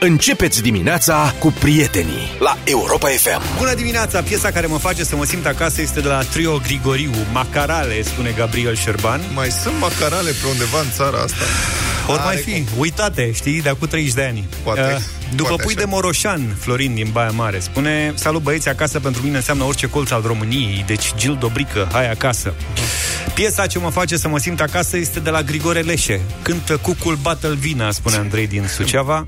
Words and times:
Începeți 0.00 0.62
dimineața 0.62 1.34
cu 1.38 1.52
prietenii 1.60 2.36
la 2.38 2.56
Europa 2.64 3.08
FM. 3.08 3.56
Bună 3.58 3.74
dimineața! 3.74 4.22
Piesa 4.22 4.50
care 4.50 4.66
mă 4.66 4.78
face 4.78 5.04
să 5.04 5.16
mă 5.16 5.24
simt 5.24 5.46
acasă 5.46 5.80
este 5.80 6.00
de 6.00 6.08
la 6.08 6.22
Trio 6.22 6.58
Grigoriu, 6.58 7.10
Macarale, 7.32 8.02
spune 8.02 8.34
Gabriel 8.36 8.76
Șerban. 8.76 9.20
Mai 9.34 9.50
sunt 9.50 9.74
macarale 9.80 10.30
pe 10.30 10.46
undeva 10.50 10.80
în 10.80 10.90
țara 10.90 11.18
asta? 11.18 11.44
Ori 12.06 12.20
mai 12.24 12.36
fi, 12.36 12.50
cum. 12.50 12.64
uitate, 12.78 13.32
știi, 13.32 13.62
de 13.62 13.68
acum 13.68 13.86
30 13.88 14.12
de 14.14 14.22
ani. 14.24 14.48
Poate. 14.62 14.80
Uh, 14.80 15.00
după 15.34 15.48
Poate 15.48 15.62
pui 15.62 15.74
așa. 15.76 15.84
de 15.84 15.90
Moroșan, 15.90 16.56
Florin 16.58 16.94
din 16.94 17.08
Baia 17.12 17.30
Mare, 17.30 17.58
spune 17.58 18.12
Salut 18.14 18.42
băieți, 18.42 18.68
acasă 18.68 19.00
pentru 19.00 19.22
mine 19.22 19.36
înseamnă 19.36 19.64
orice 19.64 19.86
colț 19.86 20.10
al 20.10 20.22
României, 20.26 20.84
deci 20.86 21.14
Gil 21.16 21.36
Dobrică, 21.40 21.88
hai 21.92 22.10
acasă. 22.10 22.54
Piesa 23.34 23.66
ce 23.66 23.78
mă 23.78 23.90
face 23.90 24.16
să 24.16 24.28
mă 24.28 24.38
simt 24.38 24.60
acasă 24.60 24.96
este 24.96 25.20
de 25.20 25.30
la 25.30 25.42
Grigore 25.42 25.80
Leșe. 25.80 26.20
Cântă 26.42 26.76
Cucul 26.76 27.18
Battle 27.22 27.54
Vina, 27.54 27.90
spune 27.90 28.16
Andrei 28.16 28.46
din 28.46 28.64
Suceava. 28.74 29.26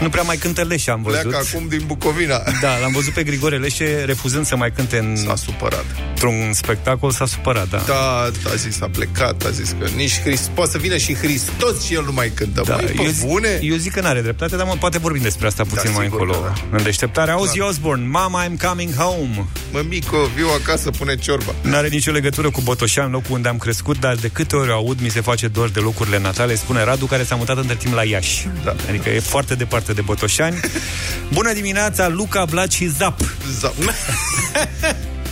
Nu 0.00 0.08
prea 0.08 0.22
mai 0.22 0.36
cântă 0.36 0.62
Leșe, 0.64 0.90
am 0.90 1.02
văzut. 1.02 1.20
Pleacă 1.20 1.46
acum 1.52 1.68
din 1.68 1.82
Bucovina. 1.86 2.42
Da, 2.60 2.78
l-am 2.78 2.92
văzut 2.92 3.12
pe 3.12 3.22
Grigore 3.22 3.56
Leșe 3.58 4.02
refuzând 4.06 4.46
să 4.46 4.56
mai 4.56 4.72
cânte 4.72 4.98
în, 4.98 5.16
S-a 5.16 5.36
supărat. 5.36 5.84
într-un 6.08 6.52
spectacol, 6.52 7.10
s-a 7.10 7.26
supărat, 7.26 7.68
da. 7.68 7.82
Da, 7.86 8.30
a 8.50 8.54
zis, 8.56 8.80
a 8.80 8.88
plecat, 8.92 9.44
a 9.44 9.50
zis 9.50 9.74
că 9.80 9.86
nici 9.96 10.20
Christ, 10.20 10.48
poate 10.48 10.70
să 10.70 10.78
vină 10.78 10.96
și 10.96 11.14
Hristos 11.14 11.84
și 11.84 11.94
el 11.94 12.04
nu 12.04 12.12
mai 12.12 12.30
cântă. 12.34 12.62
Da, 12.66 12.74
Măi, 12.74 12.84
pe 12.84 13.02
eu, 13.02 13.10
zic, 13.10 13.26
bune? 13.28 13.58
eu 13.62 13.76
zic 13.76 13.92
că 13.92 14.00
n-are 14.00 14.20
dreptate, 14.20 14.56
dar 14.56 14.66
mă, 14.66 14.74
poate 14.78 14.98
vorbim 14.98 15.22
despre 15.22 15.46
asta 15.46 15.62
puțin 15.64 15.90
Da, 15.90 15.96
mai 15.96 16.04
sigur 16.04 16.20
încolo. 16.20 16.40
că 16.40 16.52
În 16.76 16.82
deșteptarea, 16.82 17.40
Ozzy 17.40 17.60
Osbourne, 17.60 18.06
Mama, 18.06 18.44
I'm 18.46 18.62
coming 18.68 18.94
home. 18.94 19.46
Mă, 19.72 19.82
mico, 19.88 20.16
viu 20.36 20.46
acasă, 20.60 20.90
pune 20.90 21.16
ciorba. 21.16 21.54
N-are 21.62 21.88
nicio 21.88 22.10
legătură 22.10 22.50
cu 22.50 22.60
Botoșan, 22.60 23.11
locul 23.12 23.34
unde 23.34 23.48
am 23.48 23.58
crescut, 23.58 24.00
dar 24.00 24.14
de 24.14 24.28
câte 24.28 24.56
ori 24.56 24.70
o 24.70 24.74
aud, 24.74 25.00
mi 25.00 25.08
se 25.08 25.20
face 25.20 25.48
dor 25.48 25.68
de 25.68 25.80
locurile 25.80 26.18
natale, 26.18 26.54
spune 26.54 26.84
Radu, 26.84 27.06
care 27.06 27.24
s-a 27.24 27.34
mutat 27.34 27.56
între 27.56 27.74
timp 27.74 27.94
la 27.94 28.04
Iași. 28.04 28.48
Da. 28.64 28.74
Adică 28.88 29.10
e 29.10 29.20
foarte 29.20 29.54
departe 29.54 29.92
de 29.92 30.00
Botoșani. 30.00 30.60
Bună 31.36 31.52
dimineața, 31.52 32.08
Luca, 32.08 32.44
Vlad 32.44 32.70
și 32.70 32.86
Zap. 32.86 33.20
Zap. 33.60 33.74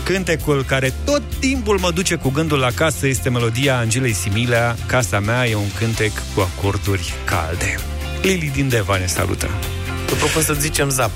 Cântecul 0.04 0.64
care 0.64 0.92
tot 1.04 1.22
timpul 1.38 1.78
mă 1.78 1.90
duce 1.90 2.14
cu 2.14 2.30
gândul 2.30 2.58
la 2.58 2.70
casă 2.70 3.06
este 3.06 3.30
melodia 3.30 3.78
Angelei 3.78 4.12
Similea. 4.12 4.76
Casa 4.86 5.20
mea 5.20 5.48
e 5.48 5.54
un 5.54 5.72
cântec 5.78 6.12
cu 6.34 6.40
acorduri 6.40 7.14
calde. 7.24 7.78
Lili 8.22 8.50
din 8.54 8.68
Deva 8.68 8.96
ne 8.96 9.06
salută. 9.06 9.48
Vă 10.10 10.16
propun 10.16 10.42
să 10.42 10.56
zicem 10.60 10.88
zap. 10.90 11.10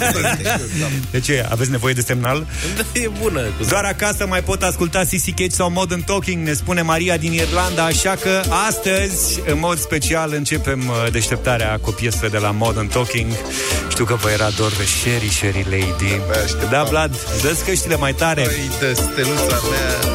De 1.10 1.20
ce? 1.20 1.46
Aveți 1.50 1.70
nevoie 1.70 1.94
de 1.94 2.00
semnal? 2.00 2.46
Da, 2.76 3.00
e 3.00 3.10
bună. 3.20 3.40
Cu 3.40 3.62
zap. 3.62 3.70
Doar 3.70 3.84
acasă 3.84 4.26
mai 4.26 4.42
pot 4.42 4.62
asculta 4.62 4.98
CC 4.98 5.34
Cage 5.36 5.50
sau 5.50 5.70
Modern 5.70 6.04
Talking, 6.04 6.46
ne 6.46 6.52
spune 6.52 6.82
Maria 6.82 7.16
din 7.16 7.32
Irlanda, 7.32 7.84
așa 7.84 8.14
că 8.14 8.42
astăzi, 8.68 9.40
în 9.46 9.58
mod 9.58 9.78
special, 9.78 10.32
începem 10.32 10.88
uh, 10.88 11.12
deșteptarea 11.12 11.78
cu 11.80 11.88
o 11.88 11.92
piesă 11.92 12.28
de 12.30 12.38
la 12.38 12.50
Modern 12.50 12.88
Talking. 12.88 13.30
Știu 13.88 14.04
că 14.04 14.14
vă 14.14 14.30
era 14.30 14.48
dor 14.56 14.72
de 14.72 14.84
Sherry, 14.84 15.28
Sherry 15.28 15.66
Lady. 15.70 16.12
Abia 16.12 16.42
așteptam. 16.44 16.68
Da, 16.70 16.82
Vlad, 16.82 17.16
dă 17.42 17.56
căștile 17.66 17.96
mai 17.96 18.14
tare. 18.14 18.42
Păi, 18.42 18.70
de 18.80 18.92
steluța 18.92 19.60
mea. 19.70 20.14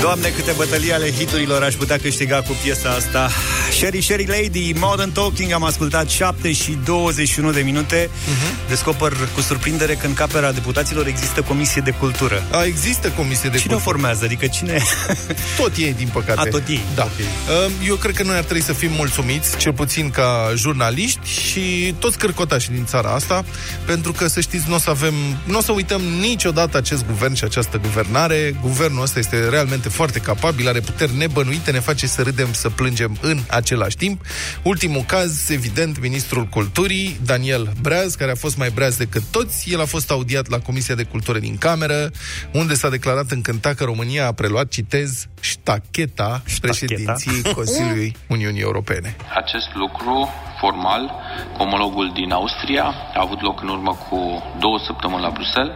Doamne, 0.00 0.28
câte 0.28 0.52
bătălii 0.56 0.92
ale 0.92 1.12
hiturilor 1.12 1.62
aș 1.62 1.74
putea 1.74 1.98
câștiga 1.98 2.42
cu 2.42 2.56
piesa 2.62 2.90
asta. 2.90 3.30
Sherry, 3.76 4.00
Sherry 4.00 4.26
Lady, 4.26 4.72
Modern 4.78 5.12
Talking, 5.12 5.52
am 5.52 5.64
ascultat 5.64 6.08
7 6.08 6.52
și 6.52 6.78
21 6.84 7.50
de 7.52 7.60
minute. 7.60 8.08
Uh-huh. 8.08 8.68
Descoper 8.68 9.12
cu 9.34 9.40
surprindere 9.40 9.94
că 9.94 10.06
în 10.06 10.14
Camera 10.14 10.52
Deputaților 10.52 11.06
există 11.06 11.42
comisie 11.42 11.80
de 11.80 11.90
cultură. 11.90 12.42
A, 12.50 12.64
există 12.64 13.08
comisie 13.08 13.48
de 13.48 13.58
Cine 13.58 13.74
o 13.74 13.76
cultură. 13.76 13.98
formează? 13.98 14.24
Adică 14.24 14.46
cine... 14.46 14.82
Tot 15.58 15.76
ei, 15.76 15.94
din 15.94 16.08
păcate. 16.12 16.40
A, 16.40 16.50
tot 16.50 16.68
ei. 16.68 16.80
Da. 16.94 17.02
Ok. 17.02 17.10
Okay. 17.14 17.70
Eu 17.86 17.94
cred 17.94 18.14
că 18.14 18.22
noi 18.22 18.36
ar 18.36 18.42
trebui 18.42 18.62
să 18.62 18.72
fim 18.72 18.90
mulțumiți, 18.92 19.56
cel 19.56 19.72
puțin 19.72 20.10
ca 20.10 20.52
jurnaliști 20.54 21.28
și 21.28 21.94
toți 21.98 22.18
cârcotașii 22.18 22.72
din 22.72 22.84
țara 22.86 23.10
asta, 23.10 23.44
pentru 23.84 24.12
că, 24.12 24.26
să 24.26 24.40
știți, 24.40 24.64
nu 24.68 24.74
o 24.74 24.78
să 24.78 24.90
avem, 24.90 25.14
nu 25.44 25.58
o 25.58 25.60
să 25.60 25.72
uităm 25.72 26.00
niciodată 26.20 26.76
acest 26.76 27.06
guvern 27.06 27.34
și 27.34 27.44
această 27.44 27.78
guvernare. 27.82 28.56
Guvernul 28.60 29.02
ăsta 29.02 29.18
este 29.18 29.48
realmente 29.48 29.88
foarte 29.88 30.18
capabil, 30.18 30.68
are 30.68 30.80
puteri 30.80 31.16
nebănuite, 31.16 31.70
ne 31.70 31.80
face 31.80 32.06
să 32.06 32.22
râdem, 32.22 32.48
să 32.52 32.68
plângem 32.68 33.18
în 33.20 33.40
același 33.66 33.96
timp. 33.96 34.20
Ultimul 34.62 35.02
caz, 35.06 35.50
evident, 35.50 36.00
ministrul 36.00 36.44
culturii, 36.44 37.18
Daniel 37.24 37.72
Breaz, 37.82 38.14
care 38.14 38.30
a 38.30 38.34
fost 38.34 38.56
mai 38.58 38.70
breaz 38.70 38.96
decât 38.96 39.22
toți. 39.30 39.72
El 39.72 39.80
a 39.80 39.84
fost 39.84 40.10
audiat 40.10 40.48
la 40.48 40.58
Comisia 40.58 40.94
de 40.94 41.02
Cultură 41.02 41.38
din 41.38 41.56
Cameră, 41.58 42.10
unde 42.52 42.74
s-a 42.74 42.88
declarat 42.88 43.30
încântat 43.30 43.74
că 43.74 43.84
România 43.84 44.26
a 44.26 44.32
preluat, 44.32 44.68
citez, 44.68 45.26
ștacheta, 45.40 46.42
președinției 46.60 47.42
Consiliului 47.54 48.16
Uniunii 48.36 48.60
Europene. 48.60 49.16
Acest 49.34 49.68
lucru 49.74 50.28
formal, 50.60 51.14
omologul 51.58 52.10
din 52.14 52.30
Austria, 52.32 52.84
a 53.14 53.20
avut 53.20 53.40
loc 53.42 53.62
în 53.62 53.68
urmă 53.68 53.92
cu 54.08 54.42
două 54.58 54.78
săptămâni 54.86 55.22
la 55.22 55.30
Bruxelles. 55.30 55.74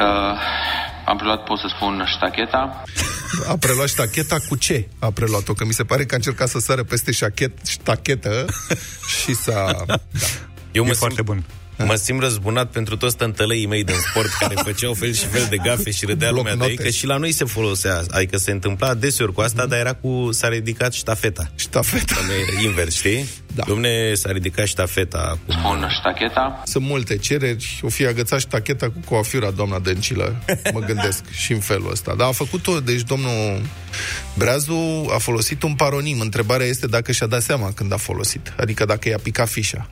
Uh, 0.00 0.38
am 1.10 1.16
preluat, 1.16 1.44
pot 1.44 1.58
să 1.58 1.66
spun, 1.76 2.04
ștacheta. 2.06 2.82
A 3.48 3.56
preluat 3.56 3.88
ștacheta 3.88 4.36
cu 4.48 4.56
ce 4.56 4.88
a 4.98 5.10
preluat-o? 5.10 5.52
Că 5.52 5.64
mi 5.64 5.72
se 5.72 5.84
pare 5.84 6.04
că 6.04 6.14
a 6.14 6.16
încercat 6.16 6.48
să 6.48 6.58
sară 6.58 6.82
peste 6.82 7.12
șachet, 7.12 7.66
ștachetă 7.66 8.44
și 9.24 9.34
s-a... 9.34 9.84
Da. 9.86 9.94
Eu 10.72 10.84
E 10.84 10.86
mă 10.86 10.94
foarte 10.94 11.22
simt, 11.24 11.26
bun. 11.26 11.44
Mă 11.84 11.94
simt 11.94 12.20
răzbunat 12.22 12.70
pentru 12.70 12.96
toți 12.96 13.16
tântălăii 13.16 13.66
mei 13.66 13.84
din 13.84 13.94
sport 14.10 14.28
care 14.38 14.54
făceau 14.64 14.94
fel 14.94 15.12
și 15.12 15.24
fel 15.24 15.46
de 15.50 15.56
gafe 15.56 15.90
și 15.90 16.04
râdea 16.04 16.28
Bloc 16.30 16.38
lumea 16.38 16.56
de 16.56 16.64
ei, 16.64 16.70
note. 16.76 16.82
că 16.82 16.88
și 16.90 17.06
la 17.06 17.16
noi 17.16 17.32
se 17.32 17.44
folosea, 17.44 18.02
adică 18.10 18.36
se 18.36 18.50
întâmpla 18.50 18.94
deseori 18.94 19.32
cu 19.32 19.40
asta, 19.40 19.66
dar 19.66 19.78
era 19.78 19.92
cu, 19.92 20.28
s-a 20.32 20.48
ridicat 20.48 20.92
ștafeta. 20.92 21.50
Ștafeta. 21.54 22.14
Că 22.14 22.20
nu 22.26 22.32
era 22.32 22.60
invers, 22.68 22.94
știi? 22.94 23.28
Da. 23.54 23.62
Domne, 23.66 24.14
s-a 24.14 24.30
ridicat 24.32 24.66
ștafeta 24.66 25.18
acum. 25.18 25.54
Spun 25.58 25.88
ștacheta. 25.98 26.62
Sunt 26.64 26.84
multe 26.84 27.16
cereri, 27.16 27.80
o 27.82 27.88
fi 27.88 28.06
agățat 28.06 28.40
ștacheta 28.40 28.86
cu 28.86 28.98
coafura 29.04 29.50
doamna 29.50 29.78
Dăncilă, 29.78 30.42
mă 30.72 30.80
gândesc, 30.80 31.30
și 31.42 31.52
în 31.52 31.60
felul 31.60 31.90
ăsta. 31.90 32.14
Dar 32.16 32.28
a 32.28 32.32
făcut-o, 32.32 32.80
deci 32.80 33.00
domnul 33.02 33.60
Breazu 34.36 35.10
a 35.14 35.18
folosit 35.18 35.62
un 35.62 35.74
paronim. 35.74 36.20
Întrebarea 36.20 36.66
este 36.66 36.86
dacă 36.86 37.12
și-a 37.12 37.26
dat 37.26 37.42
seama 37.42 37.72
când 37.72 37.92
a 37.92 37.96
folosit, 37.96 38.52
adică 38.56 38.84
dacă 38.84 39.08
i-a 39.08 39.18
picat 39.22 39.48
fișa. 39.48 39.90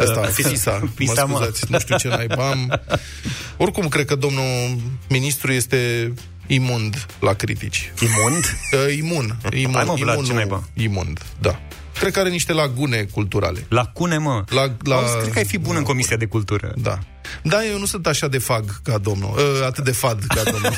Asta, 0.00 0.20
fisa, 0.20 0.82
Fisa, 0.94 1.24
mă 1.24 1.30
mă. 1.32 1.36
scuzați, 1.36 1.64
nu 1.68 1.78
știu 1.78 1.96
ce 1.96 2.08
naiba 2.08 2.50
am. 2.50 2.80
Oricum, 3.56 3.88
cred 3.88 4.04
că 4.04 4.14
domnul 4.14 4.76
ministru 5.08 5.52
este 5.52 6.12
imund 6.46 7.06
la 7.20 7.32
critici. 7.32 7.92
Imund? 8.00 8.44
Uh, 8.88 8.96
imun. 8.96 9.36
imun 9.56 9.74
Hai, 9.74 9.84
mă, 9.84 9.94
Vlad, 9.98 10.14
imun, 10.14 10.24
ce 10.24 10.30
nu, 10.30 10.36
naiba? 10.36 10.62
Imund, 10.74 11.20
da. 11.40 11.60
Cred 11.98 12.12
că 12.12 12.18
are 12.20 12.28
niște 12.28 12.52
lagune 12.52 13.02
culturale. 13.12 13.64
Lacune, 13.68 14.18
mă. 14.18 14.44
La- 14.48 14.76
la- 14.84 14.94
Auzi, 14.96 15.16
cred 15.20 15.32
că 15.32 15.38
ai 15.38 15.44
fi 15.44 15.58
bun 15.58 15.76
în 15.76 15.82
Comisia 15.82 16.16
de 16.16 16.24
Cultură. 16.26 16.72
Da. 16.76 16.98
Da, 17.42 17.64
eu 17.64 17.78
nu 17.78 17.84
sunt 17.84 18.06
așa 18.06 18.28
de 18.28 18.38
fag 18.38 18.82
ca 18.82 18.98
domnul. 18.98 19.30
Uh, 19.36 19.66
atât 19.66 19.84
de 19.84 19.90
fad 19.90 20.24
ca 20.28 20.42
domnul. 20.50 20.72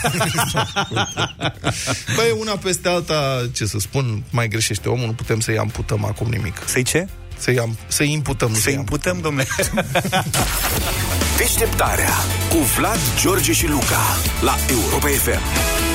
Băi, 2.16 2.34
una 2.40 2.56
peste 2.56 2.88
alta, 2.88 3.48
ce 3.52 3.64
să 3.66 3.78
spun, 3.78 4.22
mai 4.30 4.48
greșește 4.48 4.88
omul, 4.88 5.06
nu 5.06 5.12
putem 5.12 5.40
să-i 5.40 5.58
amputăm 5.58 6.04
acum 6.04 6.28
nimic. 6.30 6.56
Să-i 6.64 6.82
ce? 6.82 7.08
Să-i, 7.38 7.58
am, 7.58 7.78
să-i 7.86 8.12
imputăm, 8.12 8.48
nu 8.48 8.54
Să 8.54 8.60
să-i 8.60 8.74
imputăm, 8.74 9.18
domnule. 9.20 9.46
Deșteptarea 11.36 12.10
cu 12.48 12.56
Vlad, 12.56 12.98
George 13.20 13.52
și 13.52 13.68
Luca 13.68 14.16
la 14.40 14.56
Europa 14.70 15.08
FM. 15.08 15.91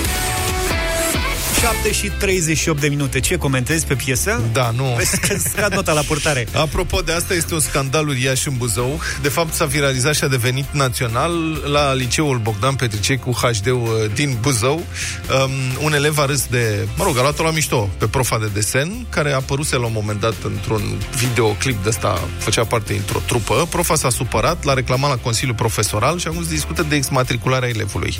7 1.74 1.92
și 1.92 2.12
38 2.20 2.80
de 2.80 2.88
minute. 2.88 3.20
Ce 3.20 3.38
comentezi 3.38 3.86
pe 3.86 3.94
piesă? 3.94 4.42
Da, 4.52 4.72
nu. 4.76 4.94
Vezi 4.98 5.20
că 5.20 5.38
scad 5.50 5.74
nota 5.74 5.94
la 5.94 6.02
purtare. 6.08 6.48
Apropo 6.54 7.00
de 7.02 7.12
asta, 7.12 7.34
este 7.34 7.54
un 7.54 7.60
scandal 7.60 8.08
uriaș 8.08 8.46
în 8.46 8.58
Buzău. 8.58 9.00
De 9.22 9.30
fapt, 9.30 9.54
s-a 9.54 9.66
viralizat 9.66 10.16
și 10.16 10.24
a 10.24 10.28
devenit 10.28 10.66
național 10.72 11.32
la 11.72 11.94
liceul 11.94 12.38
Bogdan 12.38 12.76
Petricei 12.76 13.18
cu 13.18 13.32
HD 13.32 13.68
uh, 13.68 13.82
din 14.14 14.38
Buzău. 14.42 14.76
Um, 14.76 15.52
un 15.84 15.94
elev 15.94 16.20
a 16.20 16.26
râs 16.26 16.46
de... 16.46 16.88
Mă 16.98 17.04
rog, 17.04 17.18
a 17.18 17.22
luat-o 17.22 17.44
la 17.44 17.52
mișto 17.52 17.90
pe 17.98 18.08
profa 18.08 18.38
de 18.38 18.50
desen, 18.54 19.06
care 19.10 19.32
a 19.32 19.36
apăruse 19.36 19.76
la 19.76 19.86
un 19.86 19.94
moment 19.94 20.20
dat 20.20 20.36
într-un 20.44 20.82
videoclip 21.18 21.84
de 21.84 21.90
ăsta, 21.90 22.28
făcea 22.38 22.64
parte 22.64 22.94
dintr-o 22.94 23.22
trupă. 23.26 23.68
Profa 23.70 23.96
s-a 23.96 24.10
supărat, 24.10 24.64
l-a 24.64 24.74
reclamat 24.74 25.10
la 25.10 25.18
Consiliul 25.18 25.56
Profesoral 25.56 26.20
și 26.20 26.28
acum 26.28 26.44
se 26.44 26.50
discută 26.50 26.86
de 26.90 26.96
exmatricularea 26.96 27.70
elevului. 27.70 28.18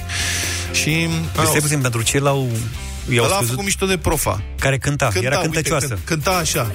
Și... 0.72 0.90
Deci, 1.36 1.46
stai 1.46 1.60
puțin, 1.60 1.80
pentru 1.80 2.02
ce 2.02 2.20
l-au... 2.20 2.50
I-au 3.10 3.24
Ăla 3.26 3.34
a 3.34 3.36
scăzut? 3.36 3.50
făcut 3.50 3.64
mișto 3.66 3.86
de 3.86 3.98
profa. 3.98 4.42
Care 4.60 4.78
cânta, 4.78 5.08
Cânta, 5.08 5.28
era 5.28 5.36
uite, 5.38 5.50
cântăcioasă. 5.52 5.88
cânt- 5.88 6.06
cânta 6.06 6.32
așa. 6.32 6.72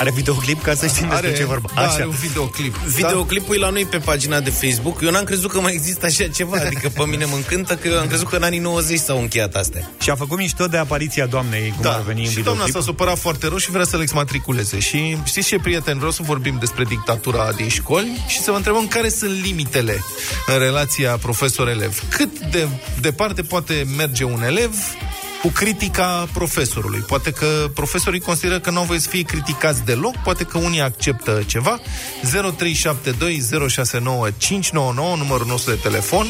Are 0.00 0.10
videoclip 0.10 0.62
ca 0.62 0.74
să 0.74 0.86
știm 0.86 1.08
despre 1.08 1.34
ce 1.34 1.44
vorba. 1.44 1.68
da, 1.74 1.80
are 1.80 2.04
un 2.06 2.14
videoclip. 2.20 2.76
Videoclipul 2.76 3.54
e 3.54 3.58
la 3.58 3.68
noi 3.70 3.84
pe 3.84 3.98
pagina 3.98 4.40
de 4.40 4.50
Facebook. 4.50 5.00
Eu 5.02 5.10
n-am 5.10 5.24
crezut 5.24 5.52
că 5.52 5.60
mai 5.60 5.72
există 5.72 6.06
așa 6.06 6.28
ceva. 6.28 6.56
Adică 6.66 6.88
pe 6.88 7.04
mine 7.06 7.24
mă 7.24 7.34
încântă 7.36 7.74
că 7.74 7.98
am 8.00 8.06
crezut 8.06 8.28
că 8.28 8.36
în 8.36 8.42
anii 8.42 8.58
90 8.58 8.98
s-au 8.98 9.20
încheiat 9.20 9.54
astea. 9.54 9.90
Și 10.00 10.10
a 10.10 10.14
făcut 10.14 10.38
mișto 10.38 10.66
de 10.66 10.76
apariția 10.76 11.26
doamnei, 11.26 11.68
cum 11.70 11.82
Da, 11.82 11.92
ar 11.92 12.00
veni 12.02 12.20
în 12.24 12.30
și 12.30 12.34
doamna 12.34 12.64
videoclip. 12.64 12.74
s-a 12.74 12.80
supărat 12.82 13.18
foarte 13.18 13.46
rău 13.48 13.56
și 13.56 13.70
vrea 13.70 13.84
să 13.84 13.96
le 13.96 14.02
exmatriculeze. 14.02 14.78
Și 14.78 15.16
știți 15.24 15.46
ce, 15.48 15.58
prieteni, 15.58 15.96
vreau 15.96 16.12
să 16.12 16.22
vorbim 16.22 16.56
despre 16.60 16.84
dictatura 16.84 17.52
din 17.56 17.68
școli 17.68 18.24
și 18.26 18.40
să 18.40 18.50
vă 18.50 18.56
întrebăm 18.56 18.86
care 18.88 19.08
sunt 19.08 19.40
limitele 19.42 20.04
în 20.46 20.58
relația 20.58 21.16
profesor-elev. 21.16 22.02
Cât 22.08 22.38
de 22.38 22.68
departe 23.00 23.42
poate 23.42 23.86
merge 23.96 24.24
un 24.24 24.42
elev 24.42 24.74
cu 25.42 25.48
critica 25.48 26.28
profesorului. 26.32 27.00
Poate 27.00 27.30
că 27.30 27.70
profesorii 27.74 28.20
consideră 28.20 28.60
că 28.60 28.70
nu 28.70 28.78
au 28.78 28.84
voie 28.84 28.98
să 28.98 29.08
fie 29.08 29.22
criticați 29.22 29.84
deloc, 29.84 30.16
poate 30.16 30.44
că 30.44 30.58
unii 30.58 30.80
acceptă 30.80 31.42
ceva. 31.46 31.80
0372069599, 31.80 31.82
numărul 35.16 35.46
nostru 35.46 35.70
de 35.70 35.78
telefon. 35.82 36.26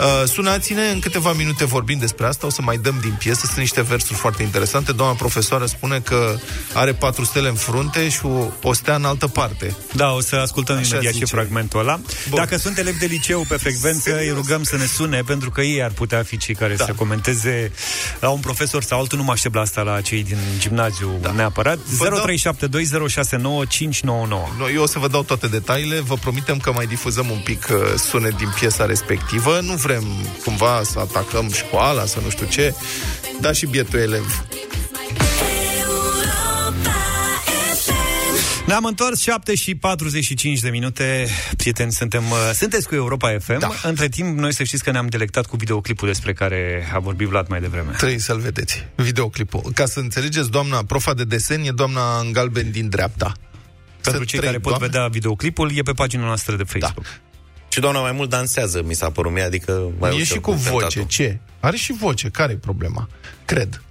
Uh, 0.00 0.22
sunați-ne, 0.28 0.88
în 0.88 0.98
câteva 1.00 1.32
minute 1.32 1.64
vorbim 1.64 1.98
despre 1.98 2.26
asta, 2.26 2.46
o 2.46 2.50
să 2.50 2.62
mai 2.62 2.76
dăm 2.76 2.98
din 3.00 3.14
piesă, 3.18 3.40
sunt 3.46 3.58
niște 3.58 3.82
versuri 3.82 4.18
foarte 4.18 4.42
interesante. 4.42 4.92
Doamna 4.92 5.14
profesoară 5.14 5.66
spune 5.66 6.00
că 6.00 6.36
are 6.74 6.92
patru 6.92 7.24
stele 7.24 7.48
în 7.48 7.54
frunte 7.54 8.08
și 8.08 8.20
o, 8.26 8.46
o 8.62 8.72
stea 8.72 8.94
în 8.94 9.04
altă 9.04 9.26
parte. 9.26 9.76
Da, 9.94 10.10
o 10.12 10.20
să 10.20 10.36
ascultăm 10.36 10.76
Așa 10.76 10.86
imediat 10.90 11.12
zice. 11.12 11.24
și 11.24 11.30
fragmentul 11.30 11.80
ăla. 11.80 12.00
Bun. 12.28 12.38
Dacă 12.38 12.56
sunt 12.56 12.78
elevi 12.78 12.98
de 12.98 13.06
liceu 13.06 13.44
pe 13.48 13.56
frecvență, 13.56 14.18
îi 14.18 14.30
rugăm 14.34 14.62
să 14.62 14.76
ne 14.76 14.86
sune, 14.86 15.22
pentru 15.26 15.50
că 15.50 15.60
ei 15.60 15.82
ar 15.82 15.90
putea 15.90 16.22
fi 16.22 16.36
cei 16.36 16.54
care 16.54 16.74
Da. 16.74 16.84
să 16.84 16.92
comenteze 16.92 17.72
la 18.20 18.28
un 18.28 18.40
profesor 18.40 18.82
sau 18.82 18.98
altul. 19.00 19.18
Nu 19.18 19.24
mă 19.24 19.32
aștept 19.32 19.54
la 19.54 19.60
asta 19.60 19.82
la 19.82 20.00
cei 20.00 20.24
din 20.24 20.38
gimnaziu 20.58 21.18
da. 21.20 21.32
neapărat. 21.32 21.78
Vă 21.78 22.08
dau- 22.08 22.24
0372069599. 22.26 24.48
Noi, 24.58 24.72
eu 24.74 24.82
o 24.82 24.86
să 24.86 24.98
vă 24.98 25.08
dau 25.08 25.22
toate 25.22 25.46
detaliile, 25.46 26.00
vă 26.00 26.14
promitem 26.14 26.58
că 26.58 26.72
mai 26.72 26.86
difuzăm 26.86 27.30
un 27.30 27.40
pic 27.44 27.68
uh, 27.72 27.78
sunet 28.10 28.36
din 28.36 28.52
piesa 28.58 28.84
respectivă. 28.86 29.58
Nu 29.62 29.76
vrem 29.88 30.04
cumva 30.44 30.80
să 30.84 30.98
atacăm 30.98 31.50
școala, 31.52 32.04
să 32.04 32.20
nu 32.24 32.30
știu 32.30 32.46
ce, 32.46 32.74
dar 33.40 33.54
și 33.54 33.66
bietul 33.66 33.98
elev. 33.98 34.46
Ne-am 38.66 38.84
întors 38.84 39.20
7 39.20 39.54
și 39.54 39.74
45 39.74 40.60
de 40.60 40.70
minute. 40.70 41.26
Prieteni, 41.56 41.92
suntem, 41.92 42.30
uh, 42.30 42.50
sunteți 42.54 42.88
cu 42.88 42.94
Europa 42.94 43.36
FM. 43.38 43.58
Da. 43.58 43.70
Între 43.82 44.08
timp, 44.08 44.38
noi 44.38 44.52
să 44.52 44.62
știți 44.62 44.84
că 44.84 44.90
ne-am 44.90 45.06
delectat 45.06 45.46
cu 45.46 45.56
videoclipul 45.56 46.08
despre 46.08 46.32
care 46.32 46.90
a 46.94 46.98
vorbit 46.98 47.28
Vlad 47.28 47.48
mai 47.48 47.60
devreme. 47.60 47.90
Trebuie 47.96 48.18
să-l 48.18 48.38
vedeți, 48.38 48.86
videoclipul. 48.94 49.70
Ca 49.74 49.86
să 49.86 50.00
înțelegeți, 50.00 50.50
doamna 50.50 50.84
profa 50.84 51.14
de 51.14 51.24
desen 51.24 51.62
e 51.62 51.70
doamna 51.70 52.20
în 52.20 52.32
galben 52.32 52.70
din 52.70 52.88
dreapta. 52.88 53.32
Pentru 54.00 54.12
Sunt 54.12 54.26
cei 54.26 54.38
trei 54.38 54.50
care 54.50 54.62
pot 54.62 54.70
doamne. 54.72 54.86
vedea 54.86 55.06
videoclipul, 55.06 55.70
e 55.76 55.82
pe 55.82 55.92
pagina 55.92 56.24
noastră 56.24 56.56
de 56.56 56.62
Facebook. 56.62 57.06
Și 57.68 57.80
doamna 57.80 58.00
mai 58.00 58.12
mult 58.12 58.30
dansează, 58.30 58.82
mi 58.86 58.94
s-a 58.94 59.10
părut 59.10 59.32
mie, 59.32 59.42
adică... 59.42 59.90
Mai 59.98 60.10
E 60.10 60.12
ușor 60.12 60.26
și 60.26 60.38
cu 60.38 60.50
cântatul. 60.50 60.80
voce. 60.80 61.04
Ce? 61.06 61.38
Are 61.60 61.76
și 61.76 61.92
voce. 61.92 62.28
Care 62.28 62.52
e 62.52 62.56
problema? 62.56 63.08
Cred. 63.44 63.82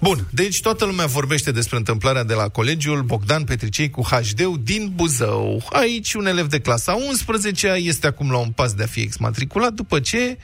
Bun, 0.00 0.26
deci 0.30 0.60
toată 0.60 0.84
lumea 0.84 1.06
vorbește 1.06 1.50
despre 1.50 1.76
întâmplarea 1.76 2.24
de 2.24 2.34
la 2.34 2.48
colegiul 2.48 3.02
Bogdan 3.02 3.44
Petricei 3.44 3.90
cu 3.90 4.02
hd 4.02 4.46
din 4.62 4.92
Buzău. 4.94 5.68
Aici 5.72 6.14
un 6.14 6.26
elev 6.26 6.46
de 6.48 6.60
clasa 6.60 6.92
11 6.92 7.68
este 7.68 8.06
acum 8.06 8.30
la 8.30 8.36
un 8.38 8.50
pas 8.50 8.72
de 8.72 8.82
a 8.82 8.86
fi 8.86 9.00
exmatriculat 9.00 9.72
după 9.72 10.00
ce 10.00 10.38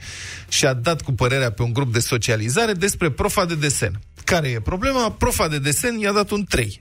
și-a 0.47 0.73
dat 0.73 1.01
cu 1.01 1.11
părerea 1.11 1.51
pe 1.51 1.61
un 1.61 1.73
grup 1.73 1.93
de 1.93 1.99
socializare 1.99 2.73
despre 2.73 3.09
profa 3.11 3.45
de 3.45 3.55
desen. 3.55 3.99
Care 4.23 4.47
e 4.47 4.59
problema? 4.59 5.11
Profa 5.11 5.47
de 5.47 5.59
desen 5.59 5.99
i-a 5.99 6.11
dat 6.11 6.29
un 6.29 6.43
3. 6.49 6.79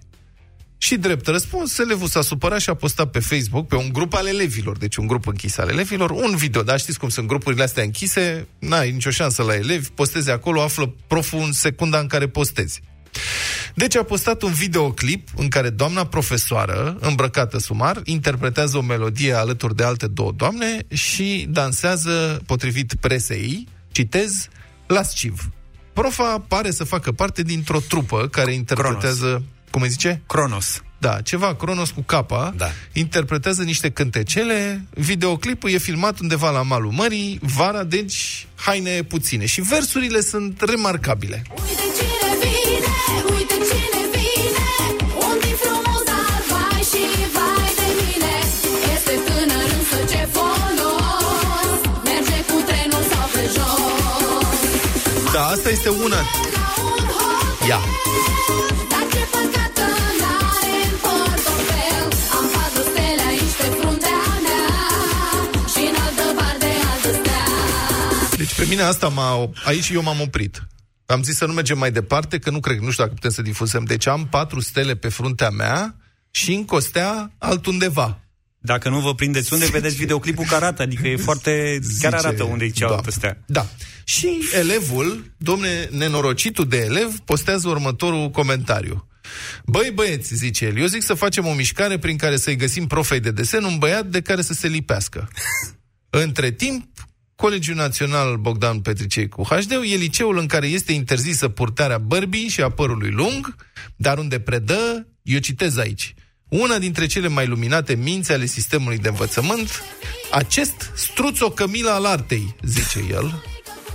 Și 0.83 0.97
drept 0.97 1.27
răspuns, 1.27 1.79
elevul 1.79 2.09
s-a 2.09 2.21
supărat 2.21 2.61
și 2.61 2.71
a 2.71 2.75
postat 2.75 3.11
pe 3.11 3.19
Facebook, 3.19 3.67
pe 3.67 3.77
un 3.77 3.89
grup 3.93 4.15
al 4.15 4.27
elevilor, 4.27 4.79
deci 4.79 4.97
un 4.97 5.07
grup 5.07 5.27
închis 5.27 5.59
al 5.59 5.69
elevilor, 5.69 6.11
un 6.11 6.37
video. 6.37 6.63
Dar 6.63 6.79
știți 6.79 6.99
cum 6.99 7.09
sunt 7.09 7.27
grupurile 7.27 7.63
astea 7.63 7.83
închise, 7.83 8.49
n-ai 8.59 8.91
nicio 8.91 9.11
șansă 9.11 9.43
la 9.43 9.55
elevi, 9.55 9.89
postezi 9.89 10.31
acolo, 10.31 10.63
află 10.63 10.95
proful 11.07 11.39
în 11.39 11.53
secunda 11.53 11.99
în 11.99 12.07
care 12.07 12.29
postezi. 12.29 12.81
Deci 13.75 13.97
a 13.97 14.03
postat 14.03 14.43
un 14.43 14.53
videoclip 14.53 15.29
în 15.37 15.49
care 15.49 15.71
doamna 15.71 16.07
profesoară, 16.07 16.97
îmbrăcată 17.01 17.59
sumar, 17.59 18.01
interpretează 18.05 18.77
o 18.77 18.83
melodie 18.83 19.33
alături 19.33 19.77
de 19.77 19.85
alte 19.85 20.07
două 20.07 20.33
doamne 20.33 20.79
și 20.89 21.47
dansează, 21.51 22.43
potrivit 22.47 22.95
presei, 23.01 23.69
citez, 23.93 24.49
lasciv. 24.87 25.51
Profa 25.93 26.45
pare 26.49 26.71
să 26.71 26.85
facă 26.85 27.13
parte 27.13 27.43
dintr-o 27.43 27.81
trupă 27.81 28.29
care 28.29 28.53
interpretează... 28.53 29.43
Cum 29.73 29.83
îi 29.83 29.89
zice? 29.89 30.23
Cronos. 30.27 30.83
Da, 30.99 31.21
ceva, 31.21 31.55
Cronos 31.55 31.91
cu 31.91 32.03
capa, 32.07 32.55
Da. 32.57 32.71
interpretează 32.93 33.63
niște 33.63 33.91
cântecele, 33.91 34.85
videoclipul 34.95 35.71
e 35.71 35.79
filmat 35.79 36.19
undeva 36.19 36.51
la 36.51 36.63
malul 36.63 36.91
mării, 36.91 37.39
vara, 37.57 37.83
deci 37.85 38.47
haine 38.55 39.03
puține. 39.03 39.47
Și 39.47 39.61
versurile 39.61 40.21
sunt 40.21 40.61
remarcabile. 40.67 41.43
Uite 41.51 41.87
cine 41.99 42.31
vine, 42.43 42.95
uite 43.37 43.55
cine 43.55 44.01
vine 44.15 44.67
Un 45.27 45.39
frumos, 45.63 46.03
dar 46.11 46.37
vai 46.51 46.83
și 46.91 47.05
vai 47.37 47.71
de 47.81 47.89
mine 48.01 48.35
Este 48.95 49.15
tânăr 49.27 49.69
însă 49.79 49.99
ce 50.13 50.23
folos 50.35 51.81
Merge 52.05 52.39
cu 52.49 52.57
trenul 52.69 53.05
sau 53.13 53.27
pe 53.35 53.43
jos 53.55 55.33
Da, 55.33 55.43
asta 55.55 55.69
este 55.71 55.89
una. 55.89 56.21
La 56.57 56.67
un 56.91 57.05
hotel 57.15 57.69
Ia. 57.69 57.81
Dar 57.81 58.82
pe 68.63 68.69
mine 68.69 68.83
asta 68.83 69.09
m-a... 69.09 69.51
Aici 69.65 69.89
eu 69.89 70.03
m-am 70.03 70.21
oprit. 70.21 70.67
Am 71.07 71.23
zis 71.23 71.37
să 71.37 71.47
nu 71.47 71.53
mergem 71.53 71.79
mai 71.79 71.93
departe, 71.93 72.39
că 72.39 72.51
nu 72.51 72.61
cred, 72.61 72.79
nu 72.79 72.91
știu 72.91 73.03
dacă 73.03 73.15
putem 73.15 73.31
să 73.31 73.43
difuzăm. 73.43 73.85
Deci 73.85 74.07
am 74.07 74.27
patru 74.27 74.61
stele 74.61 74.97
pe 74.97 75.09
fruntea 75.09 75.51
mea 75.51 75.97
și 76.31 76.53
în 76.53 76.65
costea 76.65 77.33
altundeva. 77.39 78.21
Dacă 78.59 78.89
nu 78.89 79.01
vă 79.01 79.15
prindeți 79.15 79.53
unde, 79.53 79.67
vedeți 79.67 79.97
videoclipul 79.97 80.45
care 80.45 80.65
arată, 80.65 80.83
adică 80.83 81.09
e 81.09 81.17
foarte... 81.17 81.79
Chiar 81.81 81.83
Zice 81.83 82.07
arată 82.07 82.43
unde 82.43 82.65
e 82.65 82.69
cealaltă 82.69 83.11
doamna. 83.11 83.19
stea. 83.19 83.45
Da. 83.47 83.67
Și 84.05 84.43
elevul, 84.59 85.33
domne, 85.37 85.89
nenorocitul 85.91 86.69
de 86.69 86.77
elev, 86.77 87.19
postează 87.19 87.69
următorul 87.69 88.31
comentariu. 88.31 89.09
Băi 89.65 89.91
băieți, 89.95 90.35
zice 90.35 90.65
el, 90.65 90.79
eu 90.79 90.87
zic 90.87 91.03
să 91.03 91.15
facem 91.15 91.47
o 91.47 91.53
mișcare 91.53 91.99
prin 91.99 92.17
care 92.17 92.37
să-i 92.37 92.57
găsim 92.57 92.87
profei 92.87 93.21
de 93.21 93.31
desen 93.31 93.65
un 93.65 93.79
băiat 93.79 94.07
de 94.07 94.21
care 94.21 94.43
să 94.43 94.53
se 94.53 94.69
lipească. 94.69 95.29
Între 96.25 96.51
timp, 96.51 96.87
Colegiul 97.43 97.77
Național 97.77 98.37
Bogdan 98.37 98.81
Petricei 98.81 99.29
cu 99.29 99.43
HD 99.43 99.71
e 99.71 99.95
liceul 99.95 100.39
în 100.39 100.47
care 100.47 100.67
este 100.67 100.93
interzisă 100.93 101.49
purtarea 101.49 101.99
bărbii 101.99 102.49
și 102.49 102.61
a 102.61 102.71
părului 102.71 103.11
lung, 103.11 103.55
dar 103.97 104.19
unde 104.19 104.41
predă, 104.41 105.07
eu 105.23 105.39
citez 105.39 105.77
aici, 105.77 106.15
una 106.49 106.79
dintre 106.79 107.07
cele 107.07 107.29
mai 107.29 107.47
luminate 107.47 107.95
minți 107.95 108.33
ale 108.33 108.47
sistemului 108.47 108.99
de 108.99 109.09
învățământ, 109.09 109.83
acest 110.33 110.91
struțo 110.95 111.51
Cămila 111.51 111.95
al 111.95 112.05
artei, 112.05 112.57
zice 112.63 113.05
el, 113.11 113.43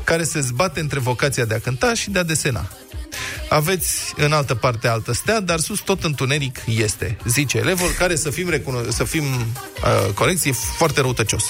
care 0.04 0.24
se 0.24 0.40
zbate 0.40 0.80
între 0.80 1.00
vocația 1.00 1.46
de 1.46 1.54
a 1.54 1.60
cânta 1.60 1.94
și 1.94 2.10
de 2.10 2.20
a 2.20 2.24
desena. 2.24 2.72
Aveți 3.50 4.14
în 4.16 4.32
altă 4.32 4.56
parte 4.56 4.88
altă 4.88 5.14
stea, 5.14 5.40
dar 5.40 5.60
sus 5.60 5.80
tot 5.80 6.04
întuneric 6.04 6.64
este, 6.66 7.18
zice 7.26 7.58
elevul, 7.58 7.90
care 7.98 8.16
să 8.16 8.30
fim, 8.30 8.52
recuno- 8.52 8.88
să 8.90 9.04
fim 9.04 9.24
uh, 9.24 10.14
corecție, 10.14 10.52
foarte 10.52 11.02
răutăcios. 11.02 11.44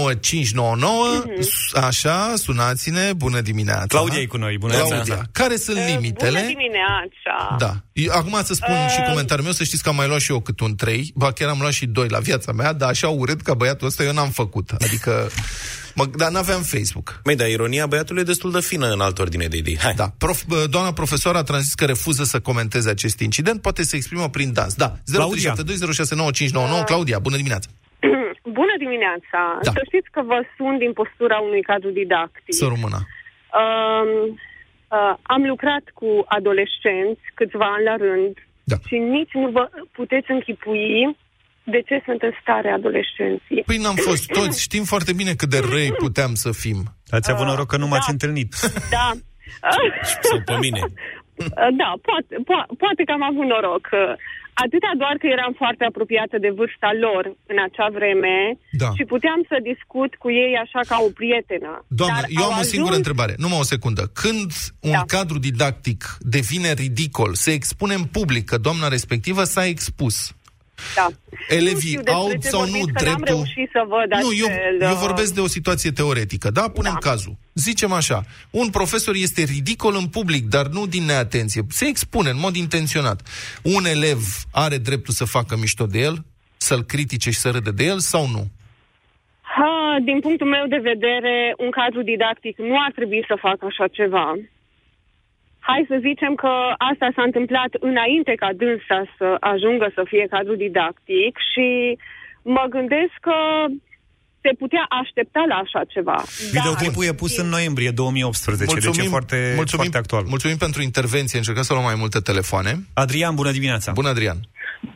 0372069599 0.00 1.82
Așa, 1.82 2.32
sunați-ne, 2.36 3.12
bună 3.16 3.40
dimineața 3.40 3.84
Claudia 3.86 4.20
e 4.20 4.26
cu 4.26 4.36
noi, 4.36 4.58
bună 4.58 4.72
Claudia, 4.72 4.96
dimineața. 4.96 5.28
care 5.32 5.56
sunt 5.56 5.76
limitele? 5.86 6.30
Bună 6.30 6.46
dimineața! 6.46 7.56
Da. 7.58 7.74
Eu- 7.92 8.12
Acum 8.12 8.40
să 8.44 8.54
spun 8.54 8.74
uh... 8.74 8.90
și 8.90 9.00
comentariul 9.08 9.44
meu, 9.44 9.52
să 9.54 9.64
știți 9.64 9.82
că 9.82 9.88
am 9.88 9.96
mai 9.96 10.06
luat 10.06 10.20
și 10.20 10.30
eu 10.32 10.40
cât 10.40 10.60
un 10.60 10.76
3, 10.76 11.12
ba 11.14 11.32
chiar 11.32 11.48
am 11.48 11.58
luat 11.60 11.72
și 11.72 11.86
2 11.86 12.08
la 12.08 12.18
viața 12.18 12.52
mea, 12.52 12.72
dar 12.72 12.88
așa 12.88 13.08
urât 13.08 13.40
ca 13.40 13.54
băiatul 13.54 13.86
ăsta 13.86 14.02
eu 14.02 14.12
n-am 14.12 14.30
făcut. 14.30 14.70
Adică, 14.70 15.30
mă, 15.94 16.04
dar 16.16 16.30
n-aveam 16.30 16.62
Facebook. 16.62 17.20
Măi, 17.24 17.36
dar 17.36 17.48
ironia 17.48 17.86
băiatului 17.86 18.22
e 18.22 18.24
destul 18.24 18.50
de 18.50 18.60
fină 18.60 18.86
în 18.92 19.00
altă 19.00 19.22
ordine 19.22 19.46
de 19.46 19.56
idei. 19.56 19.78
Hai. 19.82 19.94
Da. 19.96 20.08
Prof, 20.18 20.42
bă, 20.44 20.66
doamna 20.70 20.92
profesoară 20.92 21.38
a 21.38 21.42
tranzis 21.42 21.74
că 21.74 21.84
refuză 21.84 22.24
să 22.24 22.40
comenteze 22.40 22.90
acest 22.90 23.20
incident, 23.20 23.62
poate 23.62 23.82
să 23.82 23.96
exprimă 23.96 24.28
prin 24.28 24.52
dans. 24.52 24.74
Da. 24.74 24.92
Claudia. 25.12 25.52
0372069599. 25.52 26.84
Claudia, 26.84 27.18
bună 27.18 27.36
dimineața. 27.36 27.68
Bună 28.60 28.74
dimineața! 28.78 29.40
Da. 29.62 29.70
Să 29.70 29.82
știți 29.84 30.10
că 30.10 30.20
vă 30.22 30.38
sun 30.56 30.78
din 30.78 30.92
postura 30.92 31.38
unui 31.38 31.62
cadru 31.62 31.90
didactic. 31.90 32.54
Să 32.60 32.66
rămână. 32.74 32.98
Um, 33.60 34.10
uh, 34.96 35.14
am 35.22 35.42
lucrat 35.52 35.84
cu 35.94 36.24
adolescenți 36.26 37.24
câțiva 37.34 37.66
ani 37.76 37.84
la 37.84 37.96
rând 38.06 38.34
Da. 38.64 38.76
și 38.88 38.96
nici 39.16 39.32
nu 39.32 39.48
vă 39.56 39.64
puteți 39.92 40.30
închipui 40.30 41.16
de 41.76 41.80
ce 41.88 41.96
sunt 42.04 42.20
în 42.22 42.32
stare 42.42 42.70
adolescenții. 42.78 43.62
Păi 43.66 43.76
n-am 43.84 43.94
fost 44.08 44.26
toți, 44.38 44.62
știm 44.62 44.84
foarte 44.92 45.12
bine 45.12 45.32
cât 45.40 45.48
de 45.54 45.60
răi 45.72 45.92
puteam 46.04 46.34
să 46.34 46.50
fim. 46.62 46.78
Ați 47.16 47.30
avut 47.30 47.46
noroc 47.46 47.66
că 47.66 47.76
nu 47.76 47.86
m-ați 47.86 48.06
da. 48.06 48.12
întâlnit. 48.12 48.50
Da. 48.90 49.10
Sau 50.28 50.38
pe 50.44 50.54
mine. 50.60 50.80
Da, 51.80 51.90
poate, 52.08 52.32
po- 52.50 52.68
poate 52.82 53.02
că 53.06 53.12
am 53.18 53.22
avut 53.30 53.46
noroc. 53.52 53.84
Atâta 54.64 54.90
doar 55.02 55.14
că 55.20 55.26
eram 55.36 55.52
foarte 55.62 55.84
apropiată 55.84 56.36
de 56.44 56.50
vârsta 56.58 56.90
lor 57.04 57.22
în 57.52 57.58
acea 57.66 57.88
vreme 57.98 58.34
Da. 58.82 58.88
și 58.96 59.04
puteam 59.14 59.40
să 59.50 59.56
discut 59.72 60.12
cu 60.22 60.28
ei 60.30 60.52
așa 60.64 60.80
ca 60.90 60.96
o 61.08 61.10
prietenă. 61.20 61.72
Doamnă, 62.00 62.20
Dar 62.20 62.26
eu 62.38 62.44
au 62.44 62.52
am 62.52 62.58
o 62.58 62.62
singură 62.72 62.94
ajuns- 62.94 62.96
întrebare, 63.06 63.34
numai 63.44 63.58
o 63.64 63.70
secundă. 63.74 64.02
Când 64.22 64.50
un 64.80 64.90
Da. 65.00 65.04
cadru 65.14 65.38
didactic 65.38 66.00
devine 66.36 66.70
ridicol, 66.72 67.32
se 67.44 67.50
expune 67.58 67.94
în 67.94 68.04
public 68.18 68.44
că 68.50 68.56
doamna 68.58 68.88
respectivă 68.88 69.42
s-a 69.44 69.64
expus. 69.74 70.16
Da. 70.94 71.06
Elevii 71.48 71.72
Nu 71.72 71.78
știu 71.78 72.02
despre 72.02 72.12
au 72.12 72.32
ce 72.32 72.48
sau 72.48 72.60
nu 72.60 72.66
vorbiți, 72.66 72.92
că 72.92 73.04
dreptul... 73.04 73.24
N-am 73.24 73.34
reușit 73.34 73.70
să 73.72 73.82
văd 73.88 74.08
Nu, 74.24 74.32
eu, 74.44 74.46
acel, 74.46 74.80
eu 74.80 74.90
uh, 74.90 75.02
vorbesc 75.06 75.34
de 75.34 75.40
o 75.40 75.46
situație 75.46 75.90
teoretică, 75.90 76.50
da? 76.50 76.68
Punem 76.68 76.96
Da. 77.00 77.10
cazul. 77.10 77.34
Zicem 77.54 77.92
așa, 77.92 78.22
un 78.50 78.68
profesor 78.70 79.14
este 79.14 79.42
ridicol 79.42 79.94
în 79.98 80.06
public, 80.06 80.44
dar 80.48 80.66
nu 80.66 80.86
din 80.86 81.04
neatenție. 81.04 81.62
Se 81.68 81.86
expune 81.86 82.30
în 82.30 82.38
mod 82.38 82.54
intenționat. 82.56 83.20
Un 83.62 83.84
elev 83.84 84.20
are 84.52 84.76
dreptul 84.76 85.14
să 85.14 85.24
facă 85.24 85.56
mișto 85.56 85.86
de 85.86 85.98
el, 85.98 86.24
să-l 86.56 86.82
critique 86.82 87.30
și 87.32 87.38
să 87.38 87.50
râde 87.50 87.70
de 87.70 87.84
el 87.84 87.98
sau 87.98 88.28
nu? 88.28 88.44
Ha, 89.56 89.96
din 90.04 90.20
punctul 90.20 90.46
meu 90.46 90.66
de 90.66 90.80
vedere, 90.92 91.54
un 91.58 91.70
cadru 91.70 92.02
didactic 92.02 92.58
nu 92.58 92.76
ar 92.86 92.92
trebui 92.94 93.24
să 93.26 93.36
facă 93.40 93.66
așa 93.66 93.86
ceva. 93.88 94.26
Hai 95.70 95.82
să 95.92 95.96
zicem 96.08 96.32
că 96.42 96.52
asta 96.90 97.06
s-a 97.16 97.24
întâmplat 97.30 97.70
înainte 97.90 98.32
ca 98.42 98.50
dânsa 98.62 99.00
să 99.18 99.28
ajungă 99.52 99.86
să 99.96 100.02
fie 100.10 100.26
cadru 100.34 100.54
didactic 100.64 101.32
și 101.50 101.68
mă 102.56 102.64
gândesc 102.74 103.14
că 103.28 103.38
se 104.44 104.50
putea 104.62 104.84
aștepta 105.02 105.42
la 105.48 105.56
așa 105.64 105.82
ceva. 105.94 106.18
Videoclipul 106.56 107.04
e 107.10 107.20
pus 107.22 107.32
în 107.42 107.48
noiembrie 107.56 107.90
2018, 107.90 108.74
deci 108.74 108.98
e 109.04 109.14
foarte, 109.16 109.36
mulțumim, 109.60 109.90
foarte 109.90 110.02
actual. 110.02 110.24
mulțumim 110.34 110.58
pentru 110.66 110.80
intervenție, 110.82 111.38
încercăm 111.38 111.62
să 111.62 111.72
luăm 111.72 111.84
mai 111.84 111.98
multe 112.02 112.18
telefoane. 112.30 112.72
Adrian, 112.94 113.34
bună 113.34 113.50
dimineața! 113.58 113.92
Bună, 113.92 114.08
Adrian! 114.08 114.38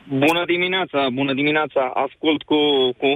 Bună 0.08 0.42
dimineața, 0.46 1.08
bună 1.20 1.32
dimineața. 1.34 1.82
Ascult 2.06 2.42
cu, 2.42 2.58
cu 3.00 3.08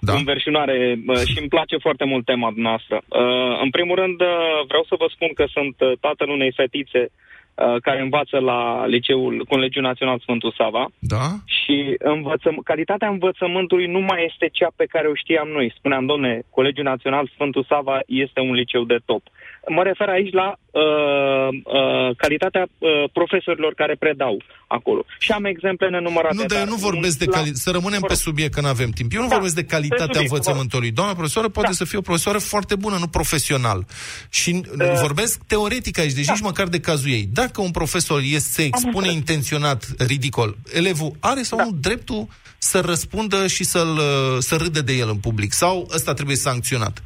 Da. 0.00 0.12
da. 0.12 0.18
înverșunare 0.18 0.98
bă, 1.04 1.14
și 1.30 1.38
îmi 1.38 1.48
place 1.48 1.76
foarte 1.76 2.04
mult 2.04 2.24
tema 2.24 2.52
noastră. 2.54 3.00
Uh, 3.08 3.60
în 3.62 3.70
primul 3.70 3.96
rând, 3.96 4.20
uh, 4.20 4.66
vreau 4.66 4.84
să 4.88 4.94
vă 4.98 5.06
spun 5.14 5.30
că 5.34 5.44
sunt 5.56 5.76
uh, 5.80 5.92
tatăl 6.00 6.28
unei 6.28 6.52
fetițe 6.52 7.02
uh, 7.08 7.76
care 7.82 8.00
învață 8.00 8.38
la 8.38 8.86
liceul 8.86 9.44
Colegiul 9.48 9.82
Național 9.82 10.18
Sfântul 10.18 10.54
Sava 10.56 10.84
Da? 10.98 11.26
și 11.44 11.94
învățăm, 11.98 12.56
calitatea 12.64 13.08
învățământului 13.08 13.86
nu 13.86 14.00
mai 14.00 14.24
este 14.30 14.48
cea 14.52 14.70
pe 14.76 14.84
care 14.84 15.06
o 15.08 15.14
știam 15.14 15.48
noi. 15.48 15.72
Spuneam, 15.76 16.06
domne, 16.06 16.42
Colegiul 16.50 16.84
Național 16.84 17.30
Sfântul 17.34 17.64
Sava 17.68 17.98
este 18.06 18.40
un 18.40 18.52
liceu 18.52 18.84
de 18.84 18.98
top. 19.04 19.22
Mă 19.68 19.82
refer 19.82 20.08
aici 20.08 20.32
la 20.32 20.48
uh, 20.70 21.48
uh, 21.64 22.16
calitatea 22.16 22.64
uh, 22.78 22.90
profesorilor 23.12 23.72
care 23.74 23.94
predau 23.98 24.42
acolo. 24.66 25.04
Și 25.18 25.32
am 25.32 25.44
exemple 25.44 25.88
nenumărate. 25.88 26.34
Nu, 26.34 26.44
dar 26.44 26.58
eu 26.58 26.64
nu 26.64 26.72
un- 26.72 26.78
vorbesc 26.78 27.18
de 27.18 27.24
la- 27.24 27.30
calitate. 27.36 27.58
Să 27.58 27.70
rămânem 27.70 27.98
Vă 28.00 28.06
pe 28.06 28.12
rog. 28.12 28.22
subiect, 28.22 28.54
că 28.54 28.60
nu 28.60 28.66
avem 28.68 28.90
timp. 28.90 29.12
Eu 29.14 29.20
nu 29.22 29.28
Da, 29.28 29.34
vorbesc 29.34 29.54
de 29.54 29.60
pe 29.62 29.66
calitatea 29.74 30.04
subiect, 30.04 30.30
învățământului. 30.30 30.90
Doamna 30.90 31.14
profesoară 31.14 31.48
poate 31.48 31.68
Da. 31.68 31.74
să 31.74 31.84
fie 31.84 31.98
o 31.98 32.08
profesoară 32.10 32.38
foarte 32.38 32.74
bună, 32.76 32.96
nu 32.98 33.06
profesional. 33.08 33.84
Și 34.28 34.62
uh, 34.80 35.00
vorbesc 35.00 35.40
teoretic 35.46 35.98
aici, 35.98 36.12
deci 36.12 36.24
da. 36.24 36.32
nici 36.32 36.42
măcar 36.42 36.66
de 36.66 36.80
cazul 36.80 37.10
ei. 37.10 37.28
Dacă 37.32 37.60
un 37.60 37.70
profesor 37.70 38.20
este, 38.24 38.48
se 38.50 38.62
expune 38.62 38.92
înțeles. 38.94 39.14
intenționat 39.14 39.84
ridicol, 39.98 40.56
elevul 40.74 41.12
are 41.20 41.42
sau 41.42 41.58
Da. 41.58 41.64
nu 41.64 41.70
dreptul 41.80 42.26
să 42.60 42.80
răspundă 42.80 43.46
și 43.46 43.64
să-l, 43.64 43.96
uh, 43.96 44.36
să 44.38 44.56
râde 44.56 44.80
de 44.80 44.92
el 44.92 45.08
în 45.08 45.16
public? 45.16 45.52
Sau 45.52 45.88
ăsta 45.94 46.12
trebuie 46.14 46.36
sancționat? 46.36 47.02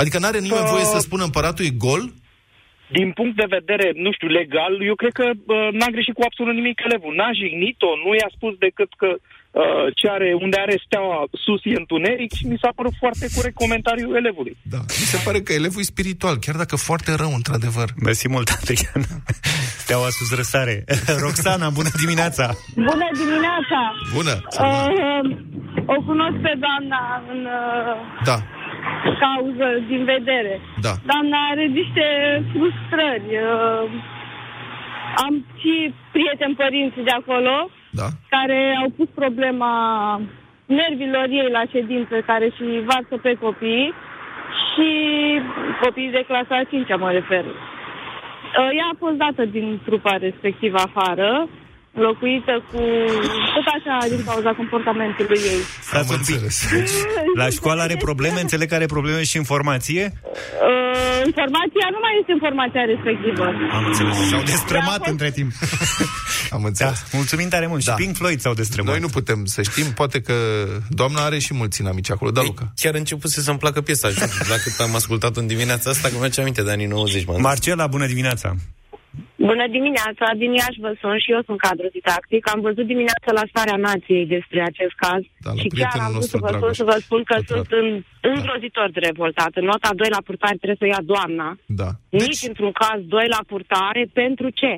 Adică 0.00 0.18
n-are 0.18 0.38
nimeni 0.38 0.60
Uh, 0.62 0.70
voie 0.74 0.84
să 0.84 0.98
spună 0.98 1.24
împăratul 1.24 1.64
e 1.64 1.70
gol? 1.86 2.02
Din 2.98 3.08
punct 3.18 3.36
de 3.42 3.52
vedere, 3.58 3.86
nu 4.04 4.10
știu, 4.16 4.28
legal, 4.40 4.72
eu 4.90 4.96
cred 5.02 5.12
că 5.20 5.26
uh, 5.32 5.68
n-a 5.78 5.90
greșit 5.94 6.14
cu 6.16 6.24
absolut 6.28 6.54
nimic 6.60 6.76
elevul. 6.88 7.12
N-a 7.18 7.30
jignit-o, 7.40 7.90
nu 8.04 8.10
i-a 8.14 8.30
spus 8.36 8.52
decât 8.66 8.90
că 9.02 9.08
uh, 9.16 9.86
ce 9.98 10.06
are, 10.16 10.28
unde 10.44 10.56
are 10.64 10.76
steaua 10.86 11.18
sus 11.44 11.60
e 11.64 11.82
întuneric 11.82 12.30
și 12.38 12.44
mi 12.50 12.60
s-a 12.62 12.72
părut 12.78 12.94
foarte 13.02 13.26
corect 13.36 13.56
comentariul 13.64 14.16
elevului. 14.22 14.54
Da. 14.74 14.80
Mi 15.02 15.08
se 15.12 15.18
pare 15.26 15.40
că 15.46 15.52
elevul 15.52 15.82
e 15.82 15.94
spiritual, 15.94 16.36
chiar 16.44 16.56
dacă 16.62 16.76
foarte 16.88 17.10
rău, 17.22 17.32
într-adevăr. 17.40 17.88
Mersi 18.06 18.28
mult, 18.34 18.48
Adrian. 18.56 19.02
Steaua 19.84 20.10
sus 20.18 20.30
răsare. 20.40 20.76
Roxana, 21.26 21.68
bună 21.78 21.90
dimineața! 22.02 22.46
Bună 22.90 23.08
dimineața! 23.22 23.80
Bună! 24.18 24.34
Uh, 24.66 25.22
o 25.94 25.96
cunosc 26.08 26.36
pe 26.46 26.52
doamna 26.64 27.02
în 27.32 27.40
uh, 27.44 28.24
Da, 28.30 28.36
cauză 29.22 29.68
din 29.88 30.04
vedere. 30.04 30.60
da. 30.80 30.92
Doamna 31.10 31.38
are 31.50 31.64
niște 31.64 32.06
frustrări. 32.52 33.28
Uh, 33.30 33.90
am 35.26 35.44
și 35.60 35.94
prieteni 36.12 36.54
părinți 36.54 37.00
de 37.08 37.10
acolo 37.10 37.70
Da. 37.90 38.06
care 38.28 38.76
au 38.82 38.88
pus 38.96 39.08
problema 39.14 39.72
nervilor 40.66 41.26
ei 41.28 41.48
la 41.50 41.62
ședință 41.70 42.14
care 42.26 42.48
și 42.56 42.64
varsă 42.90 43.16
pe 43.22 43.32
copii 43.40 43.94
și 44.70 44.90
copiii 45.82 46.10
de 46.10 46.24
clasa 46.26 46.54
a 46.56 46.64
5 46.70 46.86
mă 46.98 47.10
refer. 47.10 47.44
Uh, 47.44 48.70
Ea 48.78 48.88
a 48.92 48.96
fost 48.98 49.14
dată 49.14 49.44
din 49.44 49.80
trupa 49.84 50.16
respectivă 50.16 50.78
afară, 50.78 51.48
locuită 52.06 52.54
cu 52.70 52.80
tot 53.54 53.66
așa 53.76 53.94
din 54.14 54.24
cauza 54.24 54.50
comportamentului 54.60 55.38
ei. 55.52 55.60
Stați 55.88 56.10
un 56.12 56.18
pic. 56.18 56.28
înțeles. 56.34 56.56
La 57.40 57.48
școală 57.48 57.80
are 57.82 57.96
probleme, 57.96 58.40
înțeleg 58.40 58.68
că 58.68 58.74
are 58.74 58.86
probleme 58.86 59.22
și 59.22 59.36
informație? 59.36 60.12
Uh, 60.24 61.26
informația 61.30 61.86
nu 61.94 61.98
mai 62.04 62.12
este 62.20 62.32
informația 62.32 62.82
respectivă. 62.92 63.44
Am 63.76 63.84
înțeles. 63.86 64.16
S-au 64.30 64.42
destrămat 64.42 64.84
Da, 64.86 64.90
a 64.90 64.96
fost- 64.98 65.10
între 65.10 65.30
timp. 65.30 65.50
Am 66.56 66.60
Da, 66.62 66.66
înțeles. 66.66 67.04
mulțumim 67.12 67.48
tare 67.48 67.66
mult. 67.66 67.84
Da. 67.84 67.90
Și 67.92 68.02
Pink 68.02 68.16
Floyd 68.16 68.40
s-au 68.40 68.54
destrămat. 68.54 68.90
Noi 68.90 69.00
nu 69.00 69.08
putem 69.08 69.44
să 69.44 69.62
știm, 69.62 69.92
poate 69.92 70.20
că 70.20 70.34
doamna 70.88 71.24
are 71.24 71.38
și 71.38 71.54
mulți 71.54 71.80
inamici 71.80 72.10
acolo. 72.10 72.30
Da, 72.30 72.40
Ei, 72.40 72.46
Luca. 72.46 72.72
chiar 72.76 72.94
începuse 72.94 73.40
să-mi 73.40 73.58
placă 73.58 73.80
piesa, 73.80 74.08
știu, 74.08 74.26
la 74.48 74.56
cât 74.56 74.72
am 74.80 74.94
ascultat 74.94 75.36
în 75.36 75.46
dimineața 75.46 75.90
asta, 75.90 76.08
că 76.08 76.14
mi-aduce 76.18 76.40
aminte 76.40 76.62
de 76.62 76.70
anii 76.70 76.86
90. 76.86 77.24
m-am 77.24 77.40
Marcela, 77.40 77.86
bună 77.86 78.06
dimineața! 78.06 78.54
Bună 79.50 79.66
dimineața, 79.76 80.26
din 80.42 80.50
Iași 80.60 80.82
vă 80.86 80.92
sun 81.00 81.16
și 81.24 81.32
eu 81.36 81.42
sunt 81.48 81.58
cadru 81.66 81.88
didactic. 81.98 82.42
Am 82.54 82.60
văzut 82.68 82.86
dimineața 82.92 83.30
la 83.38 83.44
starea 83.52 83.78
nației 83.88 84.24
despre 84.36 84.60
acest 84.70 84.94
caz 85.04 85.22
Da, 85.46 85.50
la 85.56 85.60
și 85.62 85.68
chiar 85.68 85.74
prietenul 85.76 86.06
am 86.06 86.12
vrut 86.14 86.22
nostru, 86.22 86.36
să 86.36 86.42
vă 86.44 86.48
spun 86.50 86.60
Dragoș 86.60 86.76
să 86.82 86.84
vă 86.90 86.96
spun 87.06 87.20
că 87.30 87.34
Pătrat. 87.38 87.50
sunt 87.52 87.68
în, 87.80 87.86
îngrozitor 88.32 88.88
de 88.96 89.00
revoltată. 89.08 89.56
Nota 89.70 89.90
2 90.00 90.08
la 90.16 90.22
purtare 90.28 90.56
trebuie 90.60 90.80
să 90.80 90.86
o 90.86 90.92
ia 90.94 91.02
doamna. 91.12 91.48
Da. 91.80 91.88
Nici 92.24 92.42
într-un 92.50 92.72
caz 92.82 92.98
2 93.16 93.26
la 93.36 93.40
purtare, 93.50 94.02
pentru 94.20 94.48
ce? 94.60 94.72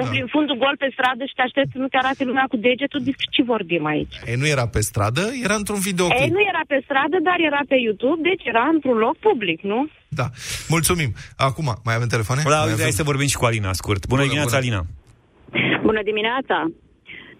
Umbli 0.00 0.18
Da. 0.20 0.24
în 0.24 0.30
fundul 0.36 0.56
gol 0.64 0.76
pe 0.82 0.88
stradă 0.96 1.22
și 1.28 1.36
te 1.36 1.42
aștepți 1.48 1.74
să 1.74 1.78
nu 1.82 1.88
te 1.90 1.98
arate 2.02 2.22
lumea 2.30 2.46
cu 2.52 2.56
degetul, 2.68 3.00
despre 3.08 3.26
ce 3.34 3.42
vorbim 3.54 3.84
aici? 3.94 4.14
E, 4.30 4.32
nu 4.42 4.46
era 4.56 4.66
pe 4.76 4.80
stradă, 4.90 5.24
era 5.46 5.56
într-un 5.62 5.80
Ei, 5.82 5.88
videoclip. 5.90 6.32
nu 6.36 6.42
era 6.52 6.62
pe 6.72 6.78
stradă, 6.86 7.16
dar 7.28 7.38
era 7.50 7.62
pe 7.72 7.76
YouTube, 7.86 8.20
deci 8.30 8.44
era 8.52 8.64
într-un 8.74 8.96
loc 9.06 9.16
public, 9.28 9.58
nu? 9.72 9.80
Da. 10.20 10.26
Mulțumim. 10.68 11.10
Acum, 11.36 11.68
mai 11.84 11.94
avem 11.94 12.08
telefoane? 12.08 12.40
Da, 12.44 12.48
mai 12.50 12.58
uite, 12.60 12.72
avem... 12.72 12.84
hai 12.86 13.00
să 13.00 13.02
vorbim 13.10 13.26
și 13.32 13.36
cu 13.40 13.44
Alina, 13.44 13.72
scurt. 13.72 14.02
Bună, 14.06 14.20
Bună, 14.20 14.22
dimineața, 14.32 14.58
bună. 14.58 14.62
Alina! 14.62 14.82
Bună 15.88 16.02
dimineața! 16.10 16.56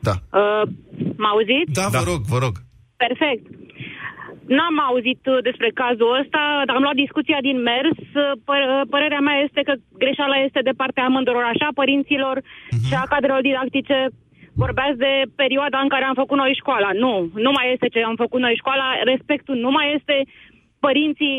Da. 0.08 0.14
Uh, 0.40 0.62
m-auziți? 1.22 1.72
Da, 1.80 1.86
Da. 1.92 1.98
vă 1.98 2.04
rog, 2.10 2.20
vă 2.34 2.38
rog. 2.44 2.54
Perfect. 3.04 3.44
N-am 4.56 4.76
auzit 4.88 5.22
uh, 5.32 5.38
despre 5.48 5.68
cazul 5.82 6.10
ăsta, 6.20 6.42
dar 6.66 6.74
am 6.76 6.84
luat 6.86 6.98
discuția 7.04 7.38
din 7.48 7.58
mers. 7.70 7.96
Uh, 8.22 8.32
Pă- 8.48 8.66
uh, 8.72 8.82
părerea 8.94 9.22
mea 9.28 9.36
este 9.46 9.60
că 9.68 9.74
greșeala 10.02 10.36
este 10.46 10.60
de 10.68 10.74
partea 10.80 11.04
amânduror, 11.08 11.44
așa, 11.52 11.68
părinților 11.80 12.36
Mhm. 12.44 12.84
și 12.88 12.94
a 13.02 13.04
cadrelor 13.12 13.42
didactice. 13.50 13.98
Vorbeați 14.62 14.98
de 15.06 15.12
perioada 15.42 15.78
în 15.84 15.90
care 15.94 16.04
am 16.06 16.18
făcut 16.22 16.36
noi 16.42 16.52
școala. 16.62 16.90
Nu, 17.04 17.12
nu 17.46 17.50
mai 17.56 17.66
este 17.74 17.86
ce 17.94 18.00
am 18.10 18.16
făcut 18.24 18.40
noi 18.46 18.54
școala. 18.62 18.86
Respectul 19.12 19.56
nu 19.64 19.70
mai 19.76 19.86
este. 19.96 20.16
Părinții 20.86 21.36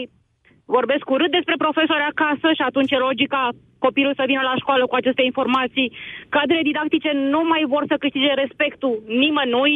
vorbesc 0.65 1.09
urât 1.09 1.31
despre 1.31 1.55
profesori 1.57 2.09
acasă 2.11 2.47
și 2.57 2.63
atunci 2.69 2.91
e 2.91 3.07
logica 3.07 3.49
copilul 3.85 4.17
să 4.19 4.23
vină 4.31 4.41
la 4.49 4.55
școală 4.61 4.83
cu 4.87 4.95
aceste 4.95 5.23
informații. 5.29 5.91
Cadrele 6.29 6.67
didactice 6.69 7.11
nu 7.33 7.41
mai 7.51 7.63
vor 7.73 7.83
să 7.87 7.95
câștige 8.03 8.31
respectul 8.33 8.93
nimănui. 9.21 9.75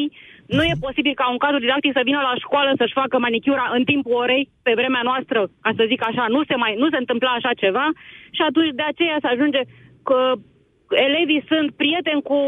Nu 0.56 0.64
e 0.64 0.84
posibil 0.86 1.14
ca 1.22 1.26
un 1.34 1.38
cadru 1.44 1.60
didactic 1.66 1.92
să 1.96 2.08
vină 2.10 2.22
la 2.30 2.34
școală 2.44 2.70
să-și 2.80 2.98
facă 3.02 3.16
manicura 3.20 3.66
în 3.78 3.84
timpul 3.84 4.20
orei, 4.24 4.50
pe 4.66 4.74
vremea 4.80 5.04
noastră, 5.10 5.40
ca 5.64 5.72
să 5.78 5.84
zic 5.92 6.02
așa, 6.10 6.26
nu 6.36 6.42
se 6.50 6.56
mai 6.56 6.74
nu 6.82 6.88
se 6.90 7.02
întâmpla 7.04 7.32
așa 7.36 7.52
ceva 7.64 7.88
și 8.38 8.42
atunci 8.50 8.72
de 8.80 8.86
aceea 8.88 9.18
se 9.22 9.28
ajunge 9.28 9.62
că 10.04 10.20
elevii 11.08 11.46
sunt 11.48 11.68
prieteni 11.82 12.22
cu, 12.22 12.40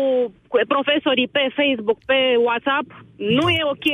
cu 0.48 0.57
profesorii 0.67 1.33
pe 1.38 1.43
Facebook, 1.57 2.00
pe 2.05 2.19
WhatsApp. 2.48 2.88
Nu 3.15 3.45
e 3.50 3.62
ok. 3.75 3.88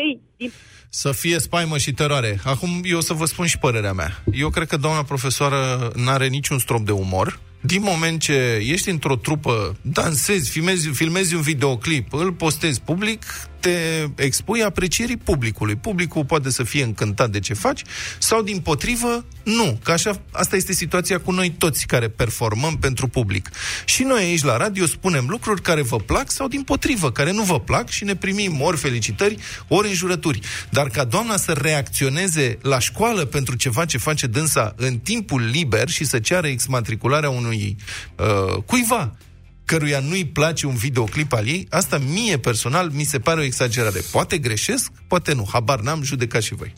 Să 0.90 1.12
fie 1.12 1.40
spaimă 1.40 1.78
și 1.78 1.94
teroare. 1.94 2.40
Acum 2.44 2.82
eu 2.84 2.98
o 2.98 3.02
să 3.02 3.14
vă 3.14 3.26
spun 3.26 3.46
și 3.46 3.58
părerea 3.58 3.94
mea. 3.94 4.24
Eu 4.34 4.50
cred 4.50 4.68
că 4.68 4.78
doamna 4.78 5.04
profesoară 5.04 5.92
n-are 5.96 6.28
niciun 6.28 6.60
strop 6.60 6.86
de 6.86 6.92
umor. 6.92 7.40
Din 7.62 7.82
moment 7.82 8.22
ce 8.22 8.62
ești 8.66 8.90
într-o 8.90 9.16
trupă, 9.16 9.76
dansezi, 9.82 10.50
filmezi, 10.50 10.88
filmezi 10.88 11.36
un 11.36 11.42
videoclip, 11.42 12.14
îl 12.14 12.32
postezi 12.32 12.82
public, 12.82 13.24
te 13.60 14.08
expui 14.16 14.64
aprecierii 14.64 15.18
publicului. 15.18 15.76
Publicul 15.76 16.26
poate 16.26 16.50
să 16.50 16.64
fie 16.64 16.84
încântat 16.84 17.30
de 17.30 17.40
ce 17.40 17.54
faci 17.54 17.82
sau, 18.18 18.42
din 18.42 18.60
potrivă, 18.60 19.26
nu. 19.44 19.80
Că 19.84 19.92
așa, 19.92 20.22
asta 20.32 20.56
este 20.56 20.74
situația 20.74 21.20
cu 21.20 21.32
noi 21.32 21.50
toți 21.50 21.86
care 21.86 22.08
performăm 22.08 22.78
pentru 22.78 23.08
public. 23.08 23.50
Și 23.86 24.04
noi 24.04 24.24
aici 24.24 24.44
la 24.44 24.58
radio 24.58 24.86
spunem 24.86 25.26
lucruri 25.28 25.62
care 25.62 25.82
vă 25.82 25.98
plac 25.98 26.32
sau, 26.32 26.48
din 26.48 26.64
potrivă, 26.64 27.12
care 27.12 27.32
nu 27.32 27.44
vă 27.44 27.60
plac 27.60 27.90
și 27.90 28.04
ne 28.04 28.16
primim 28.16 28.62
ori 28.62 28.78
felicitări, 28.78 29.38
ori 29.68 29.88
înjurături. 29.88 30.40
Dar 30.70 30.88
ca 30.90 31.04
doamna 31.04 31.38
să 31.38 31.52
reacționeze 31.52 32.58
la 32.62 32.80
școală 32.80 33.26
pentru 33.26 33.56
ceva 33.56 33.86
ce 33.86 33.98
face 33.98 34.28
dânsa 34.28 34.74
în 34.76 34.98
timpul 34.98 35.42
liber 35.42 35.90
și 35.90 36.06
să 36.06 36.20
ceară 36.20 36.48
exmatricularea 36.48 37.30
unui 37.30 37.76
uh, 38.16 38.64
cuiva 38.66 39.16
căruia 39.68 40.00
nu-i 40.00 40.26
place 40.26 40.66
un 40.66 40.76
videoclip 40.76 41.34
al 41.34 41.48
ei, 41.48 41.68
asta 41.70 41.98
mie 41.98 42.38
personal 42.38 42.90
mi 42.90 43.04
se 43.04 43.20
pare 43.20 43.40
o 43.40 43.44
exagerare. 43.44 44.00
Poate 44.12 44.38
greșesc, 44.38 44.92
poate 45.08 45.34
nu. 45.34 45.48
Habar 45.52 45.80
n-am, 45.80 46.04
judecat 46.04 46.42
și 46.42 46.56
voi. 46.56 46.74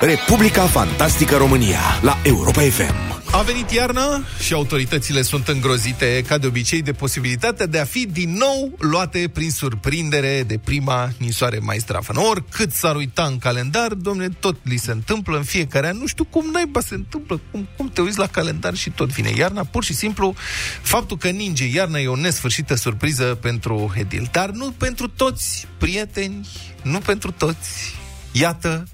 Republica 0.00 0.62
Fantastică 0.62 1.36
România 1.36 1.80
la 2.02 2.18
Europa 2.22 2.60
FM. 2.60 3.22
A 3.32 3.42
venit 3.42 3.70
iarna 3.70 4.22
și 4.40 4.52
autoritățile 4.52 5.22
sunt 5.22 5.48
îngrozite, 5.48 6.24
ca 6.26 6.38
de 6.38 6.46
obicei, 6.46 6.82
de 6.82 6.92
posibilitatea 6.92 7.66
de 7.66 7.78
a 7.78 7.84
fi 7.84 8.06
din 8.06 8.36
nou 8.36 8.72
luate 8.78 9.30
prin 9.32 9.50
surprindere 9.50 10.42
de 10.42 10.58
prima 10.58 11.10
ninsoare 11.18 11.58
mai 11.58 11.78
strafă. 11.78 12.20
Oricât 12.30 12.72
s-ar 12.72 12.96
uita 12.96 13.22
în 13.22 13.38
calendar, 13.38 13.92
domne, 13.92 14.28
tot 14.28 14.56
li 14.62 14.76
se 14.76 14.90
întâmplă 14.90 15.36
în 15.36 15.42
fiecare 15.42 15.88
an. 15.88 15.96
Nu 15.96 16.06
știu 16.06 16.24
cum 16.24 16.50
naiba 16.52 16.80
se 16.80 16.94
întâmplă, 16.94 17.40
cum, 17.50 17.68
cum 17.76 17.88
te 17.88 18.00
uiți 18.00 18.18
la 18.18 18.26
calendar 18.26 18.74
și 18.74 18.90
tot 18.90 19.08
vine 19.08 19.32
iarna. 19.36 19.64
Pur 19.64 19.84
și 19.84 19.94
simplu, 19.94 20.34
faptul 20.82 21.16
că 21.16 21.28
ninge 21.28 21.66
iarna 21.66 21.98
e 21.98 22.06
o 22.08 22.16
nesfârșită 22.16 22.74
surpriză 22.74 23.24
pentru 23.24 23.92
Hedil. 23.94 24.28
Dar 24.32 24.50
nu 24.50 24.70
pentru 24.70 25.08
toți 25.08 25.66
prieteni, 25.78 26.48
nu 26.82 26.98
pentru 26.98 27.30
toți 27.30 28.02
Iată, 28.36 28.86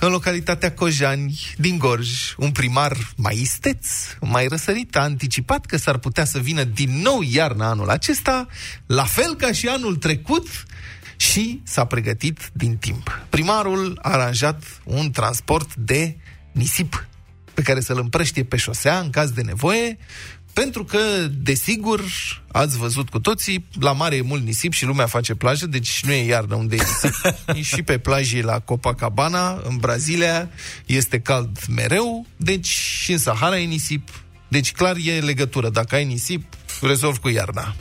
în 0.00 0.10
localitatea 0.10 0.72
Cojani, 0.72 1.40
din 1.56 1.78
Gorj, 1.78 2.34
un 2.36 2.52
primar 2.52 2.96
mai 3.16 3.38
isteț, 3.40 3.88
mai 4.20 4.46
răsărit, 4.46 4.96
a 4.96 5.00
anticipat 5.00 5.66
că 5.66 5.76
s-ar 5.76 5.98
putea 5.98 6.24
să 6.24 6.38
vină 6.38 6.64
din 6.64 7.00
nou 7.00 7.20
iarna 7.22 7.68
anul 7.68 7.88
acesta, 7.88 8.46
la 8.86 9.04
fel 9.04 9.34
ca 9.34 9.52
și 9.52 9.68
anul 9.68 9.96
trecut, 9.96 10.46
și 11.16 11.60
s-a 11.64 11.84
pregătit 11.84 12.50
din 12.52 12.76
timp. 12.76 13.20
Primarul 13.28 13.98
a 14.02 14.10
aranjat 14.10 14.62
un 14.84 15.10
transport 15.10 15.74
de 15.74 16.16
nisip 16.52 17.06
pe 17.54 17.62
care 17.62 17.80
să-l 17.80 17.98
împrăștie 17.98 18.44
pe 18.44 18.56
șosea 18.56 18.98
în 18.98 19.10
caz 19.10 19.30
de 19.30 19.42
nevoie, 19.42 19.98
pentru 20.60 20.84
că, 20.84 20.98
desigur, 21.30 22.00
ați 22.52 22.76
văzut 22.78 23.08
cu 23.08 23.20
toții, 23.20 23.66
la 23.80 23.92
mare 23.92 24.16
e 24.16 24.20
mult 24.20 24.44
nisip 24.44 24.72
și 24.72 24.84
lumea 24.84 25.06
face 25.06 25.34
plajă, 25.34 25.66
deci 25.66 26.02
nu 26.04 26.12
e 26.12 26.24
iarnă 26.24 26.54
unde 26.54 26.76
e 26.76 26.78
nisip. 26.78 27.14
și 27.74 27.82
pe 27.82 27.98
plaje 27.98 28.42
la 28.42 28.58
Copacabana, 28.58 29.62
în 29.68 29.76
Brazilia, 29.76 30.50
este 30.86 31.20
cald 31.20 31.58
mereu, 31.68 32.26
deci 32.36 32.66
și 32.68 33.12
în 33.12 33.18
Sahara 33.18 33.58
e 33.58 33.64
nisip. 33.64 34.08
Deci 34.48 34.72
clar 34.72 34.96
e 35.04 35.20
legătură. 35.20 35.68
Dacă 35.68 35.94
ai 35.94 36.04
nisip, 36.04 36.44
rezolv 36.80 37.18
cu 37.18 37.28
iarna. 37.28 37.74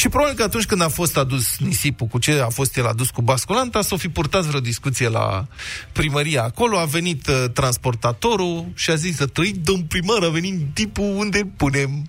Și 0.00 0.08
probabil 0.08 0.36
că 0.36 0.42
atunci 0.42 0.66
când 0.66 0.82
a 0.82 0.88
fost 0.88 1.16
adus 1.16 1.58
nisipul, 1.58 2.06
cu 2.06 2.18
ce 2.18 2.40
a 2.40 2.48
fost 2.48 2.76
el 2.76 2.86
adus 2.86 3.10
cu 3.10 3.22
basculanta, 3.22 3.82
s-o 3.82 3.96
fi 3.96 4.08
purtat 4.08 4.44
vreo 4.44 4.60
discuție 4.60 5.08
la 5.08 5.46
primăria 5.92 6.42
acolo, 6.42 6.78
a 6.78 6.84
venit 6.84 7.26
uh, 7.26 7.44
transportatorul 7.52 8.66
și 8.74 8.90
a 8.90 8.94
zis, 8.94 9.16
trăi, 9.32 9.52
domn 9.52 9.82
primar, 9.82 10.22
a 10.22 10.28
venit 10.28 10.74
tipul 10.74 11.04
unde 11.16 11.38
îl 11.38 11.50
punem. 11.56 12.06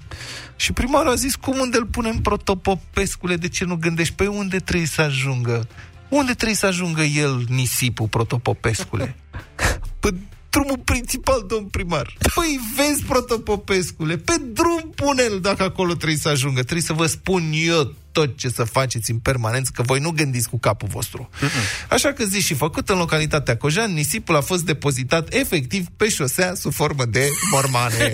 Și 0.55 0.71
primarul 0.71 1.11
a 1.11 1.15
zis, 1.15 1.35
cum 1.35 1.59
unde 1.59 1.77
îl 1.77 1.85
punem 1.85 2.17
protopopescule, 2.17 3.35
de 3.35 3.47
ce 3.47 3.65
nu 3.65 3.75
gândești? 3.75 4.13
Pe 4.13 4.27
unde 4.27 4.57
trebuie 4.57 4.87
să 4.87 5.01
ajungă? 5.01 5.67
Unde 6.09 6.33
trebuie 6.33 6.57
să 6.57 6.65
ajungă 6.65 7.01
el, 7.01 7.45
nisipul 7.47 8.07
protopopescule? 8.07 9.15
Pe 9.99 10.13
drumul 10.51 10.81
principal, 10.83 11.43
domn 11.47 11.65
primar. 11.65 12.13
Păi 12.35 12.59
vezi, 12.75 13.03
protopopescule, 13.03 14.17
pe 14.17 14.33
drum 14.53 14.91
pune-l 14.95 15.39
dacă 15.41 15.63
acolo 15.63 15.93
trebuie 15.93 16.17
să 16.17 16.29
ajungă. 16.29 16.61
Trebuie 16.61 16.81
să 16.81 16.93
vă 16.93 17.05
spun 17.05 17.51
eu 17.53 17.93
tot 18.11 18.37
ce 18.37 18.49
să 18.49 18.63
faceți 18.63 19.11
în 19.11 19.17
permanență, 19.17 19.71
că 19.73 19.81
voi 19.81 19.99
nu 19.99 20.09
gândiți 20.09 20.49
cu 20.49 20.59
capul 20.59 20.87
vostru. 20.87 21.29
Mm-mm. 21.41 21.89
Așa 21.89 22.13
că 22.13 22.23
zi 22.23 22.39
și 22.39 22.53
făcut 22.53 22.89
în 22.89 22.97
localitatea 22.97 23.57
Cojan, 23.57 23.93
nisipul 23.93 24.35
a 24.35 24.41
fost 24.41 24.63
depozitat 24.63 25.33
efectiv 25.33 25.85
pe 25.97 26.09
șosea 26.09 26.53
sub 26.53 26.73
formă 26.73 27.05
de 27.05 27.29
mormane. 27.51 28.13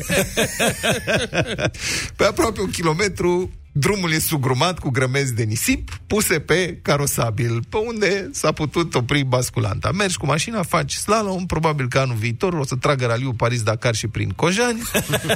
pe 2.17 2.23
aproape 2.23 2.61
un 2.61 2.69
kilometru 2.69 3.51
Drumul 3.71 4.11
e 4.11 4.19
sugrumat 4.19 4.79
cu 4.79 4.89
grămezi 4.89 5.33
de 5.33 5.43
nisip 5.43 5.99
puse 6.07 6.39
pe 6.39 6.79
carosabil, 6.81 7.63
pe 7.69 7.77
unde 7.77 8.29
s-a 8.31 8.51
putut 8.51 8.95
opri 8.95 9.23
basculanta. 9.23 9.91
Mergi 9.91 10.17
cu 10.17 10.25
mașina, 10.25 10.63
faci 10.63 10.93
slalom, 10.93 11.45
probabil 11.45 11.87
că 11.87 11.99
anul 11.99 12.15
viitor 12.15 12.53
o 12.53 12.65
să 12.65 12.75
tragă 12.75 13.05
raliul 13.05 13.33
Paris-Dakar 13.33 13.95
și 13.95 14.07
prin 14.07 14.29
Cojani. 14.29 14.81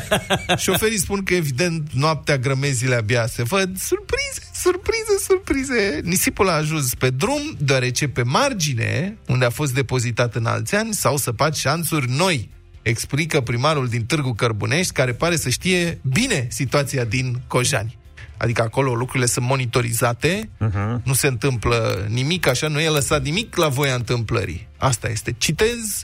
Șoferii 0.57 0.99
spun 0.99 1.23
că, 1.23 1.33
evident, 1.33 1.89
noaptea 1.93 2.37
grămezile 2.37 2.95
abia 2.95 3.27
se 3.27 3.43
văd. 3.43 3.77
Surprize, 3.77 4.41
surprize, 4.53 5.23
surprize! 5.27 5.99
Nisipul 6.03 6.49
a 6.49 6.53
ajuns 6.53 6.93
pe 6.95 7.09
drum, 7.09 7.41
deoarece 7.57 8.07
pe 8.07 8.23
margine, 8.23 9.17
unde 9.27 9.45
a 9.45 9.49
fost 9.49 9.73
depozitat 9.73 10.35
în 10.35 10.45
alți 10.45 10.75
ani, 10.75 10.93
s-au 10.93 11.17
săpat 11.17 11.55
șanțuri 11.55 12.09
noi 12.09 12.49
explică 12.81 13.41
primarul 13.41 13.87
din 13.87 14.05
Târgu 14.05 14.33
Cărbunești, 14.33 14.93
care 14.93 15.13
pare 15.13 15.35
să 15.35 15.49
știe 15.49 15.99
bine 16.03 16.47
situația 16.49 17.03
din 17.03 17.41
Cojani. 17.47 17.99
Adică 18.41 18.61
acolo 18.61 18.93
lucrurile 18.93 19.25
sunt 19.25 19.45
monitorizate, 19.45 20.49
uh-huh. 20.49 21.03
nu 21.03 21.13
se 21.13 21.27
întâmplă 21.27 22.05
nimic 22.09 22.47
așa, 22.47 22.67
nu 22.67 22.79
e 22.79 22.89
lăsat 22.89 23.23
nimic 23.23 23.55
la 23.55 23.67
voia 23.67 23.93
întâmplării. 23.93 24.67
Asta 24.77 25.09
este. 25.09 25.35
Citez, 25.37 26.03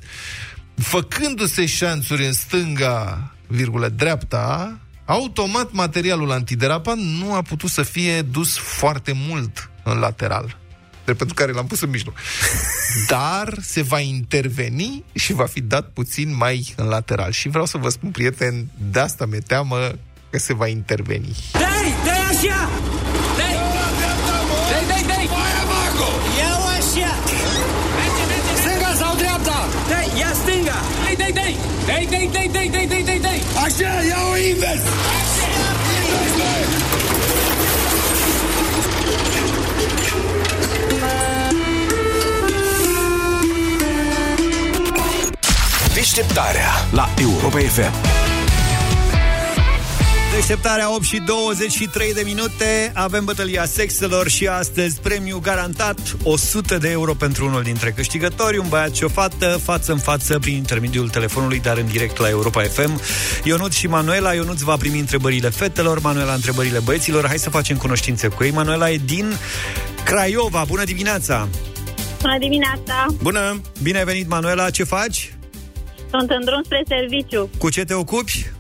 făcându-se 0.76 1.66
șanțuri 1.66 2.26
în 2.26 2.34
stânga, 2.34 3.32
virgulă, 3.48 3.90
dreapta, 3.90 4.78
automat 5.06 5.72
materialul 5.72 6.32
antiderapant 6.32 7.02
nu 7.02 7.34
a 7.34 7.42
putut 7.42 7.70
să 7.70 7.84
fie 7.84 8.22
dus 8.22 8.58
foarte 8.58 9.12
mult 9.16 9.70
în 9.84 9.98
lateral 10.00 10.58
de 11.06 11.14
pentru 11.14 11.36
care 11.36 11.52
l-am 11.52 11.68
pus 11.68 11.82
în 11.82 11.90
mijloc. 11.90 12.18
Dar 13.10 13.58
se 13.62 13.82
va 13.82 14.00
interveni 14.00 15.04
și 15.14 15.34
va 15.34 15.46
fi 15.46 15.62
dat 15.62 15.90
puțin 15.90 16.36
mai 16.36 16.74
în 16.76 16.88
lateral. 16.88 17.32
Și 17.32 17.50
vreau 17.50 17.66
să 17.66 17.78
vă 17.78 17.90
spun, 17.90 18.12
prieteni, 18.12 18.72
de 18.92 19.00
asta 19.00 19.26
mi-e 19.26 19.40
teamă 19.40 19.78
că 20.30 20.38
se 20.38 20.54
va 20.54 20.68
interveni. 20.68 21.36
Dai, 21.52 21.94
dai 22.06 22.17
așa! 22.38 22.70
Dai! 23.38 23.54
Dai, 24.72 24.84
dai, 24.88 25.04
dai! 25.08 25.30
Ia-o 26.38 26.68
așa! 26.78 27.12
Stânga 28.62 28.92
sau 29.00 29.16
dreapta? 29.16 29.58
Dai, 29.90 30.08
ia 30.18 30.32
stânga! 30.42 30.78
Dai, 31.04 31.16
dai, 31.16 31.32
dai! 31.32 31.56
Dai, 31.86 32.08
dai, 32.10 32.30
dai, 32.34 32.48
dai, 32.52 32.68
dai, 32.70 32.86
dai, 32.88 33.04
dai, 33.04 33.20
dai! 33.20 33.42
Așa, 33.66 33.92
ia-o 34.10 34.38
invers! 34.50 34.82
Deșteptarea 45.94 46.70
la 46.92 47.10
Europa 47.20 47.58
FM. 47.58 48.27
Deșteptarea 50.38 50.96
8 50.96 51.04
și 51.04 51.20
23 51.20 52.14
de 52.14 52.22
minute 52.26 52.92
Avem 52.94 53.26
bătălia 53.26 53.66
sexelor 53.66 54.28
și 54.28 54.48
astăzi 54.48 55.00
Premiu 55.00 55.40
garantat 55.40 56.00
100 56.24 56.78
de 56.78 56.90
euro 56.90 57.14
pentru 57.14 57.46
unul 57.46 57.64
dintre 57.64 57.92
câștigători 57.92 58.58
Un 58.58 58.66
băiat 58.70 58.96
și 58.96 59.04
o 59.04 59.08
fată 59.08 59.60
față 59.64 59.92
în 59.92 59.98
față 59.98 60.40
Prin 60.40 60.56
intermediul 60.56 61.10
telefonului, 61.10 61.60
dar 61.60 61.78
în 61.78 61.88
direct 61.88 62.18
la 62.18 62.30
Europa 62.30 62.62
FM 62.62 63.02
Ionut 63.44 63.72
și 63.72 63.88
Manuela 63.88 64.34
Ionut 64.34 64.58
va 64.58 64.76
primi 64.76 65.00
întrebările 65.00 65.50
fetelor 65.50 66.00
Manuela 66.00 66.34
întrebările 66.34 66.80
băieților 66.80 67.28
Hai 67.28 67.38
să 67.38 67.50
facem 67.50 67.78
cunoștințe 67.78 68.28
cu 68.28 68.44
ei 68.44 68.52
Manuela 68.52 68.90
e 68.90 69.00
din 69.06 69.34
Craiova 70.04 70.64
Bună 70.68 70.84
dimineața! 70.84 71.48
Bună 72.22 72.38
dimineața! 72.38 73.06
Bună! 73.22 73.62
Bine 73.82 73.98
ai 73.98 74.06
venit, 74.06 74.28
Manuela, 74.28 74.70
ce 74.70 74.84
faci? 74.84 75.34
Sunt 76.10 76.30
în 76.30 76.46
drum 76.46 76.62
spre 76.64 76.84
serviciu. 76.88 77.50
Cu 77.58 77.70
ce 77.70 77.84
te 77.84 77.94
ocupi? 77.94 78.52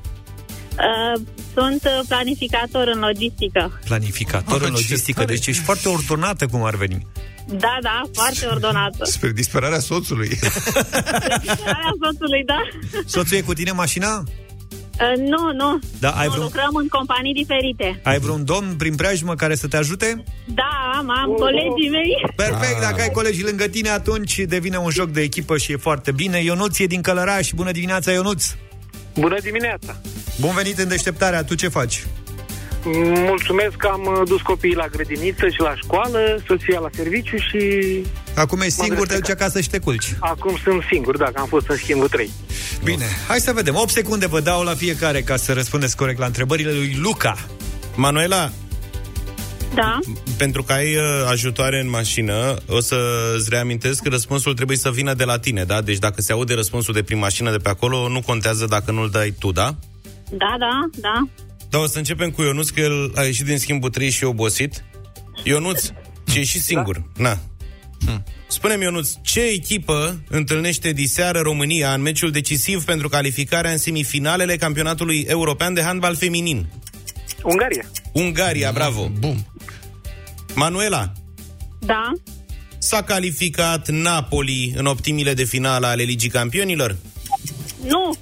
Uh, 0.77 1.21
sunt 1.57 1.83
uh, 1.83 1.99
planificator 2.07 2.87
în 2.93 2.99
logistică. 2.99 3.79
Planificator 3.85 4.61
în 4.61 4.67
Ah, 4.71 4.75
ce 4.75 4.81
logistică, 4.89 5.19
tare. 5.21 5.33
deci 5.33 5.47
ești 5.47 5.63
foarte 5.63 5.87
ordonată 5.89 6.45
cum 6.45 6.63
ar 6.63 6.75
veni. 6.75 7.07
Da, 7.49 7.77
da, 7.81 8.01
foarte 8.13 8.45
ordonată. 8.45 9.05
Spre 9.15 9.31
disperarea 9.31 9.79
soțului. 9.79 10.29
Aia 11.75 11.91
soțului, 12.03 12.43
da? 12.45 12.59
Soțul 13.05 13.37
e 13.37 13.41
cu 13.41 13.53
tine 13.53 13.69
în 13.69 13.75
mașina? 13.75 14.23
Uh, 14.99 15.17
nu, 15.17 15.51
nu. 15.53 15.79
Da, 15.99 16.09
ai 16.09 16.25
Nu, 16.25 16.31
vreun, 16.31 16.43
Lucrăm 16.45 16.75
în 16.75 16.87
companii 16.87 17.33
diferite. 17.33 17.99
ai 18.03 18.19
vreun 18.19 18.45
domn 18.45 18.73
prin 18.77 18.95
preajmă 18.95 19.35
care 19.35 19.55
să 19.55 19.67
te 19.67 19.77
ajute? 19.77 20.23
Da, 20.45 20.91
am, 20.97 21.09
am 21.09 21.29
colegii 21.37 21.89
mei. 21.91 22.11
Perfect, 22.35 22.79
dacă 22.81 23.01
ai 23.01 23.09
colegi 23.09 23.43
lângă 23.43 23.67
tine, 23.67 23.89
atunci 23.89 24.35
devine 24.37 24.77
un 24.77 24.89
joc 24.89 25.09
de 25.09 25.21
echipă 25.21 25.57
și 25.57 25.71
e 25.71 25.75
foarte 25.75 26.11
bine. 26.11 26.39
Ionuț 26.43 26.79
e 26.79 26.85
din 26.85 27.01
Călăraș. 27.01 27.49
Bună 27.55 27.71
dimineața, 27.71 28.11
Ionuț! 28.11 28.45
Bună 28.49 28.66
dimineața! 29.41 29.97
Bun 30.39 30.53
venit 30.55 30.77
în 30.77 30.87
deșteptarea, 30.87 31.43
tu 31.43 31.55
ce 31.55 31.67
faci? 31.67 32.05
Mulțumesc 33.25 33.75
că 33.75 33.87
am 33.87 34.01
uh, 34.05 34.21
dus 34.27 34.41
copiii 34.41 34.75
la 34.75 34.87
grădiniță 34.87 35.47
și 35.47 35.59
la 35.59 35.75
școală, 35.75 36.19
să-ți 36.47 36.71
ia 36.71 36.79
la 36.79 36.89
serviciu 36.95 37.37
și 37.37 37.59
Acum 38.35 38.59
ești 38.61 38.79
M-am 38.79 38.87
singur, 38.87 39.07
te 39.07 39.13
găsit 39.13 39.23
duci 39.23 39.29
acasă 39.33 39.61
și 39.61 39.69
te 39.69 39.79
culci. 39.79 40.15
acum 40.19 40.57
sunt 40.63 40.83
singur, 40.91 41.17
dacă 41.17 41.33
am 41.35 41.47
fost 41.47 41.69
în 41.69 41.75
schimbul 41.77 42.07
3. 42.07 42.29
Bine, 42.83 43.05
hai 43.27 43.39
să 43.39 43.53
vedem. 43.53 43.75
8 43.75 43.89
secunde 43.89 44.27
vă 44.27 44.39
dau 44.39 44.63
la 44.63 44.75
fiecare 44.75 45.21
ca 45.21 45.35
să 45.35 45.53
răspundeți 45.53 45.95
corect 45.95 46.19
la 46.19 46.25
întrebările 46.25 46.71
lui 46.71 46.97
Luca. 47.01 47.37
Manuela, 47.95 48.51
Da? 49.73 49.99
pentru 50.37 50.63
că 50.63 50.73
ai 50.73 50.95
uh, 50.95 51.01
ajutoare 51.29 51.79
în 51.79 51.89
mașină, 51.89 52.55
o 52.67 52.79
să-ți 52.79 53.49
reamintesc 53.49 54.03
că 54.03 54.09
răspunsul 54.09 54.53
trebuie 54.53 54.77
să 54.77 54.91
vină 54.91 55.13
de 55.13 55.23
la 55.23 55.39
tine, 55.39 55.63
da? 55.63 55.81
Deci 55.81 55.97
dacă 55.97 56.21
se 56.21 56.31
aude 56.31 56.53
răspunsul 56.53 56.93
de 56.93 57.03
prin 57.03 57.17
mașină 57.17 57.51
de 57.51 57.57
pe 57.57 57.69
acolo, 57.69 58.07
nu 58.07 58.21
contează 58.21 58.65
dacă 58.65 58.91
nu-l 58.91 59.09
dai 59.09 59.33
tu, 59.39 59.51
da? 59.51 59.75
Da, 60.29 60.55
da, 60.59 60.89
da. 60.91 61.27
Da, 61.69 61.77
o 61.77 61.85
să 61.85 61.97
începem 61.97 62.29
cu 62.29 62.41
Ionuț, 62.41 62.69
că 62.69 62.79
el 62.79 63.11
a 63.15 63.23
ieșit 63.23 63.45
din 63.45 63.57
schimbul 63.57 63.89
3 63.89 64.09
și 64.09 64.23
e 64.23 64.27
obosit. 64.27 64.83
Ionuț, 65.43 65.89
ce 66.25 66.37
ieși 66.37 66.59
singur. 66.59 67.03
Na. 67.17 67.37
Spune-mi, 68.47 68.83
Ionuț, 68.83 69.11
ce 69.21 69.41
echipă 69.41 70.21
întâlnește 70.29 70.91
diseară 70.91 71.39
România 71.39 71.93
în 71.93 72.01
meciul 72.01 72.31
decisiv 72.31 72.83
pentru 72.83 73.09
calificarea 73.09 73.71
în 73.71 73.77
semifinalele 73.77 74.55
campionatului 74.55 75.25
european 75.27 75.73
de 75.73 75.81
handbal 75.81 76.15
feminin? 76.15 76.67
Ungaria. 77.43 77.85
Ungaria, 78.11 78.71
bravo. 78.71 79.11
Bum. 79.19 79.45
Manuela, 80.55 81.11
Da? 81.79 82.11
s-a 82.77 83.01
calificat 83.03 83.89
Napoli 83.89 84.73
în 84.75 84.85
optimile 84.85 85.33
de 85.33 85.43
finală 85.43 85.87
ale 85.87 86.03
Ligii 86.03 86.29
Campionilor? 86.29 86.95
Nu. 87.87 88.15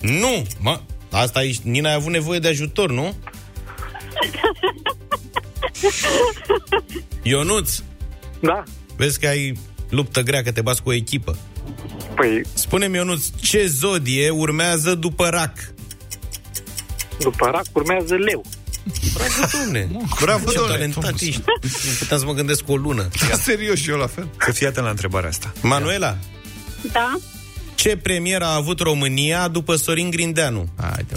Nu! 0.00 0.46
Mă, 0.60 0.80
asta 1.10 1.44
e, 1.44 1.54
Nina, 1.62 1.88
ai 1.88 1.94
avut 1.94 2.12
nevoie 2.12 2.38
de 2.38 2.48
ajutor, 2.48 2.90
nu? 2.92 3.14
Ionuț, 7.22 7.78
Da? 8.40 8.62
vezi 8.96 9.20
că 9.20 9.26
ai 9.26 9.58
luptă 9.90 10.20
grea, 10.20 10.42
că 10.42 10.52
te 10.52 10.60
bați 10.60 10.82
cu 10.82 10.88
o 10.88 10.92
echipă. 10.92 11.36
Păi, 12.14 12.42
Spune-mi, 12.52 12.94
Ionuț, 12.96 13.24
ce 13.40 13.66
zodie 13.66 14.30
urmează 14.30 14.94
după 14.94 15.28
rac? 15.28 15.52
după 17.18 17.46
rac 17.52 17.64
urmează 17.72 18.14
leu. 18.14 18.44
Bravo, 19.14 19.48
domne! 19.64 19.88
Bravo, 20.20 20.50
Ce 20.50 20.56
domnule. 20.56 20.76
talentat 20.76 21.20
ești! 21.20 21.42
Nu 21.62 21.92
puteam 21.98 22.20
să 22.20 22.26
mă 22.26 22.32
gândesc 22.32 22.60
cu 22.62 22.72
o 22.72 22.76
lună. 22.76 23.08
Serios 23.42 23.78
și 23.78 23.90
eu 23.90 23.96
la 23.96 24.06
fel. 24.06 24.28
Să 24.40 24.52
fii 24.52 24.66
atent 24.66 24.84
la 24.84 24.90
întrebarea 24.90 25.28
asta. 25.28 25.52
Manuela, 25.62 26.16
Da? 26.92 27.16
ce 27.74 27.96
premier 27.96 28.42
a 28.42 28.54
avut 28.54 28.80
România 28.80 29.48
după 29.48 29.76
Sorin 29.76 30.10
Grindeanu? 30.10 30.68
Haide. 30.80 31.14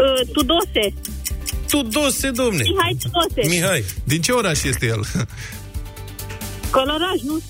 Uh, 0.00 0.28
Tudose. 0.32 0.94
Tudose, 1.68 2.30
domne! 2.30 2.62
Mihai 2.62 2.96
Tudose. 3.02 3.48
Mihai. 3.54 3.84
Din 4.04 4.20
ce 4.20 4.32
oraș 4.32 4.62
este 4.62 4.86
el? 4.86 5.06
Coloraj, 6.70 7.20
nu? 7.22 7.40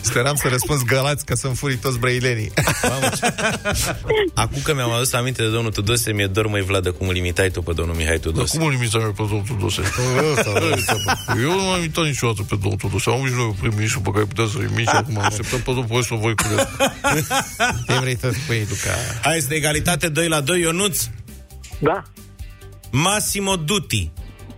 Speram 0.00 0.36
să 0.36 0.48
răspunzi 0.48 0.84
Galați 0.84 1.24
ca 1.24 1.34
să-mi 1.34 1.54
furi 1.54 1.76
toți 1.76 1.98
brăilenii. 1.98 2.52
Mamă, 2.88 3.08
ce- 3.16 3.34
Acum 4.34 4.58
că 4.62 4.74
mi-am 4.74 4.90
adus 4.90 5.12
aminte 5.12 5.42
de 5.42 5.48
domnul 5.48 5.70
Tudose, 5.72 6.12
mi-e 6.12 6.26
dor, 6.26 6.46
măi, 6.46 6.62
Vladă, 6.62 6.92
cum 6.92 7.08
îl 7.08 7.16
imitai 7.16 7.50
tu 7.50 7.62
pe 7.62 7.72
domnul 7.72 7.94
Mihai 7.94 8.18
Tudose. 8.18 8.58
Cum 8.58 8.66
îl 8.66 8.72
imitai 8.72 9.00
pe 9.00 9.12
domnul 9.16 9.42
Tudose? 9.46 9.82
Eu 11.42 11.52
nu 11.54 11.68
am 11.68 11.78
imitat 11.78 12.04
niciodată 12.04 12.42
pe 12.48 12.56
domnul 12.60 12.78
Tudose. 12.78 13.10
Am 13.10 13.20
noi 13.20 13.54
prim-ministru 13.60 14.00
pe 14.00 14.10
care 14.10 14.24
putea 14.24 14.46
să-l 14.52 14.62
imiți 14.62 14.90
și 14.90 14.96
acum 14.96 15.18
așteptăm 15.18 15.58
pe 15.58 15.64
domnul 15.64 15.84
Poesu 15.84 16.14
voi 16.14 16.34
cu 16.34 16.42
Te 17.86 17.94
vrei 18.00 18.16
să 18.20 18.30
spui, 18.42 18.66
Luca? 18.68 18.96
Hai, 19.22 19.36
este 19.36 19.54
egalitate 19.54 20.08
2 20.08 20.28
la 20.28 20.40
2, 20.40 20.60
Ionuț. 20.60 21.04
Da? 21.78 22.02
Massimo 22.90 23.56
Dutti 23.56 24.10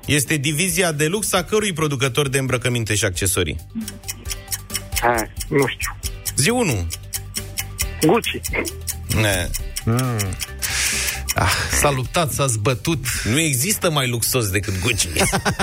este 0.07 0.37
divizia 0.37 0.93
de 0.93 1.07
lux 1.07 1.33
a 1.33 1.45
cărui 1.45 1.73
producător 1.73 2.29
de 2.29 2.39
îmbrăcăminte 2.39 2.95
și 2.95 3.05
accesorii? 3.05 3.57
Hai, 5.01 5.31
nu 5.49 5.67
știu. 5.67 5.97
Zi 6.37 6.51
1. 6.51 6.87
Gucci. 8.07 8.41
Ne. 9.21 9.49
Ah, 11.35 11.53
s-a 11.73 11.91
luptat, 11.91 12.33
s-a 12.33 12.47
zbătut. 12.47 13.05
Nu 13.25 13.39
există 13.41 13.91
mai 13.91 14.09
luxos 14.09 14.51
decât 14.51 14.81
Gucci. 14.81 15.09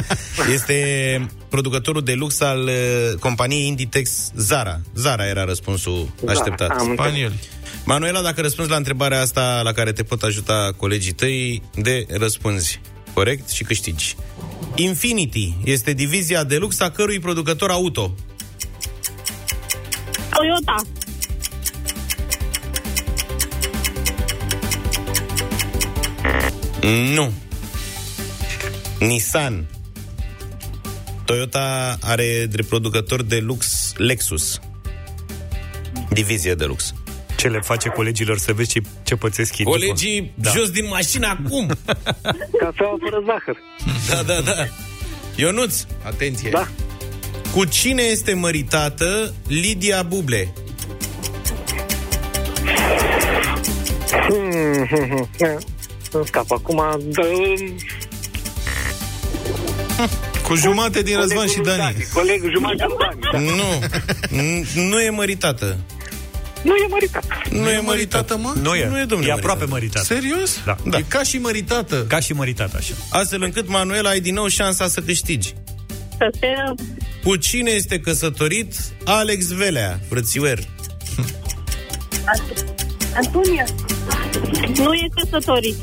este 0.55 1.27
producătorul 1.49 2.03
de 2.03 2.13
lux 2.13 2.39
al 2.39 2.63
uh, 2.63 3.17
companiei 3.19 3.67
Inditex 3.67 4.31
Zara. 4.35 4.79
Zara 4.95 5.27
era 5.27 5.43
răspunsul 5.43 6.09
așteptat. 6.27 6.69
am 6.69 6.89
înțeles. 6.89 6.95
Spanioli. 6.95 7.39
Manuela, 7.85 8.21
dacă 8.21 8.41
răspunzi 8.41 8.69
la 8.69 8.77
întrebarea 8.77 9.21
asta 9.21 9.61
la 9.63 9.71
care 9.71 9.91
te 9.91 10.03
pot 10.03 10.23
ajuta 10.23 10.73
colegii 10.77 11.11
tăi, 11.11 11.61
de 11.75 12.05
răspunzi 12.09 12.79
corect 13.17 13.49
și 13.49 13.63
câștigi. 13.63 14.15
Infinity 14.75 15.53
este 15.63 15.93
divizia 15.93 16.43
de 16.43 16.57
lux 16.57 16.79
a 16.79 16.91
cărui 16.91 17.19
producător 17.19 17.69
auto? 17.69 18.15
Toyota. 20.29 20.75
Nu. 27.15 27.33
Nissan. 28.99 29.67
Toyota 31.25 31.97
are 32.01 32.45
drept 32.45 32.67
producător 32.67 33.23
de 33.23 33.37
lux 33.37 33.93
Lexus. 33.95 34.59
Divizie 36.09 36.55
de 36.55 36.65
lux. 36.65 36.93
Ce 37.37 37.47
le 37.47 37.59
face 37.59 37.89
colegilor 37.89 38.37
să 38.37 38.53
vezi 38.53 38.69
ce, 38.69 38.81
ce 39.03 39.15
pățesc 39.15 39.57
ei 39.57 39.65
după. 39.65 39.77
Colegii 39.77 40.31
da. 40.35 40.51
jos 40.51 40.69
din 40.69 40.87
mașină 40.87 41.27
acum. 41.27 41.67
Cafeaua 42.61 42.97
fără 42.99 43.23
zahăr. 43.25 43.57
da, 44.09 44.33
da, 44.33 44.41
da. 44.41 44.65
Ionuț, 45.35 45.83
Atenție. 46.05 46.49
Da. 46.49 46.67
cu 47.53 47.65
cine 47.65 48.01
este 48.01 48.33
măritată 48.33 49.33
Lidia 49.47 50.01
Buble? 50.03 50.53
Hmm, 54.29 54.85
hmm, 54.87 55.07
hmm. 55.07 55.29
Eh, 55.37 55.55
Îmi 56.11 56.25
scap 56.25 56.51
acum. 56.51 56.83
Da, 57.11 57.21
Cu 60.43 60.55
jumate 60.55 61.01
din 61.01 61.15
Răzvan 61.19 61.37
colegul 61.37 61.51
și 61.53 61.57
lui 61.57 61.77
Dani. 61.77 62.05
Colegul 62.13 62.51
jumătate 62.51 62.85
lui 62.87 62.97
Dani. 63.31 63.45
Da. 63.45 63.51
Nu. 63.53 63.79
N- 64.41 64.89
nu 64.89 65.01
e 65.01 65.09
măritată. 65.09 65.77
Nu 66.63 66.75
e 66.75 66.87
măritat. 66.89 67.23
Nu 67.49 67.69
e 67.69 67.79
măritată, 67.79 68.37
mă? 68.37 68.53
Nu 68.61 68.75
e. 68.75 68.87
Nu 68.87 68.99
e, 68.99 69.03
domnule, 69.03 69.29
e 69.31 69.33
aproape 69.33 69.65
măritată. 69.65 70.05
măritat. 70.09 70.33
Serios? 70.33 70.59
Da. 70.85 70.97
E 70.97 71.01
ca 71.07 71.23
și 71.23 71.37
măritată. 71.37 72.05
Ca 72.07 72.19
și 72.19 72.33
măritat, 72.33 72.75
așa. 72.75 72.93
Astfel 73.09 73.43
încât, 73.43 73.67
Manuela, 73.67 74.09
ai 74.09 74.19
din 74.19 74.33
nou 74.33 74.47
șansa 74.47 74.87
să 74.87 75.01
câștigi. 75.01 75.53
Să 76.17 76.29
sperăm. 76.35 76.77
Cu 77.23 77.35
cine 77.35 77.71
este 77.71 77.99
căsătorit 77.99 78.75
Alex 79.03 79.47
Velea, 79.47 79.99
frățiuer? 80.09 80.59
Antonia. 83.15 83.65
Nu 84.75 84.93
e 84.93 85.07
căsătorit. 85.15 85.75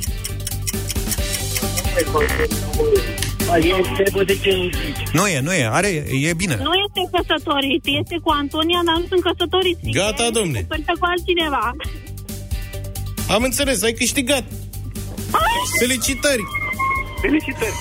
Nu 5.12 5.26
e, 5.26 5.40
nu 5.40 5.52
e. 5.52 5.68
Are, 5.72 5.88
e 6.28 6.34
bine. 6.34 6.54
Nu 6.62 6.70
este 6.86 7.00
căsătorit. 7.16 7.82
Este 8.00 8.16
cu 8.22 8.30
Antonia, 8.30 8.80
dar 8.84 8.94
nu 9.00 9.04
sunt 9.08 9.22
căsătoriți. 9.22 9.80
Gata, 9.90 10.24
E 10.24 10.30
domne. 10.30 10.58
Căsătorită 10.58 10.92
cu 10.98 11.04
altcineva. 11.12 11.76
Am 13.28 13.42
înțeles, 13.42 13.82
ai 13.82 13.92
câștigat. 13.92 14.44
Felicitări! 15.78 16.42
Felicitări. 17.20 17.72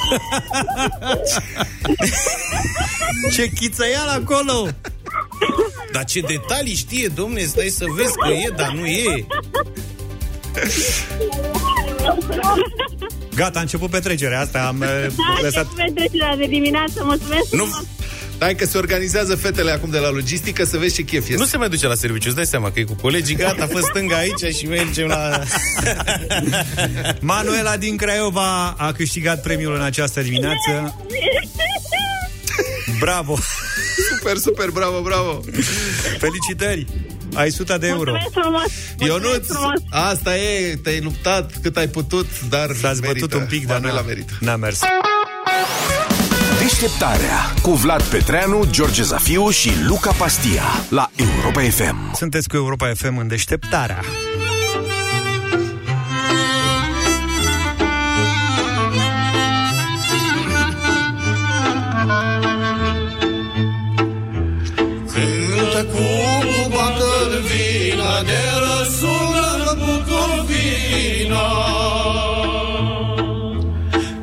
Ce 3.36 3.49
chițăial 3.49 4.08
acolo! 4.08 4.67
Dar 5.91 6.04
ce 6.04 6.19
detalii 6.19 6.76
știe, 6.76 7.08
domne, 7.08 7.43
stai 7.43 7.67
să 7.67 7.86
vezi 7.95 8.13
că 8.13 8.32
e, 8.32 8.49
dar 8.56 8.71
nu 8.71 8.86
e. 8.86 9.26
Gata, 13.36 13.60
a 13.60 13.62
început 13.62 13.89
petrecerea 13.89 14.39
asta. 14.39 14.60
Am 14.67 14.82
eh, 14.82 14.89
Da, 14.89 15.41
lăsat... 15.41 15.67
ce 15.76 15.84
petrecerea 15.84 16.36
de 16.36 16.46
dimineață. 16.46 17.02
Mulțumesc 17.04 17.52
Nu, 17.52 17.65
frumos. 17.65 17.86
Hai 18.39 18.56
că 18.56 18.65
se 18.65 18.78
organizează 18.78 19.36
fetele 19.36 19.72
acum 19.72 19.89
de 19.89 19.98
la 19.98 20.10
logistică 20.10 20.63
să 20.63 20.78
vezi 20.78 20.96
ce 20.96 21.02
chef 21.02 21.28
este. 21.28 21.36
nu 21.38 21.46
se 21.46 21.58
mai 21.58 21.69
duce 21.69 21.88
la 21.88 21.96
serviciu, 21.96 22.28
îți 22.28 22.36
dai 22.36 22.46
seama 22.46 22.72
că 22.72 22.80
e 22.80 22.84
cu 22.84 22.96
colegii, 23.02 23.36
gata, 23.36 23.67
fă 23.67 23.80
stânga 23.80 24.15
aici 24.15 24.56
și 24.56 24.65
mergem 24.65 25.08
la... 25.08 25.43
Manuela 27.19 27.78
din 27.78 27.98
Craiova 27.98 28.69
a 28.78 28.91
câștigat 28.91 29.41
premiul 29.41 29.76
în 29.76 29.82
această 29.82 30.22
dimineață. 30.22 30.96
Bravo! 33.00 33.38
Super, 34.10 34.38
super, 34.38 34.69
bravo, 34.69 35.02
bravo. 35.02 35.39
Felicitări! 36.19 36.86
Ai 37.34 37.48
100 37.48 37.78
de 37.78 37.88
euro. 37.88 38.12
Mulțumesc 38.12 38.34
frumos. 38.41 38.63
Ionuț, 38.98 39.24
Mulțumesc 39.24 39.52
frumos. 39.60 39.80
asta 40.10 40.38
e, 40.38 40.76
te-ai 40.84 41.00
luptat 41.02 41.52
cât 41.62 41.78
ai 41.78 41.88
putut, 41.88 42.28
dar 42.50 42.69
S-a 42.82 42.93
zbătut 42.93 43.15
merită. 43.15 43.38
un 43.38 43.46
pic, 43.46 43.65
dar 43.67 43.76
Manuela 43.80 44.00
n-a, 44.02 44.08
merită. 44.08 44.34
n-a 44.39 44.56
mers. 44.56 44.80
Deșteptarea 46.60 47.54
cu 47.62 47.72
Vlad 47.72 48.02
Petreanu, 48.04 48.65
George 48.69 49.04
Zafiu 49.04 49.50
și 49.50 49.72
Luca 49.88 50.12
Pastia 50.12 50.63
la 50.89 51.10
Europa 51.15 51.62
FM. 51.62 52.15
Sunteți 52.15 52.48
cu 52.48 52.56
Europa 52.56 52.91
FM 52.96 53.17
în 53.17 53.28
deșteptarea. 53.28 54.00
De 68.26 68.42
răsună 68.64 69.78
Bucovina. 69.78 71.48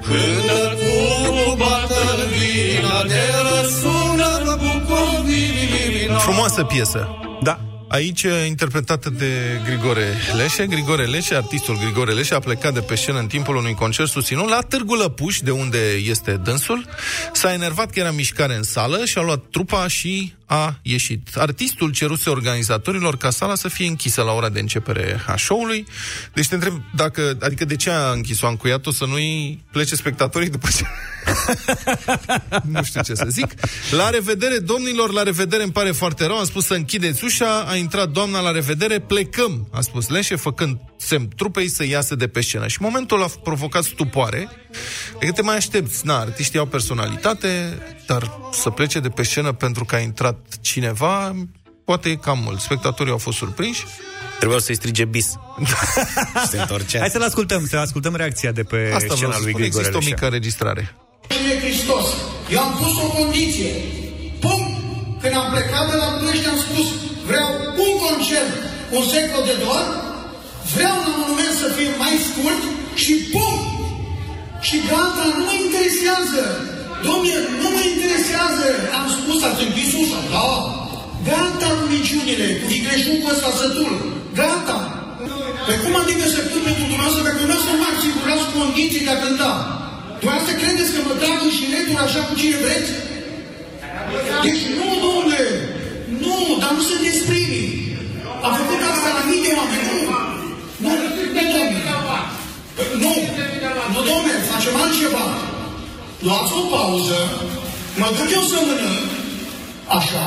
Când 0.02 0.48
cu 0.80 1.56
bătălvina 1.56 3.02
de 3.06 3.24
răsună 3.48 4.56
Bucovina. 4.62 6.18
Frumoasă 6.18 6.64
piesă. 6.64 7.08
Da. 7.42 7.60
Aici 7.88 8.26
interpretată 8.46 9.10
de 9.10 9.60
Grigore 9.64 10.14
Leșe. 10.36 10.66
Grigore 10.66 11.04
Leșe, 11.04 11.34
artistul 11.34 11.78
Grigore 11.78 12.12
Leșe, 12.12 12.34
a 12.34 12.38
plecat 12.38 12.74
de 12.74 12.80
pe 12.80 12.94
scenă 12.94 13.18
în 13.18 13.26
timpul 13.26 13.56
unui 13.56 13.74
concert 13.74 14.08
susținut 14.08 14.48
la 14.48 14.60
Târgu 14.60 14.94
Lăpuș, 14.94 15.38
de 15.38 15.50
unde 15.50 15.78
este 15.92 16.32
dânsul. 16.32 16.84
S-a 17.32 17.52
enervat 17.52 17.90
că 17.90 18.00
era 18.00 18.10
mișcare 18.10 18.54
în 18.54 18.62
sală 18.62 19.04
și 19.04 19.18
a 19.18 19.22
luat 19.22 19.40
trupa 19.50 19.88
și 19.88 20.34
a 20.50 20.78
ieșit. 20.82 21.28
Artistul 21.34 21.90
ceruse 21.90 22.30
organizatorilor 22.30 23.16
ca 23.16 23.30
sala 23.30 23.54
să 23.54 23.68
fie 23.68 23.86
închisă 23.86 24.22
la 24.22 24.32
ora 24.32 24.48
de 24.48 24.60
începere 24.60 25.22
a 25.26 25.36
show-ului. 25.36 25.86
Deci 26.32 26.48
te 26.48 26.54
întreb 26.54 26.82
dacă, 26.94 27.36
adică 27.40 27.64
de 27.64 27.76
ce 27.76 27.90
a 27.90 28.10
închis-o, 28.10 28.46
a 28.46 28.48
încuiat-o 28.48 28.92
să 28.92 29.04
nu-i 29.04 29.64
plece 29.72 29.96
spectatorii 29.96 30.50
după 30.50 30.68
ce... 30.76 30.84
nu 32.72 32.82
știu 32.82 33.00
ce 33.00 33.14
să 33.14 33.26
zic. 33.28 33.54
La 33.90 34.10
revedere, 34.10 34.58
domnilor, 34.58 35.12
la 35.12 35.22
revedere, 35.22 35.62
îmi 35.62 35.72
pare 35.72 35.90
foarte 35.90 36.26
rău. 36.26 36.36
Am 36.36 36.44
spus 36.44 36.66
să 36.66 36.74
închideți 36.74 37.24
ușa, 37.24 37.60
a 37.68 37.76
intrat 37.76 38.08
doamna 38.08 38.40
la 38.40 38.50
revedere, 38.50 38.98
plecăm, 38.98 39.68
a 39.72 39.80
spus 39.80 40.08
Leșe, 40.08 40.36
făcând 40.36 40.78
semn 40.96 41.28
trupei 41.36 41.68
să 41.68 41.86
iasă 41.86 42.14
de 42.14 42.28
pe 42.28 42.40
scenă. 42.40 42.66
Și 42.66 42.76
momentul 42.80 43.22
a 43.22 43.26
provocat 43.42 43.82
stupoare. 43.82 44.48
Adică 45.14 45.32
te 45.32 45.42
mai 45.42 45.56
aștepți. 45.56 46.06
Na, 46.06 46.18
artiștii 46.18 46.58
au 46.58 46.66
personalitate, 46.66 47.78
dar 48.12 48.22
să 48.62 48.68
plece 48.78 48.98
de 49.06 49.08
pe 49.08 49.22
scenă 49.30 49.50
pentru 49.64 49.82
că 49.88 49.94
a 49.94 50.02
intrat 50.10 50.36
cineva, 50.70 51.14
poate 51.88 52.06
e 52.08 52.16
cam 52.26 52.38
mult. 52.46 52.60
Spectatorii 52.68 53.12
au 53.16 53.22
fost 53.26 53.38
surprinși. 53.42 53.82
Trebuia 54.38 54.58
să-i 54.58 54.78
strige 54.82 55.04
bis. 55.04 55.28
se 56.50 56.56
întorcea. 56.60 56.98
Hai 57.04 57.12
să-l 57.16 57.26
ascultăm, 57.30 57.60
să 57.66 57.76
ascultăm 57.76 58.14
reacția 58.22 58.52
de 58.58 58.64
pe 58.72 58.80
Asta 58.98 59.14
vreau 59.14 59.16
scena 59.16 59.36
să 59.38 59.42
lui 59.44 59.52
spun, 59.52 59.60
Grigore 59.60 59.66
există 59.66 59.96
o 59.96 60.00
Leșea. 60.00 60.14
mică 60.14 60.24
înregistrare. 60.30 60.82
Cine 61.32 61.54
Hristos? 61.64 62.06
Eu 62.54 62.60
am 62.66 62.72
pus 62.80 62.94
o 63.06 63.08
condiție. 63.18 63.70
Punct. 64.44 64.70
Când 65.20 65.34
am 65.42 65.48
plecat 65.54 65.84
de 65.90 65.96
la 66.02 66.08
Ploiești 66.18 66.48
am 66.54 66.60
spus 66.66 66.86
vreau 67.28 67.48
un 67.84 67.92
concert, 68.04 68.52
un 68.96 69.04
secol 69.14 69.42
de 69.50 69.56
doar, 69.64 69.86
vreau 70.74 70.94
la 71.02 71.08
monument 71.18 71.54
să 71.62 71.68
fie 71.76 71.90
mai 72.02 72.14
scurt 72.28 72.62
și 73.02 73.12
punct. 73.32 73.66
Și 74.66 74.76
gata, 74.90 75.24
nu 75.36 75.42
mă 75.48 75.54
interesează. 75.64 76.42
Dom'le, 77.06 77.36
nu 77.60 77.68
mă 77.74 77.82
interesează. 77.92 78.66
Am 78.98 79.06
spus, 79.16 79.38
ați 79.48 79.64
închis 79.66 79.90
ușa, 80.02 80.20
da. 80.34 80.48
Gata 81.28 81.68
cu 81.78 81.84
minciunile, 81.94 82.46
cu 82.60 82.66
vicleșugul 82.74 83.32
ăsta 83.34 83.50
sătul. 83.60 83.92
Gata. 84.40 84.78
Pe 85.66 85.74
cum 85.82 85.92
adică 86.02 86.24
să 86.34 86.40
cânt 86.50 86.64
pentru 86.68 86.84
dumneavoastră 86.90 87.22
dacă 87.28 87.42
nu 87.50 87.56
să 87.66 87.72
mă 87.80 87.86
asigurați 87.92 88.46
condiții 88.56 89.06
de 89.06 89.12
a 89.14 89.22
cânta? 89.24 89.52
Dumneavoastră 90.18 90.54
credeți 90.62 90.92
că 90.94 91.00
mă 91.06 91.14
trag 91.20 91.40
și 91.56 91.64
retur 91.74 91.98
așa 92.06 92.20
cu 92.28 92.34
cine 92.40 92.58
vreți? 92.64 92.92
Deci 94.44 94.62
nu, 94.78 94.86
domnule, 95.04 95.42
nu, 96.24 96.34
dar 96.62 96.72
nu 96.76 96.82
sunteți 96.90 97.26
primii. 97.30 97.68
Am 98.46 98.52
făcut 98.60 98.80
asta 98.90 99.08
la 99.18 99.22
mii 99.28 99.44
de 99.44 99.50
oameni, 99.58 99.84
nu. 99.88 99.98
Nu, 100.82 100.90
nu, 101.00 101.08
domnule. 101.46 101.62
Nu, 103.02 103.12
nu, 103.92 104.00
domnule, 104.08 104.34
facem 104.50 104.74
altceva. 104.82 105.24
Luați 106.26 106.52
o 106.60 106.62
pauză, 106.76 107.18
mă 108.00 108.08
duc 108.16 108.28
eu 108.38 108.44
să 108.50 108.58
mănânc, 108.66 109.10
așa, 109.98 110.26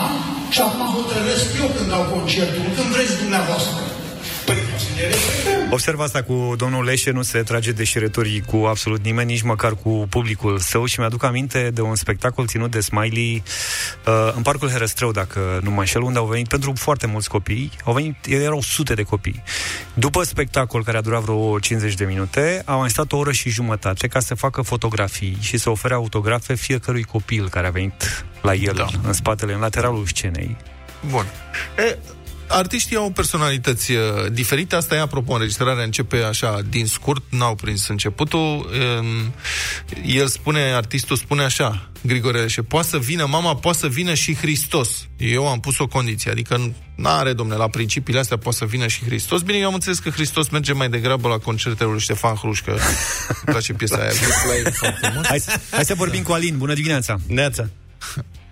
și 0.54 0.60
acum 0.62 0.86
hotărăsc 0.96 1.48
eu 1.62 1.70
când 1.76 1.90
dau 1.94 2.04
concertul, 2.16 2.66
când 2.76 2.90
vreți 2.94 3.20
dumneavoastră. 3.24 3.84
Observ 5.74 6.00
asta 6.00 6.24
cu 6.24 6.54
domnul 6.58 6.84
Leșe, 6.84 7.12
nu 7.12 7.22
se 7.22 7.40
trage 7.40 7.72
de 7.72 7.84
șiretorii 7.84 8.42
cu 8.42 8.56
absolut 8.56 9.04
nimeni, 9.04 9.32
nici 9.32 9.42
măcar 9.42 9.76
cu 9.76 10.08
publicul 10.10 10.60
său 10.60 10.86
și 10.86 11.00
mi-aduc 11.00 11.24
aminte 11.24 11.70
de 11.74 11.82
un 11.82 11.96
spectacol 11.96 12.48
ținut 12.48 12.72
de 12.72 12.80
Smiley 12.80 13.44
uh, 14.06 14.34
în 14.36 14.42
Parcul 14.42 14.70
Herăstrău, 14.70 15.12
dacă 15.12 15.60
nu 15.64 15.72
mă 15.72 15.80
înșel, 15.80 16.02
unde 16.02 16.20
au 16.20 16.26
venit 16.26 16.48
pentru 16.48 16.74
foarte 16.76 17.08
mulți 17.08 17.30
copii, 17.30 17.72
au 17.84 17.94
venit, 17.94 18.16
erau 18.26 18.62
sute 18.62 18.94
de 18.94 19.04
copii. 19.04 19.44
După 19.94 20.24
spectacol, 20.24 20.84
care 20.84 20.98
a 20.98 21.02
durat 21.02 21.22
vreo 21.22 21.60
50 21.60 21.94
de 21.94 22.06
minute, 22.06 22.62
au 22.66 22.80
mai 22.80 22.90
stat 22.90 23.12
o 23.12 23.18
oră 23.18 23.32
și 23.32 23.50
jumătate 23.50 24.08
ca 24.08 24.20
să 24.20 24.36
facă 24.36 24.62
fotografii 24.62 25.38
și 25.40 25.58
să 25.58 25.70
ofere 25.70 25.94
autografe 25.94 26.54
fiecărui 26.54 27.04
copil 27.04 27.50
care 27.50 27.68
a 27.68 27.72
venit 27.72 28.26
la 28.42 28.54
el, 28.54 28.74
da. 28.76 28.88
în 29.04 29.14
spatele, 29.14 29.54
în 29.54 29.60
lateralul 29.60 30.06
scenei. 30.06 30.58
Bun. 31.10 31.26
E, 31.78 31.98
artiștii 32.54 32.96
au 32.96 33.10
personalități 33.10 33.92
uh, 33.92 34.00
diferite. 34.32 34.76
Asta 34.76 34.96
e, 34.96 35.00
apropo, 35.00 35.34
înregistrarea 35.34 35.84
începe 35.84 36.18
așa, 36.18 36.60
din 36.70 36.86
scurt, 36.86 37.24
n-au 37.30 37.56
prins 37.56 37.88
începutul. 37.88 38.40
Um, 39.00 39.34
el 40.06 40.28
spune, 40.28 40.60
artistul 40.60 41.16
spune 41.16 41.44
așa, 41.44 41.90
Grigore 42.02 42.40
Leșe, 42.40 42.62
poate 42.62 42.88
să 42.88 42.98
vină, 42.98 43.26
mama, 43.26 43.56
poate 43.56 43.78
să 43.78 43.88
vină 43.88 44.14
și 44.14 44.36
Hristos. 44.36 45.08
Eu 45.18 45.48
am 45.48 45.60
pus 45.60 45.78
o 45.80 45.88
condiție, 45.88 46.32
adică 46.32 46.74
n-are, 46.96 47.34
domne, 47.34 47.56
la 47.56 47.68
principiile 47.68 48.20
astea 48.20 48.38
poate 48.38 48.58
să 48.58 48.66
vină 48.66 48.88
și 48.88 49.04
Hristos. 49.06 49.42
Bine, 49.42 49.58
eu 49.58 49.68
am 49.68 49.74
înțeles 49.74 50.00
că 50.00 50.10
Hristos 50.10 50.50
merge 50.50 50.74
mai 50.74 50.90
degrabă 50.90 51.28
la 51.28 51.38
concertele 51.38 51.90
lui 51.90 52.00
Ștefan 52.00 52.36
Hrușcă. 52.36 52.72
Îmi 52.72 52.80
place 53.46 53.74
piesa 53.74 53.98
aia. 53.98 54.12
Hai, 55.24 55.40
să- 55.40 55.60
hai 55.72 55.86
să 55.86 55.94
vorbim 55.94 56.24
cu 56.24 56.32
Alin. 56.32 56.58
Bună 56.58 56.74
dimineața! 56.74 57.16
Neața. 57.28 57.70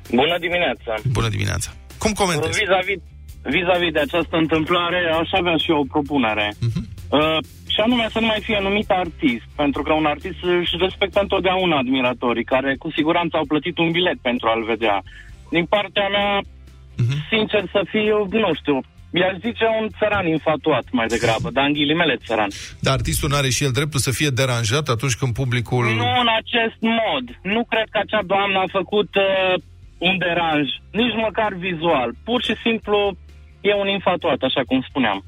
Bună 0.10 0.38
dimineața! 0.40 0.96
Bună 1.08 1.30
dimineața! 1.30 1.74
Cum 1.98 2.12
comentezi? 2.12 2.58
Vis-a-vis, 2.58 3.02
vis-a-vis 3.44 3.92
de 3.92 4.00
această 4.00 4.38
întâmplare, 4.38 5.00
aș 5.20 5.30
avea 5.32 5.56
și 5.56 5.72
eu 5.72 5.80
o 5.80 5.92
propunere. 5.94 6.48
Uh-huh. 6.54 6.84
Uh, 7.10 7.38
și 7.74 7.80
anume 7.80 8.08
să 8.12 8.20
nu 8.20 8.26
mai 8.26 8.40
fie 8.42 8.60
numit 8.62 8.90
artist, 8.90 9.48
pentru 9.56 9.82
că 9.82 9.94
un 9.94 10.06
artist 10.06 10.38
își 10.60 10.76
respectă 10.80 11.20
întotdeauna 11.22 11.78
admiratorii, 11.78 12.44
care 12.44 12.76
cu 12.76 12.92
siguranță 12.92 13.38
au 13.38 13.46
plătit 13.46 13.78
un 13.78 13.92
bilet 13.92 14.18
pentru 14.22 14.48
a-l 14.48 14.64
vedea. 14.64 15.04
Din 15.50 15.66
partea 15.66 16.08
mea, 16.08 16.40
uh-huh. 16.42 17.20
sincer 17.30 17.64
să 17.72 17.82
fiu, 17.90 18.28
nu 18.32 18.54
știu, 18.54 18.80
i-aș 19.20 19.36
zice 19.48 19.66
un 19.82 19.88
țăran 20.00 20.28
infatuat 20.28 20.86
mai 20.92 21.08
degrabă, 21.08 21.50
dar 21.52 21.66
în 21.66 21.74
ghilimele 21.74 22.16
țăran. 22.26 22.50
Dar 22.80 22.94
artistul 22.94 23.30
nu 23.30 23.36
are 23.36 23.50
și 23.50 23.64
el 23.64 23.72
dreptul 23.72 24.00
să 24.00 24.12
fie 24.12 24.30
deranjat 24.30 24.88
atunci 24.88 25.16
când 25.16 25.34
publicul... 25.34 25.86
Nu 25.86 26.12
în 26.24 26.32
acest 26.42 26.80
mod. 26.80 27.26
Nu 27.54 27.66
cred 27.72 27.88
că 27.90 28.00
acea 28.02 28.24
doamnă 28.26 28.58
a 28.60 28.76
făcut 28.80 29.16
uh, 29.16 29.54
un 29.98 30.18
deranj, 30.18 30.68
nici 30.92 31.16
măcar 31.26 31.54
vizual. 31.54 32.10
Pur 32.24 32.44
și 32.44 32.56
simplu 32.66 33.16
e 33.62 33.74
un 33.74 33.88
infatuat, 33.88 34.42
așa 34.42 34.62
cum 34.68 34.86
spuneam. 34.90 35.26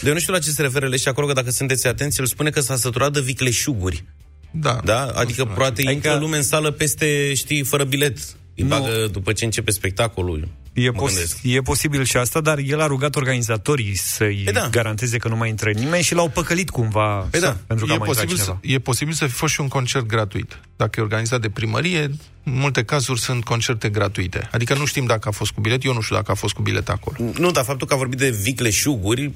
De 0.00 0.08
eu 0.08 0.14
nu 0.14 0.20
știu 0.20 0.32
la 0.32 0.38
ce 0.38 0.50
se 0.50 0.62
referă 0.62 0.88
Leșe 0.88 1.08
acolo, 1.08 1.26
că 1.26 1.32
dacă 1.32 1.50
sunteți 1.50 1.86
atenți, 1.86 2.20
el 2.20 2.26
spune 2.26 2.50
că 2.50 2.60
s-a 2.60 2.76
săturat 2.76 3.12
de 3.12 3.20
vicleșuguri. 3.20 4.04
Da. 4.50 4.80
Da? 4.84 5.06
Adică 5.14 5.44
poate 5.44 5.72
adică... 5.72 5.90
intră 5.90 6.18
lume 6.18 6.36
în 6.36 6.42
sală 6.42 6.70
peste, 6.70 7.34
știi, 7.34 7.62
fără 7.62 7.84
bilet. 7.84 8.18
Îi 8.56 8.64
bagă 8.64 9.08
după 9.12 9.32
ce 9.32 9.44
începe 9.44 9.70
spectacolul. 9.70 10.48
E, 10.72 10.90
Mă 10.90 10.98
pos- 10.98 11.10
gândesc. 11.12 11.38
e 11.42 11.60
posibil 11.60 12.04
și 12.04 12.16
asta, 12.16 12.40
dar 12.40 12.58
el 12.58 12.80
a 12.80 12.86
rugat 12.86 13.16
organizatorii 13.16 13.94
să-i 13.94 14.40
Păi 14.44 14.52
da. 14.52 14.68
garanteze 14.70 15.16
că 15.18 15.28
nu 15.28 15.36
mai 15.36 15.48
intră 15.48 15.70
nimeni 15.70 16.02
și 16.02 16.14
l-au 16.14 16.28
păcălit 16.28 16.70
cumva 16.70 17.16
Păi 17.30 17.40
da, 17.40 17.56
pentru 17.66 17.86
că 17.86 17.92
e, 17.92 17.94
a 17.94 17.98
mai 17.98 18.08
intrat 18.08 18.24
posibil 18.26 18.36
să, 18.36 18.42
cineva. 18.60 18.60
e 18.62 18.78
posibil 18.78 19.14
să 19.14 19.26
fi 19.26 19.32
fost 19.32 19.52
și 19.52 19.60
un 19.60 19.68
concert 19.68 20.06
gratuit. 20.06 20.60
Dacă 20.76 21.00
e 21.00 21.02
organizat 21.02 21.40
de 21.40 21.48
primărie, 21.50 22.00
în 22.44 22.52
multe 22.58 22.84
cazuri 22.84 23.20
sunt 23.20 23.44
concerte 23.44 23.88
gratuite. 23.88 24.48
Adică 24.52 24.74
nu 24.74 24.84
știm 24.84 25.06
dacă 25.06 25.28
a 25.28 25.30
fost 25.32 25.50
cu 25.50 25.60
bilet, 25.60 25.84
eu 25.84 25.92
nu 25.92 26.00
știu 26.00 26.16
dacă 26.16 26.30
a 26.30 26.34
fost 26.34 26.54
cu 26.54 26.62
bilet 26.62 26.88
acolo. 26.88 27.16
Nu, 27.38 27.50
dar 27.50 27.64
faptul 27.64 27.86
că 27.86 27.94
a 27.94 27.96
vorbit 27.96 28.18
de 28.18 28.30
vicleșuguri 28.30 29.30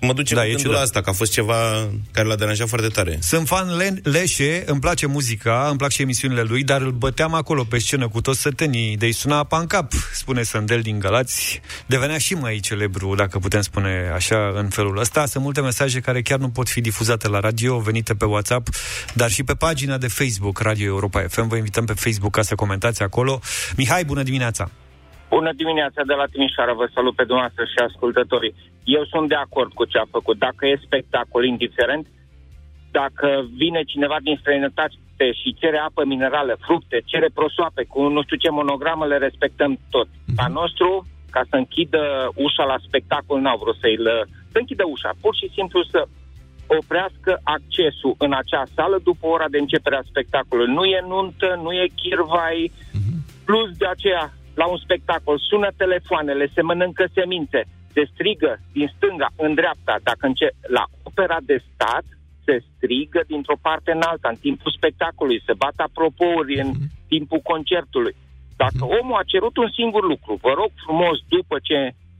mă 0.00 0.12
duce 0.12 0.34
Da, 0.34 0.40
da, 0.40 0.46
e 0.46 0.50
cu 0.50 0.54
gândul 0.54 0.58
ciudat. 0.58 0.76
la 0.76 0.82
asta, 0.84 1.00
că 1.00 1.10
a 1.10 1.12
fost 1.12 1.32
ceva 1.32 1.88
care 2.12 2.26
l-a 2.28 2.34
deranjat 2.36 2.68
foarte 2.68 2.88
tare. 2.88 3.18
Sunt 3.20 3.46
fan 3.46 3.76
Le- 3.76 4.00
Leșe, 4.02 4.62
îmi 4.66 4.80
place 4.80 5.06
muzica, 5.06 5.66
îmi 5.68 5.78
plac 5.78 5.90
și 5.90 6.02
emisiunile 6.02 6.42
lui, 6.42 6.62
dar 6.64 6.80
îl 6.80 6.90
băteam 6.90 7.34
acolo 7.34 7.64
pe 7.64 7.78
scenă 7.78 8.08
cu 8.08 8.20
toți 8.20 8.40
sătenii, 8.40 8.96
de-i 8.96 9.12
suna 9.12 9.38
apa 9.38 9.58
în 9.58 9.66
cap, 9.66 9.92
spune 10.12 10.42
Sândel 10.42 10.80
din 10.80 10.98
Galați. 10.98 11.60
Devenea 11.86 12.18
și 12.18 12.34
mai 12.34 12.58
celebru, 12.62 13.14
dacă 13.14 13.38
putem 13.38 13.60
spune 13.60 14.10
așa, 14.14 14.52
în 14.54 14.68
felul 14.68 14.98
ăsta. 14.98 15.26
Sunt 15.26 15.42
multe 15.44 15.60
mesaje 15.60 16.00
care 16.00 16.22
chiar 16.22 16.38
nu 16.38 16.48
pot 16.48 16.68
fi 16.68 16.80
difuzate 16.80 17.28
la 17.28 17.40
radio, 17.40 17.78
venite 17.78 18.14
pe 18.14 18.24
WhatsApp, 18.24 18.68
dar 19.14 19.30
și 19.30 19.42
pe 19.44 19.54
pagina 19.54 19.98
de 19.98 20.08
Facebook 20.08 20.58
Radio 20.60 20.86
Europa 20.86 21.20
FM. 21.28 21.48
Vă 21.48 21.56
invităm 21.56 21.84
pe 21.84 21.92
Facebook 21.92 22.32
ca 22.32 22.42
să 22.42 22.54
comentați 22.54 23.02
acolo. 23.02 23.40
Mihai, 23.76 24.04
bună 24.04 24.22
dimineața! 24.22 24.70
Bună 25.28 25.52
dimineața 25.56 26.00
de 26.06 26.12
la 26.20 26.26
Timișoara, 26.32 26.72
vă 26.72 26.86
salut 26.94 27.14
pe 27.16 27.24
dumneavoastră 27.24 27.64
și 27.64 27.78
ascultătorii. 27.88 28.54
Eu 28.86 29.04
sunt 29.04 29.28
de 29.28 29.34
acord 29.34 29.70
cu 29.72 29.84
ce 29.84 29.98
a 29.98 30.14
făcut. 30.16 30.36
Dacă 30.38 30.66
e 30.66 30.86
spectacol 30.86 31.44
indiferent, 31.44 32.06
dacă 32.90 33.28
vine 33.62 33.82
cineva 33.82 34.16
din 34.22 34.36
străinătate 34.40 35.26
și 35.40 35.56
cere 35.60 35.78
apă 35.78 36.02
minerală, 36.04 36.56
fructe, 36.66 36.98
cere 37.04 37.28
prosoape 37.34 37.82
cu 37.92 38.08
nu 38.08 38.22
știu 38.22 38.36
ce 38.36 38.50
monogramă, 38.50 39.04
le 39.06 39.16
respectăm 39.16 39.78
tot. 39.90 40.08
A 40.36 40.46
nostru, 40.48 41.06
ca 41.30 41.42
să 41.50 41.56
închidă 41.56 42.02
ușa 42.34 42.64
la 42.64 42.78
spectacol, 42.86 43.40
n-au 43.40 43.58
vrut 43.62 43.76
să-i 43.80 43.96
lă... 43.96 44.16
să 44.52 44.58
închidă 44.58 44.84
ușa, 44.86 45.10
pur 45.20 45.34
și 45.40 45.50
simplu 45.56 45.82
să 45.82 46.00
oprească 46.78 47.40
accesul 47.42 48.14
în 48.18 48.32
acea 48.32 48.64
sală 48.74 48.98
după 49.02 49.26
ora 49.26 49.48
de 49.48 49.58
începere 49.58 49.96
a 49.96 50.08
spectacolului. 50.10 50.74
Nu 50.74 50.84
e 50.84 51.00
nuntă, 51.12 51.60
nu 51.62 51.72
e 51.72 51.96
chirvai, 52.02 52.72
plus 53.44 53.68
de 53.76 53.86
aceea, 53.86 54.32
la 54.54 54.66
un 54.66 54.78
spectacol, 54.84 55.38
sună 55.38 55.68
telefoanele, 55.76 56.50
se 56.54 56.62
mănâncă 56.62 57.04
semințe, 57.14 57.60
se 57.96 58.10
strigă 58.12 58.52
din 58.72 58.88
stânga 58.96 59.28
în 59.36 59.54
dreapta, 59.54 59.94
dacă 60.08 60.26
înce- 60.26 60.56
la 60.76 60.84
opera 61.08 61.38
de 61.50 61.56
stat 61.70 62.04
se 62.44 62.54
strigă 62.72 63.20
dintr-o 63.26 63.62
parte 63.66 63.90
în 63.92 64.02
alta, 64.10 64.28
în 64.28 64.40
timpul 64.46 64.76
spectacolului, 64.78 65.44
se 65.46 65.54
bat 65.62 65.76
apropouri 65.76 66.60
în 66.62 66.70
timpul 67.08 67.40
concertului. 67.52 68.14
Dacă 68.62 68.82
omul 68.98 69.20
a 69.20 69.30
cerut 69.32 69.56
un 69.56 69.70
singur 69.78 70.04
lucru, 70.12 70.32
vă 70.46 70.52
rog 70.60 70.70
frumos, 70.84 71.16
după 71.28 71.56
ce 71.68 71.78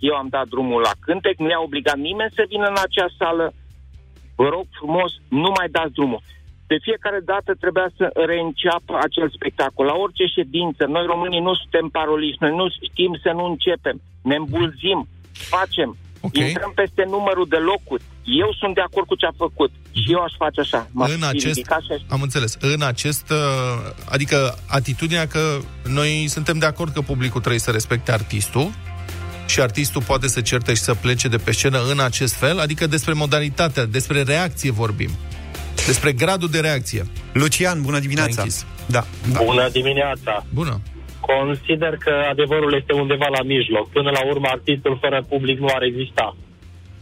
eu 0.09 0.15
am 0.15 0.29
dat 0.37 0.47
drumul 0.49 0.81
la 0.81 0.95
cântec, 1.01 1.37
nu 1.39 1.49
i-a 1.49 1.67
obligat 1.69 1.99
nimeni 2.09 2.37
să 2.39 2.43
vină 2.49 2.67
în 2.67 2.79
acea 2.87 3.09
sală, 3.19 3.53
vă 4.37 4.49
rog 4.49 4.67
frumos, 4.79 5.11
nu 5.29 5.51
mai 5.59 5.69
dați 5.77 5.97
drumul. 5.99 6.23
De 6.67 6.77
fiecare 6.87 7.21
dată 7.33 7.51
trebuia 7.55 7.89
să 7.97 8.11
reînceapă 8.15 8.93
acel 9.07 9.29
spectacol. 9.31 9.87
La 9.87 9.97
orice 10.05 10.25
ședință, 10.37 10.83
noi 10.85 11.05
românii 11.07 11.47
nu 11.49 11.55
suntem 11.55 11.89
paroliști, 11.89 12.43
noi 12.45 12.55
nu 12.61 12.67
știm 12.69 13.19
să 13.23 13.31
nu 13.39 13.45
începem, 13.45 14.01
ne 14.23 14.35
îmbulzim, 14.35 15.09
facem, 15.37 15.96
okay. 16.20 16.49
intrăm 16.49 16.72
peste 16.75 17.05
numărul 17.05 17.46
de 17.49 17.57
locuri. 17.57 18.03
Eu 18.25 18.57
sunt 18.61 18.75
de 18.75 18.81
acord 18.81 19.07
cu 19.07 19.14
ce 19.14 19.27
a 19.27 19.35
făcut 19.37 19.70
și 19.92 20.12
eu 20.12 20.20
aș 20.22 20.33
face 20.38 20.61
așa. 20.61 20.88
M-aș 20.90 21.12
în 21.12 21.18
fi 21.18 21.25
acest, 21.25 21.46
ridicat 21.46 21.81
și 21.81 21.92
aș... 21.92 22.01
am 22.09 22.22
înțeles, 22.22 22.57
în 22.61 22.83
acest, 22.83 23.31
uh, 23.31 23.92
adică 24.09 24.59
atitudinea 24.66 25.27
că 25.27 25.59
noi 25.85 26.27
suntem 26.29 26.59
de 26.59 26.66
acord 26.66 26.92
că 26.92 27.01
publicul 27.01 27.40
trebuie 27.40 27.61
să 27.61 27.70
respecte 27.70 28.12
artistul 28.12 28.70
și 29.46 29.61
artistul 29.61 30.03
poate 30.03 30.29
să 30.29 30.40
certe 30.40 30.75
și 30.75 30.81
să 30.81 30.94
plece 30.94 31.29
de 31.29 31.37
pe 31.37 31.53
scenă 31.53 31.81
în 31.90 32.01
acest 32.01 32.35
fel, 32.35 32.59
adică 32.59 32.87
despre 32.87 33.12
modalitatea, 33.12 33.85
despre 33.85 34.22
reacție 34.22 34.70
vorbim. 34.70 35.11
Despre 35.87 36.12
gradul 36.12 36.49
de 36.49 36.61
reacție. 36.61 37.07
Lucian, 37.33 37.83
bună 37.83 37.99
dimineața. 37.99 38.44
Da, 38.87 39.05
da. 39.33 39.40
Bună 39.44 39.68
dimineața! 39.68 40.44
Bună! 40.55 40.81
Consider 41.33 41.97
că 42.05 42.12
adevărul 42.31 42.75
este 42.75 42.93
undeva 42.93 43.29
la 43.29 43.43
mijloc. 43.43 43.91
Până 43.91 44.11
la 44.11 44.27
urmă, 44.27 44.47
artistul 44.51 44.99
fără 45.01 45.25
public 45.29 45.59
nu 45.59 45.69
ar 45.75 45.83
exista. 45.83 46.37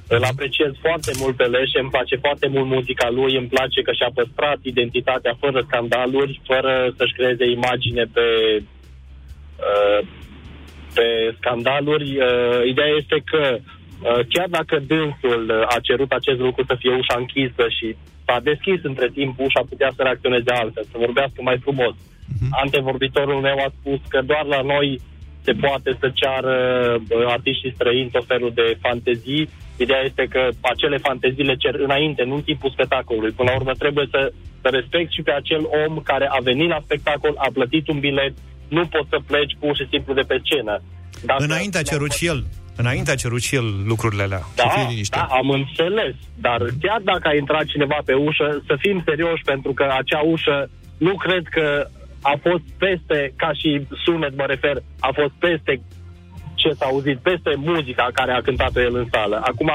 Îl 0.09 0.23
apreciez 0.23 0.73
foarte 0.81 1.13
mult 1.21 1.37
pe 1.37 1.45
Leșe, 1.45 1.79
îmi 1.81 1.91
place 1.91 2.17
foarte 2.17 2.47
mult 2.49 2.67
muzica 2.67 3.11
lui, 3.11 3.37
îmi 3.37 3.53
place 3.55 3.83
că 3.83 3.93
și-a 3.93 4.11
păstrat 4.15 4.59
identitatea 4.63 5.35
fără 5.41 5.65
scandaluri, 5.67 6.41
fără 6.47 6.93
să-și 6.97 7.13
creeze 7.13 7.45
imagine 7.45 8.05
pe, 8.13 8.27
uh, 9.69 10.07
pe 10.95 11.35
scandaluri. 11.39 12.09
Uh, 12.19 12.61
ideea 12.73 12.93
este 13.01 13.23
că 13.31 13.57
uh, 13.59 14.21
chiar 14.29 14.49
dacă 14.49 14.83
dânsul 14.87 15.43
uh, 15.51 15.77
a 15.77 15.79
cerut 15.83 16.11
acest 16.13 16.39
lucru 16.39 16.65
să 16.67 16.75
fie 16.79 16.91
ușa 16.91 17.17
închisă 17.19 17.65
și 17.79 17.97
s-a 18.27 18.41
deschis 18.41 18.81
între 18.83 19.09
timp 19.09 19.39
ușa, 19.39 19.63
putea 19.69 19.91
să 19.97 20.03
reacționeze 20.03 20.51
altfel, 20.51 20.85
să 20.91 21.05
vorbească 21.07 21.39
mai 21.43 21.59
frumos. 21.59 21.95
Antevorbitorul 22.51 23.41
meu 23.41 23.59
a 23.67 23.73
spus 23.79 24.01
că 24.09 24.21
doar 24.21 24.45
la 24.45 24.61
noi 24.61 25.01
se 25.47 25.53
poate 25.53 25.91
să 26.01 26.07
ceară 26.21 26.57
uh, 26.99 27.25
artiștii 27.37 27.75
străini 27.77 28.15
tot 28.17 28.27
felul 28.27 28.53
de 28.55 28.67
fantezii. 28.81 29.49
Ideea 29.77 30.03
este 30.09 30.25
că 30.35 30.43
acele 30.61 30.99
fantezii 31.09 31.49
le 31.51 31.57
cer 31.57 31.75
înainte, 31.75 32.23
nu 32.25 32.35
în 32.35 32.43
timpul 32.43 32.71
spectacolului. 32.71 33.37
Până 33.39 33.51
la 33.51 33.57
urmă 33.61 33.73
trebuie 33.73 34.07
să, 34.11 34.33
să 34.63 34.69
respecti 34.69 35.15
și 35.15 35.23
pe 35.23 35.33
acel 35.33 35.63
om 35.85 35.93
care 36.11 36.27
a 36.37 36.39
venit 36.43 36.69
la 36.69 36.81
spectacol, 36.85 37.35
a 37.47 37.49
plătit 37.53 37.89
un 37.89 37.99
bilet, 37.99 38.35
nu 38.69 38.83
poți 38.87 39.09
să 39.13 39.19
pleci 39.27 39.57
pur 39.61 39.77
și 39.77 39.87
simplu 39.91 40.15
de 40.15 40.25
pe 40.31 40.37
scenă. 40.45 40.75
Dacă 41.25 41.45
Înainte 41.45 41.79
a 41.79 41.83
cerut 41.83 42.13
și 42.13 42.27
el. 42.27 42.41
Înainte 42.77 43.11
a 43.11 43.15
cerut 43.15 43.43
și 43.43 43.55
el 43.55 43.69
lucrurile 43.87 44.23
alea. 44.23 44.43
Da, 44.55 44.65
da, 45.11 45.23
am 45.41 45.49
înțeles. 45.51 46.15
Dar 46.47 46.61
chiar 46.85 47.01
dacă 47.05 47.29
a 47.29 47.35
intrat 47.35 47.65
cineva 47.65 47.99
pe 48.05 48.13
ușă, 48.13 48.63
să 48.67 48.75
fim 48.79 49.03
serioși, 49.05 49.43
pentru 49.45 49.73
că 49.73 49.85
acea 50.01 50.23
ușă 50.35 50.71
nu 50.99 51.15
cred 51.15 51.45
că 51.51 51.89
a 52.33 52.35
fost 52.47 52.67
peste, 52.85 53.19
ca 53.43 53.51
și 53.61 53.71
sunet 54.05 54.35
mă 54.37 54.47
refer, 54.47 54.77
a 55.09 55.11
fost 55.19 55.35
peste 55.47 55.73
ce 56.55 56.71
s-a 56.79 56.87
auzit, 56.93 57.19
peste 57.19 57.53
muzica 57.57 58.07
care 58.19 58.33
a 58.33 58.47
cântat 58.49 58.77
el 58.77 58.95
în 59.03 59.07
sală. 59.15 59.39
Acum, 59.51 59.71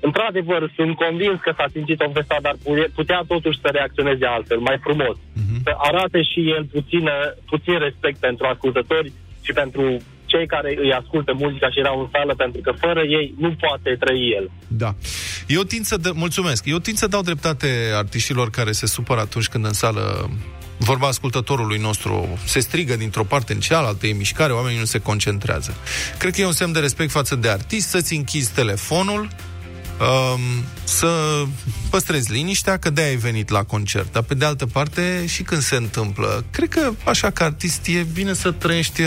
într-adevăr, 0.00 0.72
sunt 0.76 0.92
convins 1.04 1.38
că 1.40 1.52
s-a 1.56 1.68
simțit 1.72 2.00
ofensat, 2.00 2.40
dar 2.46 2.56
pu- 2.64 2.90
putea 2.94 3.20
totuși 3.32 3.60
să 3.62 3.68
reacționeze 3.72 4.26
altfel, 4.26 4.58
mai 4.58 4.78
frumos. 4.86 5.16
Să 5.64 5.72
arate 5.88 6.20
și 6.22 6.40
el 6.56 6.64
puțină, 6.76 7.14
puțin 7.52 7.78
respect 7.78 8.18
pentru 8.28 8.46
ascultători 8.46 9.12
și 9.46 9.52
pentru 9.52 9.84
cei 10.32 10.46
care 10.46 10.70
îi 10.84 10.92
ascultă 10.92 11.32
muzica 11.34 11.70
și 11.70 11.78
erau 11.78 12.00
în 12.00 12.08
sală, 12.12 12.34
pentru 12.34 12.60
că 12.60 12.72
fără 12.84 13.02
ei 13.18 13.34
nu 13.38 13.50
poate 13.64 13.90
trăi 14.02 14.32
el. 14.38 14.50
Da. 14.68 14.90
Eu 15.46 15.62
tind 15.62 15.84
să 15.84 15.96
dă, 15.96 16.10
mulțumesc. 16.14 16.66
Eu 16.66 16.78
tind 16.78 16.96
să 16.96 17.06
dau 17.06 17.22
dreptate 17.22 17.68
artiștilor 17.94 18.50
care 18.50 18.72
se 18.72 18.86
supără 18.86 19.20
atunci 19.20 19.48
când 19.48 19.64
în 19.64 19.72
sală 19.72 20.30
vorba 20.82 21.06
ascultătorului 21.06 21.78
nostru 21.78 22.38
se 22.44 22.60
strigă 22.60 22.96
dintr-o 22.96 23.24
parte 23.24 23.52
în 23.52 23.60
cealaltă, 23.60 24.06
e 24.06 24.12
mișcare, 24.12 24.52
oamenii 24.52 24.78
nu 24.78 24.84
se 24.84 24.98
concentrează. 24.98 25.74
Cred 26.18 26.34
că 26.34 26.40
e 26.40 26.46
un 26.46 26.52
semn 26.52 26.72
de 26.72 26.78
respect 26.78 27.10
față 27.10 27.34
de 27.36 27.48
artist 27.48 27.88
să-ți 27.88 28.14
închizi 28.14 28.50
telefonul, 28.50 29.28
um, 30.00 30.64
să 30.84 31.42
păstrezi 31.90 32.32
liniștea, 32.32 32.76
că 32.76 32.90
de-aia 32.90 33.10
ai 33.10 33.16
venit 33.16 33.48
la 33.48 33.62
concert. 33.62 34.12
Dar 34.12 34.22
pe 34.22 34.34
de 34.34 34.44
altă 34.44 34.66
parte, 34.66 35.26
și 35.26 35.42
când 35.42 35.62
se 35.62 35.76
întâmplă, 35.76 36.44
cred 36.50 36.68
că 36.68 36.92
așa 37.04 37.30
ca 37.30 37.44
artist 37.44 37.86
e 37.86 38.06
bine 38.12 38.32
să 38.32 38.50
trăiești, 38.50 39.02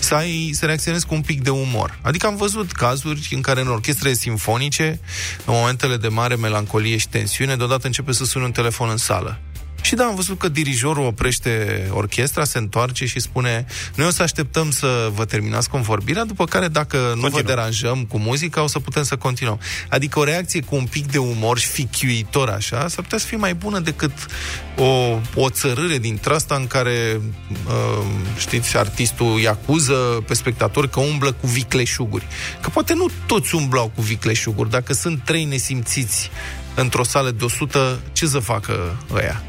să 0.00 0.14
ai, 0.14 0.50
să 0.54 0.66
reacționezi 0.66 1.06
cu 1.06 1.14
un 1.14 1.22
pic 1.22 1.42
de 1.42 1.50
umor. 1.50 1.98
Adică 2.02 2.26
am 2.26 2.36
văzut 2.36 2.72
cazuri 2.72 3.28
în 3.30 3.40
care 3.40 3.60
în 3.60 3.68
orchestrele 3.68 4.14
simfonice, 4.14 5.00
în 5.44 5.54
momentele 5.54 5.96
de 5.96 6.08
mare 6.08 6.34
melancolie 6.34 6.96
și 6.96 7.08
tensiune, 7.08 7.56
deodată 7.56 7.86
începe 7.86 8.12
să 8.12 8.24
sune 8.24 8.44
un 8.44 8.52
telefon 8.52 8.88
în 8.88 8.96
sală. 8.96 9.40
Și 9.82 9.94
da, 9.94 10.04
am 10.04 10.14
văzut 10.14 10.38
că 10.38 10.48
dirijorul 10.48 11.04
oprește 11.04 11.86
orchestra, 11.92 12.44
se 12.44 12.58
întoarce 12.58 13.06
și 13.06 13.20
spune 13.20 13.66
noi 13.94 14.06
o 14.06 14.10
să 14.10 14.22
așteptăm 14.22 14.70
să 14.70 15.10
vă 15.14 15.24
terminați 15.24 15.68
convorbirea, 15.68 16.24
după 16.24 16.44
care 16.44 16.68
dacă 16.68 17.12
nu 17.16 17.28
vă 17.28 17.42
deranjăm 17.42 18.04
cu 18.04 18.18
muzica, 18.18 18.62
o 18.62 18.66
să 18.66 18.78
putem 18.78 19.02
să 19.02 19.16
continuăm. 19.16 19.60
Adică 19.88 20.18
o 20.18 20.24
reacție 20.24 20.60
cu 20.60 20.74
un 20.74 20.84
pic 20.84 21.10
de 21.10 21.18
umor 21.18 21.58
și 21.58 21.66
fichiuitor 21.66 22.48
așa, 22.48 22.88
s-ar 22.88 23.02
putea 23.02 23.18
să 23.18 23.26
fie 23.26 23.36
mai 23.36 23.54
bună 23.54 23.78
decât 23.78 24.12
o, 24.76 25.18
o 25.34 25.50
țărâre 25.50 25.98
din 25.98 26.20
asta 26.24 26.54
în 26.54 26.66
care, 26.66 27.20
uh, 27.66 28.04
știți, 28.38 28.76
artistul 28.76 29.34
îi 29.34 29.48
acuză 29.48 29.94
pe 30.26 30.34
spectator 30.34 30.88
că 30.88 31.00
umblă 31.00 31.32
cu 31.32 31.46
vicleșuguri. 31.46 32.26
Că 32.60 32.68
poate 32.68 32.94
nu 32.94 33.10
toți 33.26 33.54
umblau 33.54 33.92
cu 33.94 34.02
vicleșuguri. 34.02 34.70
Dacă 34.70 34.92
sunt 34.92 35.24
trei 35.24 35.44
nesimțiți 35.44 36.30
într-o 36.74 37.04
sală 37.04 37.30
de 37.30 37.44
100, 37.44 38.00
ce 38.12 38.26
să 38.26 38.38
facă 38.38 38.96
ăia? 39.12 39.42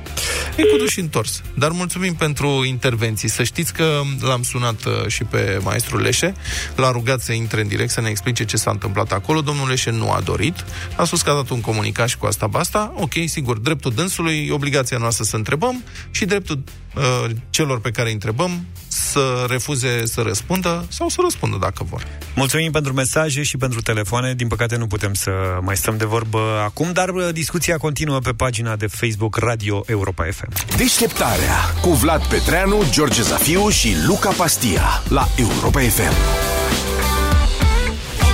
E 0.55 0.63
cu 0.63 0.77
duș 0.77 0.97
întors. 0.97 1.41
Dar 1.53 1.71
mulțumim 1.71 2.13
pentru 2.13 2.63
intervenții. 2.65 3.29
Să 3.29 3.43
știți 3.43 3.73
că 3.73 4.01
l-am 4.19 4.43
sunat 4.43 4.85
uh, 4.85 5.07
și 5.07 5.23
pe 5.23 5.59
maestrul 5.63 6.01
Leșe, 6.01 6.33
l-a 6.75 6.91
rugat 6.91 7.21
să 7.21 7.31
intre 7.31 7.61
în 7.61 7.67
direct 7.67 7.91
să 7.91 8.01
ne 8.01 8.09
explice 8.09 8.45
ce 8.45 8.57
s-a 8.57 8.71
întâmplat 8.71 9.11
acolo. 9.11 9.41
Domnul 9.41 9.67
Leșe 9.67 9.89
nu 9.89 10.11
a 10.11 10.19
dorit. 10.19 10.65
A 10.95 11.03
spus 11.03 11.21
că 11.21 11.29
a 11.29 11.33
dat 11.33 11.49
un 11.49 11.61
comunicat 11.61 12.07
și 12.07 12.17
cu 12.17 12.25
asta 12.25 12.47
basta. 12.47 12.93
Ok, 12.95 13.13
sigur, 13.25 13.57
dreptul 13.57 13.91
dânsului, 13.93 14.49
obligația 14.51 14.97
noastră 14.97 15.23
să 15.23 15.35
întrebăm 15.35 15.83
și 16.11 16.25
dreptul 16.25 16.63
uh, 16.95 17.29
celor 17.49 17.79
pe 17.79 17.91
care 17.91 18.07
îi 18.07 18.13
întrebăm 18.13 18.65
să 18.93 19.45
refuze 19.47 20.05
să 20.05 20.21
răspundă 20.21 20.85
sau 20.89 21.09
să 21.09 21.17
răspundă 21.23 21.57
dacă 21.59 21.83
vor. 21.89 22.07
Mulțumim 22.35 22.71
pentru 22.71 22.93
mesaje 22.93 23.43
și 23.43 23.57
pentru 23.57 23.81
telefoane. 23.81 24.33
Din 24.33 24.47
păcate 24.47 24.75
nu 24.75 24.87
putem 24.87 25.13
să 25.13 25.31
mai 25.61 25.77
stăm 25.77 25.97
de 25.97 26.05
vorbă 26.05 26.39
acum, 26.63 26.91
dar 26.91 27.09
uh, 27.09 27.29
discuția 27.31 27.77
continuă 27.77 28.19
pe 28.19 28.31
pagina 28.31 28.75
de 28.75 28.87
Facebook 28.87 29.37
Radio 29.37 29.83
Europa 29.87 30.23
FM. 30.31 30.77
Deșteptarea 30.77 31.57
cu 31.81 31.89
Vlad 31.89 32.23
Petreanu, 32.25 32.83
George 32.91 33.21
Zafiu 33.21 33.69
și 33.69 33.95
Luca 34.05 34.29
Pastia 34.29 35.03
la 35.09 35.27
Europa 35.35 35.79
FM. 35.79 36.13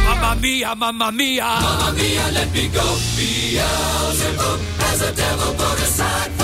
Mamma 0.07 0.33
mia, 0.41 0.73
mamma 0.73 1.09
mia. 1.09 1.45
Mamma 1.61 1.89
mia, 1.91 2.25
let 2.33 2.53
me 2.53 2.69
go. 2.73 2.87
Beelzebub 3.15 4.59
has 4.79 5.01
a 5.01 5.11
devil 5.11 5.53
put 5.57 5.79
aside 5.85 6.38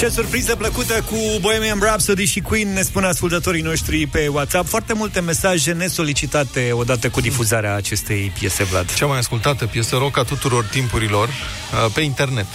Ce 0.00 0.08
surpriză 0.08 0.56
plăcută 0.56 1.02
cu 1.02 1.16
Bohemian 1.40 1.78
Rhapsody 1.78 2.24
și 2.24 2.40
Queen, 2.40 2.72
ne 2.72 2.82
spun 2.82 3.04
ascultătorii 3.04 3.62
noștri 3.62 4.06
pe 4.06 4.28
WhatsApp. 4.28 4.68
Foarte 4.68 4.92
multe 4.92 5.20
mesaje 5.20 5.72
nesolicitate 5.72 6.70
odată 6.72 7.08
cu 7.08 7.20
difuzarea 7.20 7.74
acestei 7.74 8.32
piese, 8.38 8.64
Vlad. 8.64 8.94
Cea 8.94 9.06
mai 9.06 9.18
ascultată 9.18 9.66
piesă 9.66 9.96
rock 9.96 10.18
a 10.18 10.22
tuturor 10.22 10.64
timpurilor 10.64 11.28
uh, 11.28 11.92
pe 11.94 12.00
internet. 12.00 12.46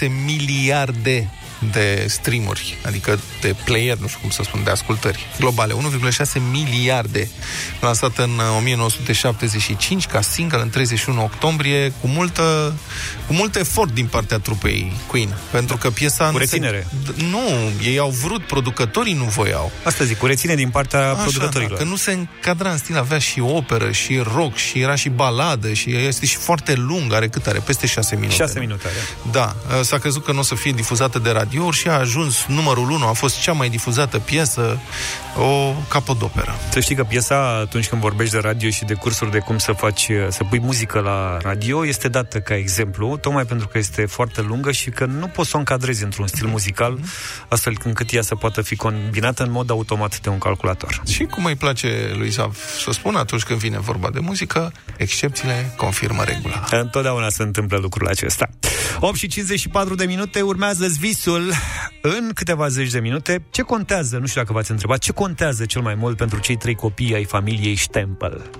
1,6 0.00 0.08
miliarde 0.24 1.30
de 1.72 2.04
streamuri, 2.08 2.76
adică 2.86 3.18
de 3.40 3.54
player, 3.64 3.96
nu 3.96 4.06
știu 4.06 4.18
cum 4.20 4.30
să 4.30 4.42
spun, 4.44 4.60
de 4.64 4.70
ascultări 4.70 5.26
globale. 5.38 5.74
1,6 5.74 5.78
miliarde. 6.50 7.30
Lansat 7.80 8.18
în 8.18 8.30
uh, 8.30 8.56
1975 8.58 10.06
ca 10.06 10.20
single 10.20 10.60
în 10.62 10.70
31 10.70 11.22
octombrie, 11.22 11.92
cu, 12.00 12.06
multă, 12.06 12.74
cu 13.26 13.32
mult 13.32 13.56
efort 13.56 13.92
din 13.92 14.06
partea 14.06 14.38
trupei 14.38 14.92
Queen. 15.06 15.36
Pentru 15.50 15.76
că 15.76 15.90
piesa... 15.90 16.24
Cu 16.24 16.30
nu 16.32 16.38
se- 16.38 16.44
reținere. 16.44 16.86
D- 17.04 17.16
Nu, 17.30 17.40
ei 17.82 17.98
au 17.98 18.10
vrut, 18.10 18.46
producătorii 18.46 19.12
nu 19.14 19.24
voiau. 19.24 19.72
Asta 19.84 20.04
zic, 20.04 20.18
cu 20.18 20.26
reține 20.26 20.54
din 20.54 20.68
partea 20.70 21.00
Așa, 21.10 21.20
producătorilor. 21.22 21.70
da, 21.72 21.76
că 21.76 21.84
nu 21.84 21.96
se 21.96 22.12
încadra 22.12 22.70
în 22.70 22.78
stil, 22.78 22.96
avea 22.98 23.18
și 23.18 23.40
operă, 23.40 23.90
și 23.92 24.22
rock, 24.34 24.56
și 24.56 24.80
era 24.80 24.94
și 24.94 25.08
baladă, 25.08 25.72
și 25.72 25.96
este 25.96 26.26
și 26.26 26.36
foarte 26.36 26.74
lung, 26.74 27.12
are 27.12 27.28
cât 27.28 27.46
are? 27.46 27.58
Peste 27.58 27.86
6 27.86 28.14
minute. 28.14 28.34
6 28.34 28.52
nu? 28.54 28.60
minute 28.60 28.86
are. 28.86 29.30
Da, 29.32 29.56
s-a 29.82 29.98
crezut 29.98 30.24
că 30.24 30.32
nu 30.32 30.38
o 30.38 30.42
să 30.42 30.54
fie 30.54 30.72
difuzată 30.72 31.18
de 31.18 31.30
radiouri 31.46 31.76
și 31.76 31.88
a 31.88 31.98
ajuns 31.98 32.44
numărul 32.46 32.90
1, 32.90 33.06
a 33.06 33.12
fost 33.12 33.40
cea 33.40 33.52
mai 33.52 33.68
difuzată 33.68 34.18
piesă, 34.18 34.78
o 35.36 35.74
capodoperă. 35.88 36.54
Să 36.70 36.80
știi 36.80 36.94
că 36.94 37.04
piesa, 37.04 37.58
atunci 37.58 37.88
când 37.88 38.00
vorbești 38.00 38.34
de 38.34 38.40
radio 38.40 38.70
și 38.70 38.84
de 38.84 38.94
cursuri 38.94 39.30
de 39.30 39.38
cum 39.38 39.58
să 39.58 39.72
faci, 39.72 40.10
să 40.28 40.44
pui 40.44 40.60
muzică 40.60 41.00
la 41.00 41.38
radio, 41.42 41.86
este 41.86 42.08
dată 42.08 42.40
ca 42.40 42.56
exemplu, 42.56 43.16
tocmai 43.16 43.44
pentru 43.44 43.68
că 43.68 43.78
este 43.78 44.06
foarte 44.06 44.40
lungă 44.40 44.72
și 44.72 44.90
că 44.90 45.04
nu 45.04 45.26
poți 45.26 45.48
să 45.50 45.56
o 45.56 45.58
încadrezi 45.58 46.04
într-un 46.04 46.26
stil 46.26 46.46
muzical, 46.46 46.98
astfel 47.48 47.76
încât 47.84 48.12
ea 48.12 48.22
să 48.22 48.34
poată 48.34 48.62
fi 48.62 48.76
combinată 48.76 49.42
în 49.42 49.50
mod 49.50 49.70
automat 49.70 50.20
de 50.20 50.28
un 50.28 50.38
calculator. 50.38 51.02
Și 51.08 51.24
cum 51.24 51.44
îi 51.44 51.56
place 51.56 52.12
lui 52.16 52.28
Zav 52.28 52.56
să 52.84 52.90
spun 52.90 53.14
atunci 53.14 53.42
când 53.42 53.58
vine 53.58 53.78
vorba 53.78 54.10
de 54.10 54.18
muzică, 54.20 54.72
excepțiile 54.96 55.74
confirmă 55.76 56.22
regula. 56.22 56.64
Întotdeauna 56.70 57.28
se 57.28 57.42
întâmplă 57.42 57.78
lucrul 57.78 58.08
acesta. 58.08 58.48
8 59.00 59.16
și 59.16 59.26
54 59.26 59.94
de 59.94 60.04
minute, 60.04 60.40
urmează 60.40 60.86
visul 60.98 61.35
în 62.00 62.30
câteva 62.34 62.68
zeci 62.68 62.90
de 62.90 63.00
minute. 63.00 63.44
Ce 63.50 63.62
contează, 63.62 64.18
nu 64.18 64.26
știu 64.26 64.40
dacă 64.40 64.52
v-ați 64.52 64.70
întrebat, 64.70 64.98
ce 64.98 65.12
contează 65.12 65.64
cel 65.64 65.82
mai 65.82 65.94
mult 65.94 66.16
pentru 66.16 66.38
cei 66.38 66.56
trei 66.56 66.74
copii 66.74 67.14
ai 67.14 67.24
familiei 67.24 67.76
Stempel? 67.76 68.50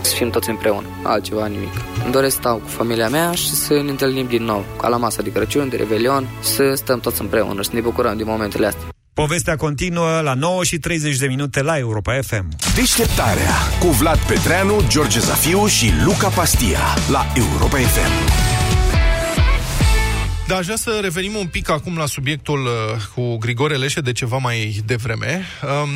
Să 0.00 0.14
fim 0.14 0.30
toți 0.30 0.48
împreună, 0.48 0.86
altceva 1.02 1.46
nimic. 1.46 1.72
Îmi 2.04 2.12
doresc 2.12 2.34
să 2.34 2.40
stau 2.40 2.56
cu 2.56 2.68
familia 2.68 3.08
mea 3.08 3.32
și 3.32 3.48
să 3.48 3.72
ne 3.72 3.90
întâlnim 3.90 4.26
din 4.26 4.42
nou, 4.42 4.64
ca 4.80 4.88
la 4.88 4.96
masa 4.96 5.22
de 5.22 5.32
Crăciun, 5.32 5.68
de 5.68 5.76
Revelion, 5.76 6.28
să 6.40 6.72
stăm 6.74 7.00
toți 7.00 7.20
împreună 7.20 7.62
și 7.62 7.68
să 7.68 7.74
ne 7.74 7.80
bucurăm 7.80 8.16
din 8.16 8.26
momentele 8.26 8.66
astea. 8.66 8.88
Povestea 9.14 9.56
continuă 9.56 10.20
la 10.20 10.34
9 10.34 10.64
și 10.64 10.78
30 10.78 11.16
de 11.16 11.26
minute 11.26 11.62
la 11.62 11.78
Europa 11.78 12.18
FM. 12.22 12.48
Deșteptarea 12.74 13.54
cu 13.80 13.86
Vlad 13.86 14.18
Petreanu, 14.18 14.84
George 14.88 15.18
Zafiu 15.18 15.66
și 15.66 15.92
Luca 16.04 16.28
Pastia 16.28 16.80
la 17.10 17.26
Europa 17.34 17.76
FM. 17.76 18.47
Da, 20.48 20.56
aș 20.56 20.64
vrea 20.64 20.76
să 20.76 20.98
revenim 21.02 21.34
un 21.34 21.46
pic 21.46 21.70
acum 21.70 21.96
la 21.96 22.06
subiectul 22.06 22.64
uh, 22.64 22.72
cu 23.14 23.36
Grigore 23.36 23.76
Leșe 23.76 24.00
de 24.00 24.12
ceva 24.12 24.36
mai 24.36 24.80
devreme. 24.86 25.44
Um, 25.62 25.88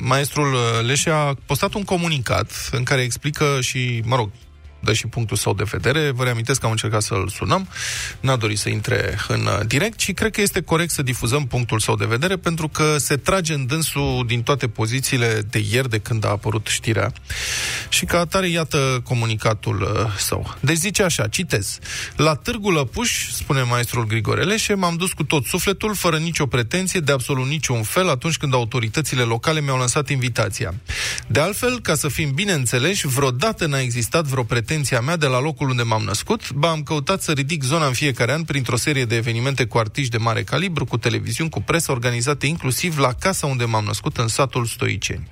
maestrul 0.00 0.52
uh, 0.52 0.60
Leșe 0.86 1.10
a 1.10 1.34
postat 1.46 1.74
un 1.74 1.82
comunicat 1.82 2.68
în 2.72 2.82
care 2.82 3.00
explică 3.00 3.44
și, 3.60 4.02
mă 4.04 4.16
rog, 4.16 4.30
dă 4.80 4.92
și 4.92 5.06
punctul 5.06 5.36
său 5.36 5.54
de 5.54 5.64
vedere. 5.70 6.10
Vă 6.10 6.24
reamintesc 6.24 6.60
că 6.60 6.66
am 6.66 6.72
încercat 6.72 7.02
să-l 7.02 7.28
sunăm. 7.28 7.68
N-a 8.20 8.36
dorit 8.36 8.58
să 8.58 8.68
intre 8.68 9.18
în 9.28 9.46
uh, 9.46 9.66
direct 9.66 10.00
și 10.00 10.12
cred 10.12 10.30
că 10.30 10.40
este 10.40 10.60
corect 10.60 10.90
să 10.90 11.02
difuzăm 11.02 11.46
punctul 11.46 11.78
său 11.78 11.96
de 11.96 12.04
vedere 12.04 12.36
pentru 12.36 12.68
că 12.68 12.98
se 12.98 13.16
trage 13.16 13.54
în 13.54 13.66
dânsul 13.66 14.24
din 14.26 14.42
toate 14.42 14.68
pozițiile 14.68 15.42
de 15.50 15.62
ieri 15.70 15.90
de 15.90 15.98
când 15.98 16.24
a 16.24 16.28
apărut 16.28 16.66
știrea. 16.66 17.12
Și 17.88 18.04
ca 18.04 18.18
atare, 18.18 18.48
iată 18.48 19.00
comunicatul 19.04 19.80
uh, 19.82 20.16
său. 20.18 20.56
Deci 20.60 20.76
zice 20.76 21.02
așa, 21.02 21.26
citez. 21.26 21.78
La 22.16 22.34
Târgu 22.34 22.70
Lăpuș, 22.70 23.30
spune 23.32 23.62
maestrul 23.62 24.06
Grigore 24.06 24.42
Leșe, 24.42 24.74
m-am 24.74 24.96
dus 24.96 25.12
cu 25.12 25.24
tot 25.24 25.44
sufletul, 25.44 25.94
fără 25.94 26.16
nicio 26.16 26.46
pretenție, 26.46 27.00
de 27.00 27.12
absolut 27.12 27.46
niciun 27.46 27.82
fel, 27.82 28.08
atunci 28.08 28.36
când 28.36 28.54
autoritățile 28.54 29.22
locale 29.22 29.60
mi-au 29.60 29.78
lansat 29.78 30.08
invitația. 30.08 30.74
De 31.26 31.40
altfel, 31.40 31.80
ca 31.80 31.94
să 31.94 32.08
fim 32.08 32.30
bine 32.34 32.52
înțeleși, 32.52 33.06
vreodată 33.06 33.66
n-a 33.66 33.80
existat 33.80 34.24
vreo 34.24 34.42
pretenție 34.42 34.68
a 34.70 35.00
mea 35.00 35.16
de 35.16 35.26
la 35.26 35.40
locul 35.40 35.68
unde 35.68 35.82
m-am 35.82 36.02
născut, 36.02 36.52
ba 36.52 36.70
am 36.70 36.82
căutat 36.82 37.22
să 37.22 37.32
ridic 37.32 37.62
zona 37.62 37.86
în 37.86 37.92
fiecare 37.92 38.32
an 38.32 38.42
printr-o 38.42 38.76
serie 38.76 39.04
de 39.04 39.16
evenimente 39.16 39.64
cu 39.64 39.78
artiști 39.78 40.10
de 40.10 40.16
mare 40.16 40.42
calibru, 40.42 40.84
cu 40.84 40.98
televiziuni, 40.98 41.50
cu 41.50 41.62
presă, 41.62 41.92
organizate 41.92 42.46
inclusiv 42.46 42.98
la 42.98 43.12
casa 43.12 43.46
unde 43.46 43.64
m-am 43.64 43.84
născut, 43.84 44.16
în 44.16 44.28
satul 44.28 44.64
Stoiceni. 44.64 45.28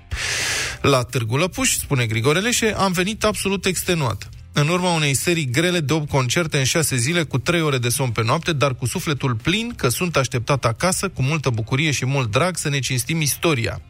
La 0.80 1.03
Târgu 1.03 1.36
Lăpuș, 1.36 1.76
spune 1.76 2.07
Grigore 2.07 2.39
Leșe, 2.39 2.74
am 2.76 2.93
venit 2.93 3.24
absolut 3.24 3.64
extenuat. 3.64 4.28
În 4.53 4.68
urma 4.68 4.95
unei 4.95 5.14
serii 5.14 5.51
grele 5.51 5.80
de 5.80 5.93
8 5.93 6.09
concerte 6.09 6.59
în 6.59 6.64
6 6.64 6.97
zile, 6.97 7.22
cu 7.22 7.39
3 7.39 7.61
ore 7.61 7.78
de 7.78 7.89
somn 7.89 8.11
pe 8.11 8.22
noapte, 8.22 8.53
dar 8.53 8.74
cu 8.74 8.86
sufletul 8.86 9.34
plin 9.34 9.72
că 9.76 9.89
sunt 9.89 10.16
așteptat 10.16 10.64
acasă, 10.64 11.09
cu 11.09 11.22
multă 11.22 11.51
bucurie 11.51 11.91
și 11.91 12.07
mult 12.07 12.30
drag, 12.30 12.57
să 12.57 12.68
ne 12.68 12.78
cinstim 12.78 13.20
istoria. 13.20 13.80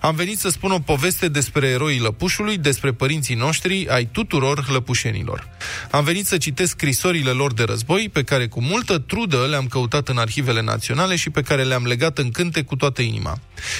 Am 0.00 0.14
venit 0.14 0.38
să 0.38 0.48
spun 0.48 0.70
o 0.70 0.78
poveste 0.78 1.28
despre 1.28 1.68
eroii 1.68 2.00
Lăpușului, 2.00 2.58
despre 2.58 2.92
părinții 2.92 3.34
noștri, 3.34 3.88
ai 3.88 4.08
tuturor 4.12 4.68
lăpușenilor. 4.70 5.48
Am 5.90 6.04
venit 6.04 6.26
să 6.26 6.36
citesc 6.36 6.70
scrisorile 6.70 7.30
lor 7.30 7.52
de 7.52 7.62
război, 7.62 8.08
pe 8.12 8.22
care 8.22 8.46
cu 8.46 8.60
multă 8.60 8.98
trudă 8.98 9.46
le-am 9.46 9.66
căutat 9.66 10.08
în 10.08 10.18
arhivele 10.18 10.62
naționale 10.62 11.16
și 11.16 11.30
pe 11.30 11.42
care 11.42 11.62
le-am 11.62 11.84
legat 11.86 12.18
în 12.18 12.30
cânte 12.30 12.62
cu 12.62 12.76
toată 12.76 13.02
inima. 13.02 13.38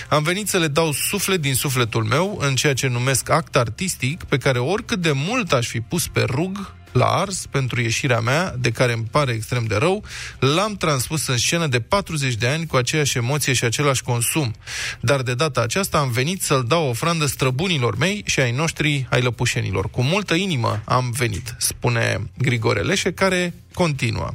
Am 0.08 0.22
venit 0.22 0.48
să 0.48 0.58
le 0.58 0.68
dau 0.68 0.92
suflet 0.92 1.40
din 1.40 1.54
sufletul 1.54 2.04
meu 2.04 2.38
în 2.40 2.54
ceea 2.54 2.74
ce 2.74 2.86
numesc 2.86 3.30
act 3.30 3.56
artistic, 3.56 4.24
pe 4.24 4.36
care 4.36 4.58
oricât 4.58 5.00
de 5.00 5.12
mult 5.14 5.52
aș 5.52 5.66
fi 5.66 5.80
pus 5.80 6.06
pe 6.06 6.24
rug, 6.28 6.74
la 6.92 7.06
ars 7.06 7.46
pentru 7.50 7.80
ieșirea 7.80 8.20
mea, 8.20 8.54
de 8.58 8.70
care 8.70 8.92
îmi 8.92 9.06
pare 9.10 9.32
extrem 9.32 9.64
de 9.64 9.74
rău, 9.74 10.04
l-am 10.38 10.76
transpus 10.76 11.26
în 11.26 11.38
scenă 11.38 11.66
de 11.66 11.80
40 11.80 12.34
de 12.34 12.46
ani 12.46 12.66
cu 12.66 12.76
aceeași 12.76 13.16
emoție 13.16 13.52
și 13.52 13.64
același 13.64 14.02
consum. 14.02 14.54
Dar 15.00 15.22
de 15.22 15.34
data 15.34 15.60
aceasta 15.60 15.98
am 15.98 16.10
venit 16.10 16.42
să-l 16.42 16.64
dau 16.68 16.88
ofrandă 16.88 17.26
străbunilor 17.26 17.96
mei 17.96 18.22
și 18.26 18.40
ai 18.40 18.52
noștri, 18.52 19.06
ai 19.10 19.22
lăpușenilor. 19.22 19.90
Cu 19.90 20.02
multă 20.02 20.34
inimă 20.34 20.82
am 20.84 21.10
venit, 21.10 21.54
spune 21.58 22.20
Grigore 22.38 22.80
Leșe, 22.80 23.12
care 23.12 23.54
continuă. 23.74 24.34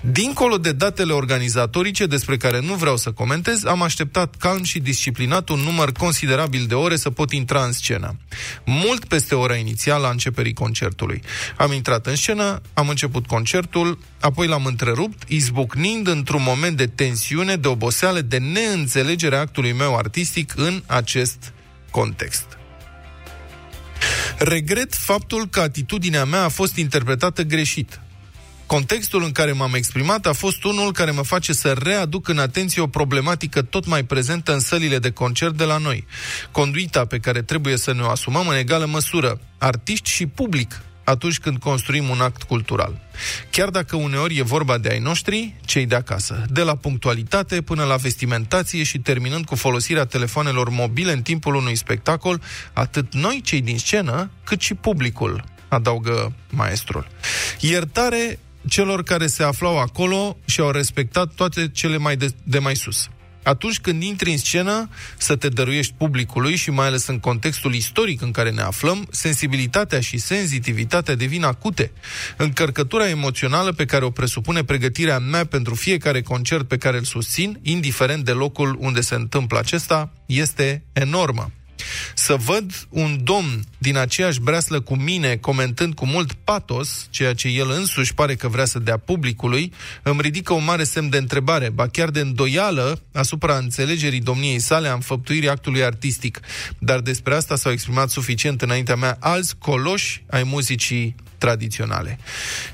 Dincolo 0.00 0.58
de 0.58 0.72
datele 0.72 1.12
organizatorice 1.12 2.06
despre 2.06 2.36
care 2.36 2.60
nu 2.60 2.74
vreau 2.74 2.96
să 2.96 3.12
comentez, 3.12 3.64
am 3.64 3.82
așteptat 3.82 4.34
calm 4.38 4.62
și 4.62 4.78
disciplinat 4.78 5.48
un 5.48 5.58
număr 5.58 5.92
considerabil 5.92 6.66
de 6.66 6.74
ore 6.74 6.96
să 6.96 7.10
pot 7.10 7.32
intra 7.32 7.64
în 7.64 7.72
scenă. 7.72 8.16
Mult 8.64 9.04
peste 9.04 9.34
ora 9.34 9.54
inițială 9.54 10.06
a 10.06 10.10
începerii 10.10 10.52
concertului. 10.52 11.22
Am 11.56 11.72
intrat 11.72 12.06
în 12.06 12.16
scenă, 12.16 12.60
am 12.74 12.88
început 12.88 13.26
concertul, 13.26 13.98
apoi 14.20 14.46
l-am 14.46 14.64
întrerupt, 14.64 15.28
izbucnind 15.28 16.06
într-un 16.06 16.42
moment 16.42 16.76
de 16.76 16.86
tensiune, 16.86 17.56
de 17.56 17.68
oboseală, 17.68 18.20
de 18.20 18.38
neînțelegere 18.38 19.36
a 19.36 19.40
actului 19.40 19.72
meu 19.72 19.96
artistic 19.96 20.52
în 20.56 20.82
acest 20.86 21.52
context. 21.90 22.44
Regret 24.38 24.94
faptul 24.94 25.48
că 25.48 25.60
atitudinea 25.60 26.24
mea 26.24 26.44
a 26.44 26.48
fost 26.48 26.76
interpretată 26.76 27.42
greșit. 27.42 28.00
Contextul 28.66 29.22
în 29.22 29.32
care 29.32 29.52
m-am 29.52 29.74
exprimat 29.74 30.26
a 30.26 30.32
fost 30.32 30.64
unul 30.64 30.92
care 30.92 31.10
mă 31.10 31.22
face 31.22 31.52
să 31.52 31.72
readuc 31.72 32.28
în 32.28 32.38
atenție 32.38 32.82
o 32.82 32.86
problematică 32.86 33.62
tot 33.62 33.86
mai 33.86 34.04
prezentă 34.04 34.52
în 34.52 34.60
sălile 34.60 34.98
de 34.98 35.10
concert 35.10 35.56
de 35.56 35.64
la 35.64 35.76
noi. 35.76 36.06
Conduita 36.50 37.04
pe 37.04 37.18
care 37.18 37.42
trebuie 37.42 37.76
să 37.76 37.92
ne 37.92 38.02
o 38.02 38.08
asumăm 38.08 38.48
în 38.48 38.56
egală 38.56 38.86
măsură, 38.86 39.40
artiști 39.58 40.10
și 40.10 40.26
public, 40.26 40.80
atunci 41.04 41.38
când 41.38 41.58
construim 41.58 42.08
un 42.08 42.20
act 42.20 42.42
cultural. 42.42 43.00
Chiar 43.50 43.68
dacă 43.68 43.96
uneori 43.96 44.36
e 44.38 44.42
vorba 44.42 44.78
de 44.78 44.88
ai 44.88 44.98
noștri, 44.98 45.54
cei 45.64 45.86
de 45.86 45.94
acasă. 45.94 46.44
De 46.48 46.62
la 46.62 46.76
punctualitate 46.76 47.62
până 47.62 47.84
la 47.84 47.96
vestimentație 47.96 48.82
și 48.82 48.98
terminând 48.98 49.44
cu 49.44 49.54
folosirea 49.54 50.04
telefonelor 50.04 50.68
mobile 50.68 51.12
în 51.12 51.22
timpul 51.22 51.54
unui 51.54 51.76
spectacol, 51.76 52.42
atât 52.72 53.14
noi, 53.14 53.40
cei 53.44 53.60
din 53.60 53.78
scenă, 53.78 54.30
cât 54.44 54.60
și 54.60 54.74
publicul, 54.74 55.44
adaugă 55.68 56.32
maestrul. 56.50 57.06
Iertare 57.60 58.38
celor 58.68 59.02
care 59.02 59.26
se 59.26 59.42
aflau 59.42 59.78
acolo 59.78 60.36
și 60.44 60.60
au 60.60 60.70
respectat 60.70 61.34
toate 61.34 61.68
cele 61.68 61.96
mai 61.96 62.16
de, 62.16 62.28
de 62.42 62.58
mai 62.58 62.76
sus. 62.76 63.08
Atunci 63.46 63.80
când 63.80 64.02
intri 64.02 64.30
în 64.30 64.36
scenă, 64.36 64.88
să 65.16 65.36
te 65.36 65.48
dăruiești 65.48 65.94
publicului 65.96 66.56
și 66.56 66.70
mai 66.70 66.86
ales 66.86 67.06
în 67.06 67.18
contextul 67.18 67.74
istoric 67.74 68.20
în 68.20 68.30
care 68.30 68.50
ne 68.50 68.60
aflăm, 68.60 69.06
sensibilitatea 69.10 70.00
și 70.00 70.18
senzitivitatea 70.18 71.14
devin 71.14 71.44
acute. 71.44 71.92
Încărcătura 72.36 73.08
emoțională 73.08 73.72
pe 73.72 73.84
care 73.84 74.04
o 74.04 74.10
presupune 74.10 74.64
pregătirea 74.64 75.18
mea 75.18 75.44
pentru 75.44 75.74
fiecare 75.74 76.22
concert 76.22 76.68
pe 76.68 76.76
care 76.76 76.96
îl 76.96 77.04
susțin, 77.04 77.58
indiferent 77.62 78.24
de 78.24 78.32
locul 78.32 78.76
unde 78.80 79.00
se 79.00 79.14
întâmplă 79.14 79.58
acesta, 79.58 80.12
este 80.26 80.84
enormă 80.92 81.50
să 82.14 82.36
văd 82.36 82.86
un 82.88 83.20
domn 83.22 83.64
din 83.78 83.96
aceeași 83.96 84.40
breaslă 84.40 84.80
cu 84.80 84.96
mine 84.96 85.36
comentând 85.36 85.94
cu 85.94 86.06
mult 86.06 86.32
patos 86.32 87.06
ceea 87.10 87.34
ce 87.34 87.48
el 87.48 87.70
însuși 87.70 88.14
pare 88.14 88.34
că 88.34 88.48
vrea 88.48 88.64
să 88.64 88.78
dea 88.78 88.96
publicului, 88.96 89.72
îmi 90.02 90.20
ridică 90.20 90.52
un 90.52 90.64
mare 90.64 90.84
semn 90.84 91.08
de 91.08 91.16
întrebare, 91.16 91.70
ba 91.70 91.88
chiar 91.88 92.10
de 92.10 92.20
îndoială 92.20 93.02
asupra 93.12 93.56
înțelegerii 93.56 94.20
domniei 94.20 94.58
sale 94.58 94.88
a 94.88 94.94
înfăptuirii 94.94 95.48
actului 95.48 95.84
artistic. 95.84 96.40
Dar 96.78 97.00
despre 97.00 97.34
asta 97.34 97.56
s-au 97.56 97.72
exprimat 97.72 98.10
suficient 98.10 98.62
înaintea 98.62 98.96
mea 98.96 99.16
alți 99.20 99.56
coloși 99.58 100.24
ai 100.30 100.42
muzicii 100.42 101.14
tradiționale. 101.38 102.18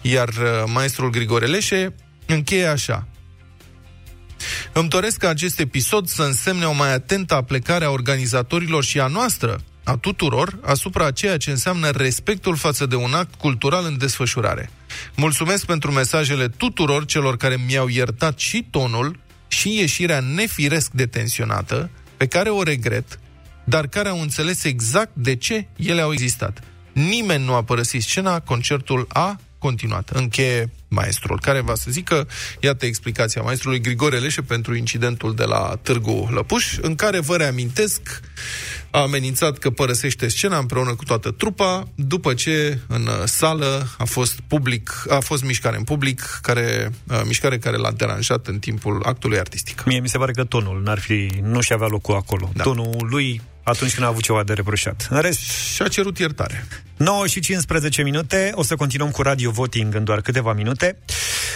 Iar 0.00 0.28
uh, 0.28 0.62
maestrul 0.66 1.10
Grigore 1.10 1.46
Leșe 1.46 1.94
Încheie 2.26 2.66
așa. 2.66 3.06
Îmi 4.72 4.88
doresc 4.88 5.16
ca 5.16 5.28
acest 5.28 5.60
episod 5.60 6.06
să 6.06 6.22
însemne 6.22 6.64
o 6.64 6.72
mai 6.72 6.92
atentă 6.92 7.34
aplecare 7.34 7.84
a 7.84 7.90
organizatorilor 7.90 8.84
și 8.84 9.00
a 9.00 9.06
noastră, 9.06 9.60
a 9.84 9.96
tuturor, 9.96 10.58
asupra 10.62 11.10
ceea 11.10 11.36
ce 11.36 11.50
înseamnă 11.50 11.90
respectul 11.90 12.56
față 12.56 12.86
de 12.86 12.96
un 12.96 13.12
act 13.14 13.34
cultural 13.34 13.84
în 13.84 13.98
desfășurare. 13.98 14.70
Mulțumesc 15.16 15.64
pentru 15.66 15.92
mesajele 15.92 16.48
tuturor 16.48 17.04
celor 17.04 17.36
care 17.36 17.58
mi-au 17.66 17.88
iertat 17.88 18.38
și 18.38 18.66
tonul 18.70 19.18
și 19.48 19.78
ieșirea 19.78 20.20
nefiresc 20.20 20.90
de 20.90 21.06
tensionată, 21.06 21.90
pe 22.16 22.26
care 22.26 22.48
o 22.48 22.62
regret, 22.62 23.18
dar 23.64 23.86
care 23.86 24.08
au 24.08 24.20
înțeles 24.20 24.64
exact 24.64 25.10
de 25.14 25.36
ce 25.36 25.66
ele 25.76 26.00
au 26.00 26.12
existat. 26.12 26.62
Nimeni 26.92 27.44
nu 27.44 27.54
a 27.54 27.62
părăsit 27.62 28.02
scena, 28.02 28.40
concertul 28.40 29.06
a 29.08 29.40
continuat. 29.62 30.10
Încheie 30.12 30.70
maestrul, 30.88 31.38
care 31.40 31.60
va 31.60 31.74
să 31.74 31.90
zică, 31.90 32.28
iată 32.60 32.86
explicația 32.86 33.42
maestrului 33.42 33.80
Grigore 33.80 34.18
Leșe 34.18 34.42
pentru 34.42 34.74
incidentul 34.74 35.34
de 35.34 35.44
la 35.44 35.78
Târgu 35.82 36.28
Lăpuș, 36.30 36.76
în 36.80 36.94
care 36.94 37.20
vă 37.20 37.36
reamintesc, 37.36 38.20
a 38.90 39.00
amenințat 39.00 39.58
că 39.58 39.70
părăsește 39.70 40.28
scena 40.28 40.58
împreună 40.58 40.94
cu 40.94 41.04
toată 41.04 41.30
trupa, 41.30 41.88
după 41.94 42.34
ce 42.34 42.78
în 42.86 43.06
uh, 43.06 43.22
sală 43.24 43.88
a 43.98 44.04
fost 44.04 44.40
public, 44.40 45.04
a 45.08 45.20
fost 45.20 45.44
mișcare 45.44 45.76
în 45.76 45.84
public, 45.84 46.38
care, 46.42 46.92
uh, 47.08 47.20
mișcare 47.24 47.58
care 47.58 47.76
l-a 47.76 47.92
deranjat 47.92 48.46
în 48.46 48.58
timpul 48.58 49.02
actului 49.04 49.38
artistic. 49.38 49.84
Mie 49.84 50.00
mi 50.00 50.08
se 50.08 50.18
pare 50.18 50.32
că 50.32 50.44
tonul 50.44 50.82
n-ar 50.82 50.98
fi, 50.98 51.30
nu 51.42 51.60
și 51.60 51.72
avea 51.72 51.86
locul 51.86 52.14
acolo. 52.14 52.50
Da. 52.54 52.62
Tonul 52.62 53.06
lui 53.10 53.40
atunci 53.62 53.94
când 53.94 54.06
a 54.06 54.08
avut 54.08 54.22
ceva 54.22 54.42
de 54.42 54.52
reproșat. 54.52 55.06
În 55.10 55.20
rest... 55.20 55.40
Și 55.74 55.82
a 55.82 55.88
cerut 55.88 56.18
iertare. 56.18 56.66
9 56.96 57.26
și 57.26 57.40
15 57.40 58.02
minute, 58.02 58.52
o 58.54 58.62
să 58.62 58.74
continuăm 58.74 59.10
cu 59.10 59.22
radio 59.22 59.50
voting 59.50 59.94
în 59.94 60.04
doar 60.04 60.20
câteva 60.20 60.52
minute. 60.52 60.98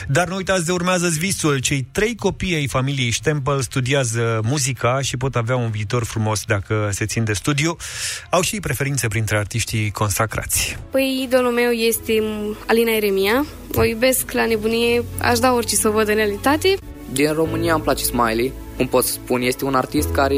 Dar 0.09 0.29
nu 0.29 0.37
uitați 0.37 0.65
de 0.65 0.73
urmează 0.73 1.09
visul. 1.09 1.59
Cei 1.59 1.87
trei 1.93 2.15
copii 2.15 2.55
ai 2.55 2.67
familiei 2.67 3.11
Stempel 3.11 3.61
studiază 3.61 4.41
muzica 4.43 5.01
și 5.01 5.17
pot 5.17 5.37
avea 5.37 5.57
un 5.57 5.71
viitor 5.71 6.05
frumos 6.05 6.43
dacă 6.45 6.89
se 6.93 7.07
țin 7.07 7.25
de 7.25 7.33
studiu. 7.33 7.77
Au 8.31 8.41
și 8.41 8.61
preferințe 8.61 9.09
printre 9.09 9.37
artiștii 9.37 9.91
consacrați. 9.91 10.79
Păi, 10.91 11.23
idolul 11.25 11.53
meu 11.53 11.71
este 11.71 12.23
Alina 12.67 12.91
Eremia. 12.91 13.47
O 13.75 13.85
iubesc 13.85 14.33
la 14.33 14.47
nebunie, 14.47 15.05
aș 15.19 15.39
da 15.39 15.53
orice 15.53 15.75
să 15.77 15.89
o 15.89 15.93
văd 15.93 16.09
în 16.09 16.15
realitate. 16.15 16.77
Din 17.13 17.33
România 17.33 17.75
îmi 17.75 17.83
place 17.83 18.05
Smiley. 18.05 18.53
Cum 18.77 18.87
pot 18.87 19.05
să 19.05 19.13
spun, 19.13 19.41
este 19.41 19.65
un 19.65 19.75
artist 19.75 20.11
care 20.13 20.37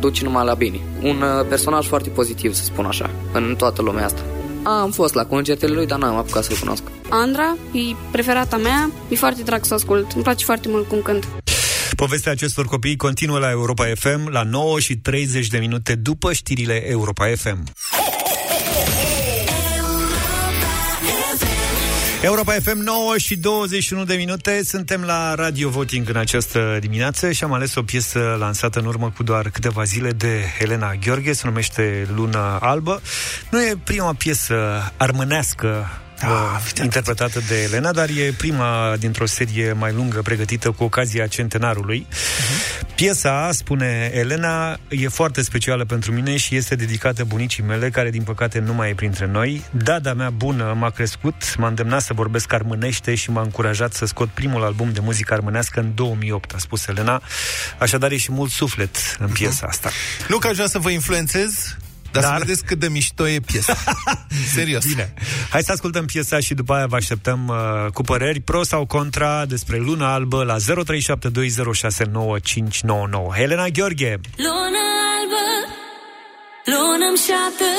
duce 0.00 0.24
numai 0.24 0.44
la 0.44 0.54
bine. 0.54 0.80
Un 1.02 1.22
uh, 1.22 1.46
personaj 1.48 1.86
foarte 1.86 2.08
pozitiv, 2.08 2.54
să 2.54 2.64
spun 2.64 2.84
așa, 2.84 3.10
în 3.32 3.54
toată 3.58 3.82
lumea 3.82 4.04
asta. 4.04 4.20
Am 4.62 4.90
fost 4.90 5.14
la 5.14 5.24
concertele 5.24 5.74
lui, 5.74 5.86
dar 5.86 5.98
n-am 5.98 6.16
apucat 6.16 6.44
să-l 6.44 6.56
cunosc. 6.60 6.82
Andra 7.08 7.56
e 7.72 7.94
preferata 8.10 8.56
mea, 8.56 8.90
e 9.08 9.14
foarte 9.14 9.42
drag 9.42 9.64
să 9.64 9.72
o 9.72 9.76
ascult. 9.76 10.12
Îmi 10.12 10.22
place 10.22 10.44
foarte 10.44 10.68
mult 10.68 10.88
cum 10.88 11.00
cânt. 11.02 11.28
Povestea 11.96 12.32
acestor 12.32 12.66
copii 12.66 12.96
continuă 12.96 13.38
la 13.38 13.50
Europa 13.50 13.84
FM 13.94 14.28
la 14.28 14.42
9 14.42 14.80
și 14.80 14.96
30 14.96 15.46
de 15.46 15.58
minute 15.58 15.94
după 15.94 16.32
știrile 16.32 16.90
Europa 16.90 17.26
FM. 17.36 17.62
Europa 22.26 22.52
FM 22.52 22.78
9 22.78 23.18
și 23.18 23.36
21 23.36 24.04
de 24.04 24.14
minute. 24.14 24.62
Suntem 24.64 25.02
la 25.02 25.34
Radio 25.34 25.68
Voting 25.68 26.08
în 26.08 26.16
această 26.16 26.76
dimineață 26.80 27.32
Și 27.32 27.44
am 27.44 27.52
ales 27.52 27.74
o 27.74 27.82
piesă 27.82 28.36
lansată 28.38 28.78
în 28.78 28.86
urmă 28.86 29.10
cu 29.16 29.22
doar 29.22 29.50
câteva 29.50 29.84
zile 29.84 30.10
De 30.10 30.44
Elena 30.58 30.94
Gheorghe 30.94 31.32
Se 31.32 31.42
numește 31.44 32.08
Luna 32.14 32.58
Albă. 32.58 33.00
Nu 33.50 33.62
e 33.62 33.78
prima 33.84 34.14
piesă 34.14 34.56
armânească 34.96 35.86
uh, 36.22 36.82
interpretată 36.82 37.40
de 37.48 37.62
Elena, 37.62 37.92
dar 37.92 38.08
e 38.08 38.34
prima 38.36 38.96
dintr-o 38.98 39.26
serie 39.26 39.72
mai 39.72 39.92
lungă 39.92 40.22
pregătită 40.22 40.70
cu 40.70 40.84
ocazia 40.84 41.26
centenarului. 41.26 42.06
Uh-huh. 42.10 42.94
Piesa, 42.94 43.48
spune 43.52 44.10
Elena, 44.14 44.78
e 44.88 45.08
foarte 45.08 45.42
specială 45.42 45.84
pentru 45.84 46.12
mine 46.12 46.36
și 46.36 46.56
este 46.56 46.74
dedicată 46.74 47.24
bunicii 47.24 47.62
mele, 47.62 47.90
care 47.90 48.10
din 48.10 48.22
păcate 48.22 48.58
nu 48.58 48.74
mai 48.74 48.90
e 48.90 48.94
printre 48.94 49.26
noi. 49.26 49.62
Dada 49.70 50.14
mea 50.14 50.30
bună 50.30 50.74
m-a 50.78 50.90
crescut, 50.90 51.56
m-a 51.56 51.68
îndemnat 51.68 52.02
să 52.02 52.12
vorbesc 52.12 52.52
armânește 52.52 53.14
și 53.14 53.30
m-a 53.30 53.42
încurajat 53.42 53.92
să 53.92 54.06
scot 54.06 54.28
primul 54.28 54.64
album 54.64 54.92
de 54.92 55.00
muzică 55.00 55.34
armânească 55.34 55.80
în 55.80 55.94
2008, 55.94 56.54
a 56.54 56.58
spus 56.58 56.86
Elena. 56.86 57.22
Așadar 57.78 58.10
e 58.10 58.16
și 58.16 58.32
mult 58.32 58.50
suflet 58.50 59.16
în 59.18 59.28
piesa 59.28 59.66
asta. 59.66 59.90
Nu 60.28 60.38
că 60.38 60.46
aș 60.46 60.54
vrea 60.54 60.66
să 60.66 60.78
vă 60.78 60.90
influențez, 60.90 61.76
dar, 62.20 62.30
dar... 62.30 62.38
să 62.38 62.44
vedeți 62.44 62.64
cât 62.64 62.78
de 62.78 62.88
mișto 62.88 63.28
e 63.28 63.40
piesa. 63.40 63.76
Serios. 64.54 64.84
Bine. 64.84 65.14
Hai 65.50 65.62
să 65.62 65.72
ascultăm 65.72 66.04
piesa 66.04 66.40
și 66.40 66.54
după 66.54 66.74
aia 66.74 66.86
vă 66.86 66.96
așteptăm 66.96 67.48
uh, 67.48 67.56
cu 67.92 68.02
păreri 68.02 68.40
pro 68.40 68.62
sau 68.62 68.86
contra 68.86 69.46
despre 69.46 69.76
Luna 69.76 70.12
Albă 70.12 70.44
la 70.44 70.56
0372069599. 70.56 70.62
Helena 73.34 73.66
Gheorghe. 73.68 74.20
Luna 74.36 74.84
albă, 75.16 75.44
lună 76.64 77.08
șată 77.26 77.70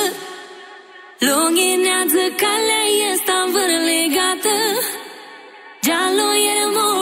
Lunghinează 1.26 2.24
calea 2.42 2.84
este 3.10 3.32
învârligată 3.44 4.56
Giallo 5.84 6.30
e 6.54 6.60
mo 6.74 6.92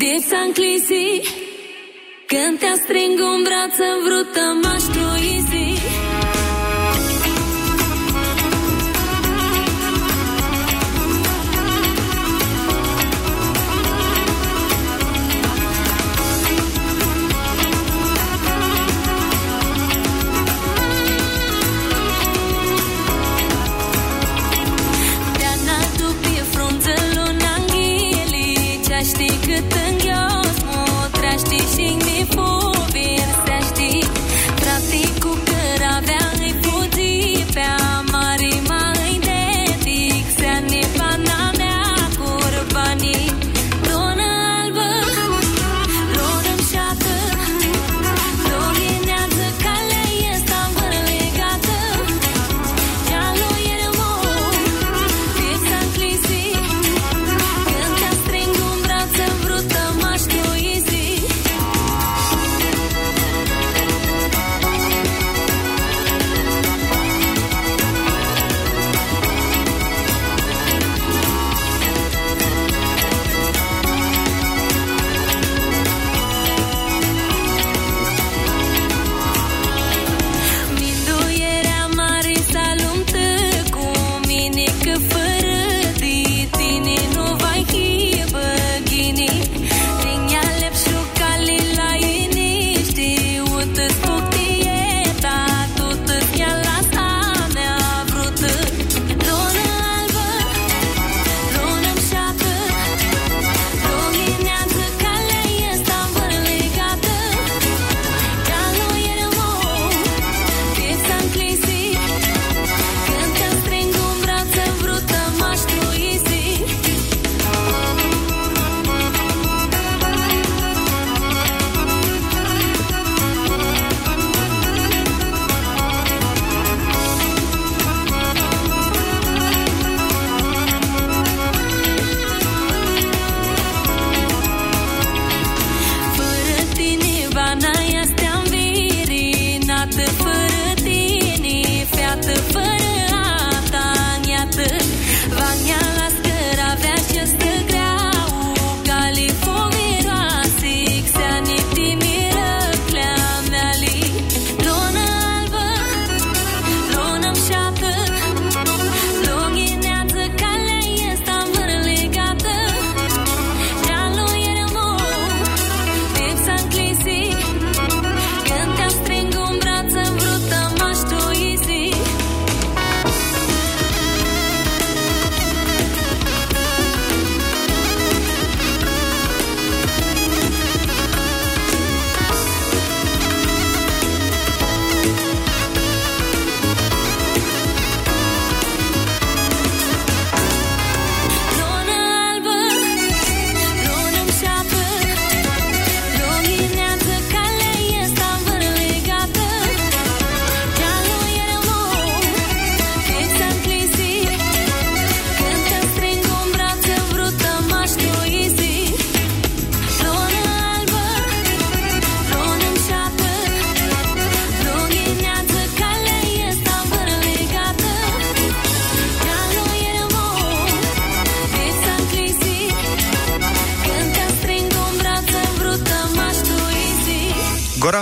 De 0.00 0.12
Sanclisi 0.28 1.08
Când 2.30 2.58
te 2.58 2.72
string 2.82 3.18
un 3.32 3.40
braț 3.46 3.76
Vrută 4.04 4.44
m-aș 4.62 4.84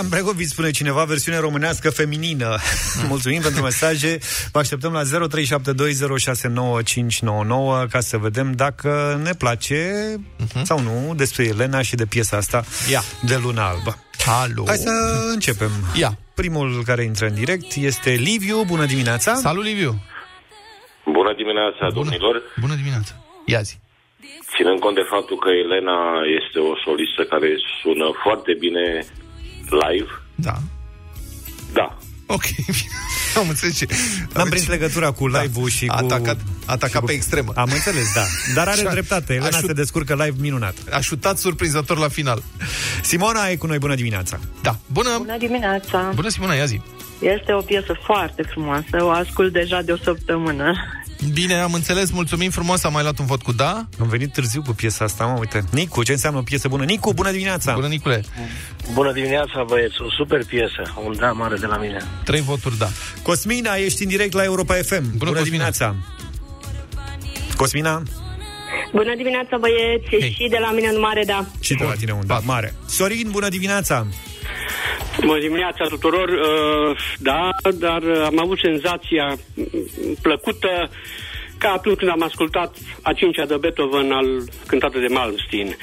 Goran 0.01 0.19
Bregovic 0.19 0.47
spune 0.47 0.71
cineva 0.71 1.03
versiune 1.03 1.39
românească 1.39 1.89
feminină. 1.89 2.55
Mulțumim 3.09 3.41
pentru 3.41 3.61
mesaje. 3.61 4.17
Vă 4.51 4.59
așteptăm 4.59 4.93
la 4.93 5.01
0372069599 7.83 7.89
ca 7.89 7.99
să 7.99 8.17
vedem 8.17 8.51
dacă 8.51 9.19
ne 9.23 9.31
place 9.37 9.91
uh-huh. 10.17 10.61
sau 10.61 10.79
nu 10.79 11.13
despre 11.15 11.43
Elena 11.43 11.81
și 11.81 11.95
de 11.95 12.05
piesa 12.05 12.37
asta 12.37 12.63
Ia. 12.91 13.01
de 13.25 13.39
Luna 13.43 13.67
Albă. 13.67 14.03
Alo. 14.25 14.63
Hai 14.67 14.75
să 14.75 14.91
începem. 15.33 15.71
Ia. 15.95 16.17
Primul 16.35 16.81
care 16.85 17.03
intră 17.03 17.25
în 17.25 17.33
direct 17.33 17.75
este 17.75 18.09
Liviu. 18.09 18.63
Bună 18.63 18.85
dimineața! 18.85 19.33
Salut, 19.33 19.63
Liviu! 19.63 20.03
Bună 21.05 21.33
dimineața, 21.33 21.89
domnilor! 21.93 22.41
Bună 22.59 22.75
dimineața! 22.75 23.13
Ia 23.45 23.61
zi! 23.61 23.75
Ținând 24.55 24.79
cont 24.79 24.95
de 24.95 25.05
faptul 25.13 25.37
că 25.37 25.49
Elena 25.49 25.99
este 26.39 26.59
o 26.59 26.73
solistă 26.85 27.23
care 27.23 27.49
sună 27.81 28.07
foarte 28.23 28.53
bine 28.59 29.05
live, 29.71 30.09
Da. 30.35 30.57
da. 31.73 31.97
Ok, 32.25 32.43
am 33.37 33.49
înțeles 33.49 33.77
ce... 33.77 33.87
N-am 34.33 34.49
prins 34.49 34.67
legătura 34.67 35.11
cu 35.11 35.27
live-ul 35.27 35.69
și 35.69 35.85
cu... 35.85 35.95
Atacat, 35.97 36.37
atacat 36.65 37.03
pe 37.05 37.11
extremă. 37.11 37.51
Am 37.55 37.69
înțeles, 37.73 38.13
da. 38.13 38.21
Dar 38.53 38.67
are 38.67 38.79
Și 38.79 38.85
a- 38.87 38.91
dreptate. 38.91 39.33
Elena 39.33 39.47
a 39.57 39.59
șut- 39.59 39.65
se 39.67 39.73
descurcă 39.73 40.13
live 40.13 40.35
minunat. 40.39 40.73
A 40.91 40.99
șutat 40.99 41.37
surprinzător 41.37 41.97
la 41.97 42.07
final. 42.07 42.43
Simona 43.01 43.47
e 43.47 43.55
cu 43.55 43.67
noi. 43.67 43.77
Bună 43.77 43.95
dimineața! 43.95 44.39
Da. 44.61 44.77
Bună! 44.87 45.09
Bună 45.17 45.37
dimineața! 45.37 46.11
Bună, 46.15 46.29
Simona, 46.29 46.53
ia 46.53 46.65
zi. 46.65 46.81
Este 47.19 47.53
o 47.53 47.61
piesă 47.61 47.93
foarte 48.05 48.41
frumoasă, 48.51 48.97
o 48.99 49.09
ascult 49.09 49.53
deja 49.53 49.81
de 49.81 49.91
o 49.91 49.97
săptămână. 49.97 50.73
Bine, 51.29 51.53
am 51.53 51.73
înțeles, 51.73 52.11
mulțumim 52.11 52.49
frumos, 52.51 52.83
am 52.83 52.93
mai 52.93 53.01
luat 53.01 53.19
un 53.19 53.25
vot 53.25 53.41
cu 53.41 53.51
da. 53.51 53.85
Am 53.99 54.07
venit 54.07 54.33
târziu 54.33 54.61
cu 54.61 54.71
piesa 54.71 55.05
asta, 55.05 55.25
mă, 55.25 55.37
uite. 55.39 55.63
Nicu, 55.71 56.03
ce 56.03 56.11
înseamnă 56.11 56.39
o 56.39 56.41
piesă 56.41 56.67
bună? 56.67 56.83
Nicu, 56.83 57.13
bună 57.13 57.31
dimineața! 57.31 57.73
Bună, 57.73 57.87
Nicule! 57.87 58.23
Bună 58.93 59.11
dimineața, 59.11 59.63
băieți, 59.67 60.01
o 60.01 60.09
super 60.11 60.45
piesă, 60.45 60.93
un 61.05 61.15
da 61.19 61.31
mare 61.31 61.55
de 61.55 61.65
la 61.65 61.77
mine. 61.77 61.97
Trei 62.23 62.41
voturi 62.41 62.77
da. 62.77 62.89
Cosmina, 63.21 63.75
ești 63.75 64.03
în 64.03 64.09
direct 64.09 64.33
la 64.33 64.43
Europa 64.43 64.73
FM. 64.73 65.01
Bună, 65.01 65.11
bună 65.17 65.29
Cosmina. 65.31 65.43
dimineața! 65.43 65.95
Cosmina? 67.57 68.03
Bună 68.91 69.15
dimineața, 69.15 69.57
băieți, 69.57 70.07
Hei. 70.09 70.31
și 70.41 70.47
de 70.49 70.57
la 70.61 70.71
mine 70.71 70.87
în 70.87 70.99
mare, 70.99 71.23
da. 71.25 71.45
Și 71.59 71.73
de 71.73 71.83
la 71.83 71.93
tine 71.93 72.11
un 72.11 72.25
da 72.27 72.39
mare. 72.43 72.73
Sorin, 72.87 73.27
bună 73.31 73.49
dimineața! 73.49 74.07
Bună 75.25 75.39
dimineața 75.39 75.85
tuturor, 75.85 76.29
uh, 76.29 76.97
da, 77.19 77.49
dar 77.79 78.01
uh, 78.01 78.23
am 78.25 78.39
avut 78.39 78.59
senzația 78.59 79.37
mm, 79.55 80.15
plăcută 80.21 80.89
ca 81.57 81.69
atunci 81.69 81.97
când 81.97 82.11
am 82.11 82.23
ascultat 82.23 82.75
a 83.01 83.13
cincea 83.13 83.45
de 83.45 83.57
Beethoven 83.57 84.11
al 84.11 84.43
cântată 84.67 84.99
de 84.99 85.07
Malmsteen. 85.07 85.77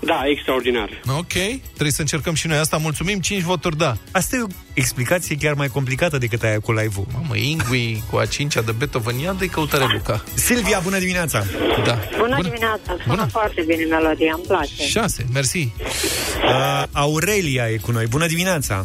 Da, 0.00 0.22
extraordinar. 0.24 0.90
Ok, 1.18 1.32
trebuie 1.72 1.90
să 1.90 2.00
încercăm 2.00 2.34
și 2.34 2.46
noi 2.46 2.56
asta. 2.56 2.76
Mulțumim, 2.76 3.20
5 3.20 3.42
voturi 3.42 3.76
da. 3.76 3.96
Asta 4.10 4.36
e 4.36 4.40
o 4.42 4.46
explicație 4.72 5.36
chiar 5.36 5.54
mai 5.54 5.68
complicată 5.68 6.18
decât 6.18 6.42
aia 6.42 6.60
cu 6.60 6.72
live-ul. 6.72 7.06
Mamă, 7.12 7.36
Ingui 7.36 8.02
cu 8.10 8.16
a 8.16 8.26
cincea 8.26 8.60
de 8.60 8.72
Beethoven, 8.72 9.18
ia 9.18 9.32
de 9.32 9.46
căutare, 9.46 9.84
Luca. 9.92 10.24
Silvia, 10.34 10.78
bună 10.78 10.98
dimineața! 10.98 11.44
Da. 11.84 11.98
Bună, 12.18 12.38
dimineața, 12.42 12.96
sună 13.06 13.26
foarte 13.30 13.64
bine 13.66 13.84
melodia, 13.84 14.32
îmi 14.34 14.44
place. 14.46 14.86
6, 14.86 15.26
mersi. 15.32 15.58
Uh, 15.58 16.82
Aurelia 16.92 17.68
e 17.70 17.76
cu 17.76 17.90
noi. 17.90 18.06
Bună 18.06 18.26
dimineața! 18.26 18.84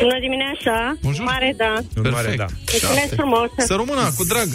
Bună 0.00 0.18
dimineața, 0.20 0.96
Bonjour. 1.02 1.24
mare, 1.26 1.54
da. 1.56 1.74
Un 1.96 2.10
mare 2.10 2.34
da. 2.36 2.46
Mulțumesc 2.70 3.14
frumos. 3.14 3.48
Să 3.56 3.74
rămână, 3.74 4.10
cu 4.16 4.24
drag. 4.24 4.46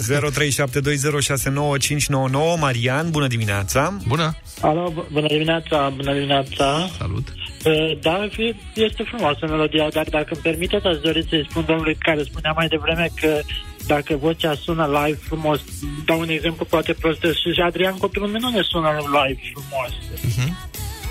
0372069599 2.56 2.58
Marian, 2.58 3.10
bună 3.10 3.26
dimineața! 3.26 3.96
Bună! 4.06 4.36
Alo, 4.60 4.90
bu- 4.94 5.06
bună 5.12 5.26
dimineața, 5.26 5.92
bună 5.96 6.12
dimineața. 6.12 6.88
Salut. 6.98 7.26
Uh, 7.64 7.98
Da, 8.02 8.26
fi- 8.30 8.56
este 8.74 9.02
frumoasă 9.02 9.46
melodia, 9.48 9.88
dar 9.92 10.06
dacă 10.10 10.28
îmi 10.30 10.42
permiteți, 10.42 10.86
aș 10.86 10.96
dori 11.02 11.26
să-i 11.28 11.46
spun 11.50 11.64
domnului 11.66 11.94
care 11.98 12.22
spunea 12.22 12.52
mai 12.56 12.68
devreme 12.68 13.08
că 13.20 13.40
dacă 13.86 14.16
vocea 14.16 14.54
sună 14.54 15.02
live 15.04 15.18
frumos, 15.22 15.60
dau 16.04 16.18
un 16.20 16.28
exemplu 16.28 16.64
poate 16.64 16.92
prostesc 16.92 17.34
și 17.36 17.60
Adrian 17.66 17.96
Copilul 17.96 18.28
meu 18.28 18.40
nu 18.40 18.48
ne 18.48 18.62
sună 18.62 18.90
live 18.96 19.40
frumos. 19.52 19.90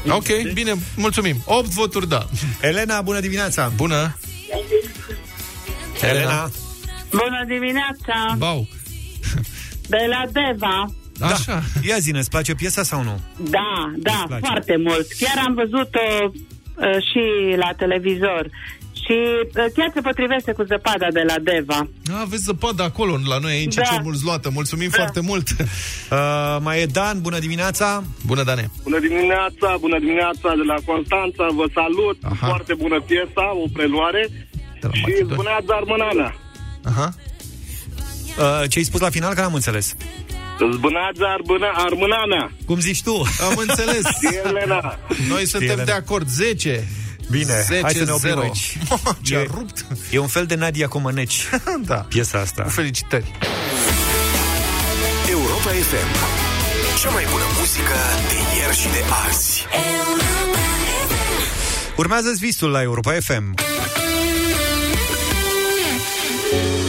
Ok, 0.07 0.53
bine, 0.53 0.73
mulțumim. 0.95 1.35
8 1.45 1.65
voturi 1.65 2.09
da. 2.09 2.27
Elena, 2.61 3.01
bună 3.01 3.19
dimineața! 3.19 3.71
Bună! 3.75 4.17
Elena! 6.01 6.49
Bună 7.09 7.43
dimineața, 7.47 8.35
Bau. 8.37 8.67
de 9.87 10.05
la 10.09 10.23
Deva. 10.31 10.85
Așa. 11.19 11.45
Da. 11.45 11.61
Ia 11.87 11.97
zi 11.97 12.11
îți 12.11 12.29
place 12.29 12.53
piesa 12.53 12.83
sau 12.83 13.03
nu? 13.03 13.19
Da, 13.37 13.93
da, 13.97 14.23
place. 14.27 14.45
foarte 14.45 14.75
mult. 14.77 15.07
Chiar 15.19 15.43
am 15.45 15.53
văzut-o 15.53 16.31
uh, 16.31 16.33
și 17.11 17.55
la 17.55 17.73
televizor. 17.77 18.49
Și 19.09 19.17
uh, 19.17 19.65
chiar 19.75 19.89
se 19.93 20.01
potrivește 20.01 20.51
cu 20.51 20.63
zăpada 20.63 21.07
de 21.17 21.23
la 21.27 21.35
Deva. 21.47 21.79
A, 22.13 22.19
aveți 22.21 22.43
zăpadă 22.43 22.83
acolo, 22.83 23.19
la 23.25 23.37
noi 23.37 23.51
aici, 23.51 23.75
Da. 23.75 23.81
da. 23.81 23.89
cel 23.89 24.01
mult 24.03 24.17
zloată. 24.17 24.49
Mulțumim 24.53 24.89
da. 24.91 24.97
foarte 24.97 25.19
mult. 25.19 25.47
Uh, 26.11 26.57
mai 26.61 26.81
e 26.81 26.85
Dan, 26.85 27.21
bună 27.21 27.39
dimineața! 27.39 28.03
Bună, 28.25 28.43
Dane! 28.43 28.69
Bună 28.83 28.99
dimineața, 28.99 29.77
bună 29.79 29.99
dimineața 29.99 30.49
de 30.59 30.63
la 30.71 30.75
Constanța, 30.85 31.47
vă 31.59 31.65
salut, 31.73 32.17
Aha. 32.23 32.47
foarte 32.47 32.73
bună 32.73 33.01
piesa, 33.01 33.45
o 33.63 33.65
preluare 33.73 34.29
și 34.91 35.11
zbuneața 35.23 35.73
armânana. 35.81 36.35
Aha. 36.83 37.09
Uh, 38.37 38.69
ce 38.69 38.77
ai 38.79 38.83
spus 38.83 38.99
la 38.99 39.09
final, 39.09 39.33
că 39.33 39.41
n-am 39.41 39.53
înțeles. 39.53 39.95
Zbuneața 40.73 41.25
armâna, 41.37 41.69
armânana. 41.75 42.51
Cum 42.65 42.79
zici 42.79 43.03
tu? 43.03 43.15
Am 43.49 43.55
înțeles. 43.67 44.05
Elena. 44.49 44.99
Noi 45.27 45.45
suntem 45.45 45.69
Elena. 45.69 45.83
de 45.83 45.91
acord. 45.91 46.27
10. 46.27 46.87
Bine, 47.29 47.63
10 47.67 47.81
hai 47.81 47.93
să 47.93 48.03
ne 48.03 48.11
oprim 48.11 48.29
0. 48.29 48.41
aici. 48.41 48.77
Ce 49.21 49.35
a 49.35 49.39
E- 49.39 49.47
rupt. 49.53 49.85
E 50.11 50.17
un 50.17 50.27
fel 50.27 50.45
de 50.45 50.55
Nadia 50.55 50.87
Comăneci, 50.87 51.49
da. 51.85 51.95
piesa 51.95 52.39
asta. 52.39 52.63
Cu 52.63 52.69
felicitări. 52.69 53.31
Europa 55.29 55.69
FM. 55.69 56.15
Cea 57.01 57.09
mai 57.09 57.23
bună 57.31 57.43
muzică 57.59 57.95
de 58.29 58.59
ieri 58.59 58.77
și 58.77 58.87
de 58.87 59.03
azi. 59.27 59.65
Urmează 61.95 62.33
visul 62.39 62.69
la 62.71 62.81
Europa 62.81 63.11
FM. 63.19 63.53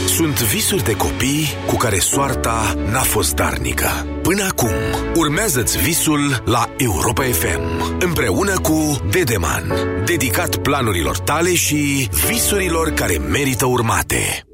Sunt 0.07 0.41
visuri 0.41 0.83
de 0.83 0.91
copii 0.91 1.47
cu 1.65 1.75
care 1.75 1.99
soarta 1.99 2.73
n-a 2.91 3.01
fost 3.01 3.33
darnică. 3.33 3.89
Până 4.21 4.43
acum, 4.43 4.71
urmează-ți 5.15 5.77
visul 5.77 6.43
la 6.45 6.69
Europa 6.77 7.23
FM, 7.23 7.97
împreună 7.99 8.59
cu 8.59 9.01
Dedeman, 9.11 9.73
dedicat 10.05 10.55
planurilor 10.55 11.17
tale 11.17 11.53
și 11.53 12.09
visurilor 12.27 12.89
care 12.89 13.17
merită 13.17 13.65
urmate. 13.65 14.45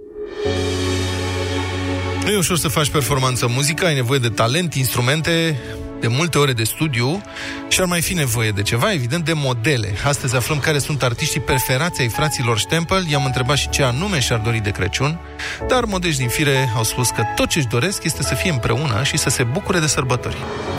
Nu 2.24 2.32
e 2.32 2.38
ușor 2.38 2.58
să 2.58 2.68
faci 2.68 2.90
performanță 2.90 3.46
în 3.46 3.52
muzică, 3.56 3.86
ai 3.86 3.94
nevoie 3.96 4.20
de 4.20 4.30
talent, 4.30 4.74
instrumente, 4.74 5.62
de 6.00 6.08
multe 6.08 6.38
ore 6.38 6.54
de 6.54 6.64
studiu 6.64 7.22
și 7.68 7.82
ar 7.82 7.86
mai 7.86 8.02
fi 8.02 8.14
nevoie 8.14 8.52
de 8.52 8.62
ceva, 8.62 8.94
evident, 8.94 9.26
de 9.26 9.34
modele. 9.34 9.94
Astăzi 10.06 10.36
aflăm 10.36 10.60
care 10.60 10.80
sunt 10.80 11.04
artiștii 11.04 11.40
preferați 11.40 12.02
ai 12.02 12.08
fraților 12.08 12.60
Stempel, 12.60 13.06
i-am 13.10 13.26
întrebat 13.26 13.58
și 13.58 13.70
ce 13.70 13.84
anume 13.84 14.20
și-ar 14.20 14.40
dori 14.40 14.60
de 14.60 14.70
Crăciun, 14.70 15.20
dar 15.68 15.86
modești 15.86 16.20
din 16.20 16.30
fire 16.30 16.70
au 16.76 16.84
spus 16.84 17.10
că 17.10 17.24
tot 17.36 17.48
ce-și 17.48 17.68
doresc 17.68 18.04
este 18.04 18.24
să 18.24 18.36
fie 18.36 18.52
împreună 18.52 19.04
și 19.04 19.18
să 19.18 19.30
se 19.30 19.44
bucure 19.44 19.80
de 19.80 19.88
sărbători. 19.88 20.38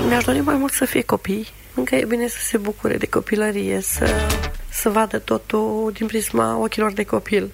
Mi-aș 0.08 0.24
dori 0.24 0.40
mai 0.40 0.56
mult 0.56 0.72
să 0.72 0.84
fie 0.84 1.02
copii. 1.02 1.46
Încă 1.74 1.94
e 1.94 2.04
bine 2.04 2.28
să 2.28 2.38
se 2.42 2.56
bucure 2.56 2.96
de 2.96 3.06
copilărie, 3.06 3.80
să, 3.80 4.06
să 4.68 4.88
vadă 4.88 5.18
totul 5.18 5.92
din 5.94 6.06
prisma 6.06 6.56
ochilor 6.56 6.92
de 6.92 7.04
copil. 7.04 7.50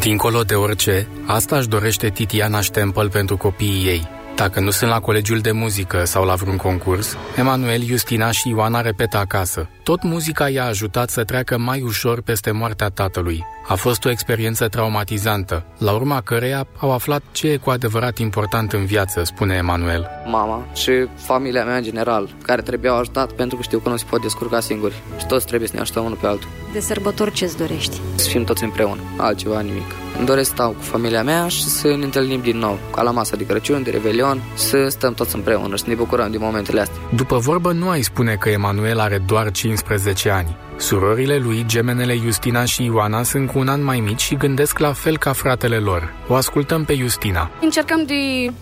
Dincolo 0.00 0.42
de 0.42 0.54
orice, 0.54 1.08
asta 1.26 1.56
își 1.56 1.68
dorește 1.68 2.08
Titiana 2.08 2.60
Stempel 2.60 3.10
pentru 3.10 3.36
copiii 3.36 3.86
ei. 3.86 4.08
Dacă 4.36 4.60
nu 4.60 4.70
sunt 4.70 4.90
la 4.90 5.00
colegiul 5.00 5.38
de 5.38 5.52
muzică 5.52 6.04
sau 6.04 6.24
la 6.24 6.34
vreun 6.34 6.56
concurs, 6.56 7.16
Emanuel, 7.36 7.82
Justina 7.82 8.30
și 8.30 8.48
Ioana 8.48 8.80
repetă 8.80 9.16
acasă. 9.16 9.68
Tot 9.82 10.02
muzica 10.02 10.48
i-a 10.48 10.64
ajutat 10.64 11.10
să 11.10 11.24
treacă 11.24 11.58
mai 11.58 11.82
ușor 11.82 12.22
peste 12.22 12.50
moartea 12.50 12.88
tatălui. 12.88 13.44
A 13.68 13.74
fost 13.74 14.04
o 14.04 14.10
experiență 14.10 14.68
traumatizantă, 14.68 15.64
la 15.78 15.92
urma 15.92 16.20
căreia 16.20 16.66
au 16.78 16.92
aflat 16.92 17.22
ce 17.32 17.48
e 17.48 17.56
cu 17.56 17.70
adevărat 17.70 18.18
important 18.18 18.72
în 18.72 18.84
viață, 18.84 19.24
spune 19.24 19.54
Emanuel. 19.54 20.08
Mama 20.26 20.66
și 20.74 21.08
familia 21.16 21.64
mea 21.64 21.76
în 21.76 21.82
general, 21.82 22.34
care 22.42 22.62
trebuiau 22.62 22.98
ajutat 22.98 23.32
pentru 23.32 23.56
că 23.56 23.62
știu 23.62 23.78
că 23.78 23.88
nu 23.88 23.96
se 23.96 24.04
pot 24.10 24.22
descurca 24.22 24.60
singuri. 24.60 24.94
Și 25.18 25.26
toți 25.26 25.46
trebuie 25.46 25.68
să 25.68 25.74
ne 25.74 25.80
ajutăm 25.80 26.04
unul 26.04 26.18
pe 26.20 26.26
altul. 26.26 26.48
De 26.72 26.80
sărbători 26.80 27.32
ce-ți 27.32 27.56
dorești? 27.56 28.00
Să 28.14 28.28
fim 28.28 28.44
toți 28.44 28.64
împreună, 28.64 29.00
altceva 29.16 29.60
nimic. 29.60 30.03
Îmi 30.18 30.26
doresc 30.26 30.48
să 30.48 30.54
stau 30.54 30.70
cu 30.70 30.82
familia 30.82 31.22
mea 31.22 31.48
și 31.48 31.64
să 31.64 31.88
ne 31.88 32.04
întâlnim 32.04 32.40
din 32.40 32.58
nou, 32.58 32.78
ca 32.94 33.02
la 33.02 33.10
masa 33.10 33.36
de 33.36 33.46
Crăciun, 33.46 33.82
de 33.82 33.90
Revelion, 33.90 34.28
milion, 34.34 34.42
să 34.54 34.86
stăm 34.88 35.14
toți 35.14 35.34
împreună 35.34 35.76
și 35.76 35.82
să 35.82 35.88
ne 35.88 35.94
bucurăm 35.94 36.30
din 36.30 36.40
momentele 36.42 36.80
astea. 36.80 37.00
După 37.14 37.38
vorbă, 37.38 37.72
nu 37.72 37.88
ai 37.88 38.02
spune 38.02 38.34
că 38.34 38.48
Emanuel 38.48 38.98
are 38.98 39.18
doar 39.26 39.50
15 39.50 40.30
ani. 40.30 40.56
Surorile 40.76 41.36
lui, 41.36 41.64
gemenele 41.66 42.16
Justina 42.16 42.64
și 42.64 42.84
Ioana, 42.84 43.22
sunt 43.22 43.50
cu 43.50 43.58
un 43.58 43.68
an 43.68 43.84
mai 43.84 44.00
mici 44.00 44.20
și 44.20 44.34
gândesc 44.34 44.78
la 44.78 44.92
fel 44.92 45.18
ca 45.18 45.32
fratele 45.32 45.76
lor. 45.76 46.12
O 46.28 46.34
ascultăm 46.34 46.84
pe 46.84 46.94
Justina. 46.94 47.50
Încercăm 47.60 48.04
de 48.06 48.14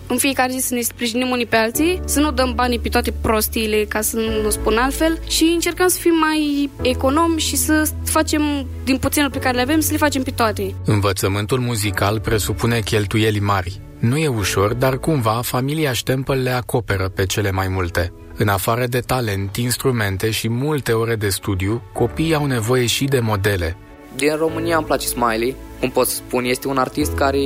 în 0.07 0.17
fiecare 0.17 0.51
zi 0.51 0.67
să 0.67 0.73
ne 0.73 0.81
sprijinim 0.81 1.29
unii 1.29 1.45
pe 1.45 1.55
alții, 1.55 1.99
să 2.05 2.19
nu 2.19 2.31
dăm 2.31 2.53
banii 2.55 2.79
pe 2.79 2.89
toate 2.89 3.13
prostiile, 3.21 3.85
ca 3.87 4.01
să 4.01 4.17
nu 4.43 4.49
spun 4.49 4.77
altfel, 4.77 5.19
și 5.27 5.43
încercăm 5.43 5.87
să 5.87 5.99
fim 5.99 6.13
mai 6.19 6.69
economi 6.81 7.39
și 7.39 7.55
să 7.55 7.89
facem 8.05 8.67
din 8.83 8.97
puținul 8.97 9.29
pe 9.29 9.39
care 9.39 9.55
le 9.55 9.61
avem, 9.61 9.79
să 9.79 9.91
le 9.91 9.97
facem 9.97 10.23
pe 10.23 10.31
toate. 10.31 10.75
Învățământul 10.85 11.59
muzical 11.59 12.19
presupune 12.19 12.79
cheltuieli 12.79 13.39
mari. 13.39 13.81
Nu 13.99 14.17
e 14.17 14.27
ușor, 14.27 14.73
dar 14.73 14.97
cumva 14.97 15.39
familia 15.43 15.93
Stempel 15.93 16.41
le 16.41 16.49
acoperă 16.49 17.09
pe 17.09 17.25
cele 17.25 17.51
mai 17.51 17.67
multe. 17.67 18.13
În 18.37 18.47
afară 18.47 18.85
de 18.85 18.99
talent, 18.99 19.55
instrumente 19.55 20.29
și 20.29 20.49
multe 20.49 20.91
ore 20.91 21.15
de 21.15 21.29
studiu, 21.29 21.81
copiii 21.93 22.35
au 22.35 22.45
nevoie 22.45 22.85
și 22.85 23.05
de 23.05 23.19
modele. 23.19 23.77
Din 24.15 24.35
România 24.35 24.77
îmi 24.77 24.85
place 24.85 25.07
Smiley, 25.07 25.55
cum 25.79 25.89
pot 25.89 26.07
să 26.07 26.15
spun, 26.15 26.43
este 26.43 26.67
un 26.67 26.77
artist 26.77 27.13
care 27.13 27.39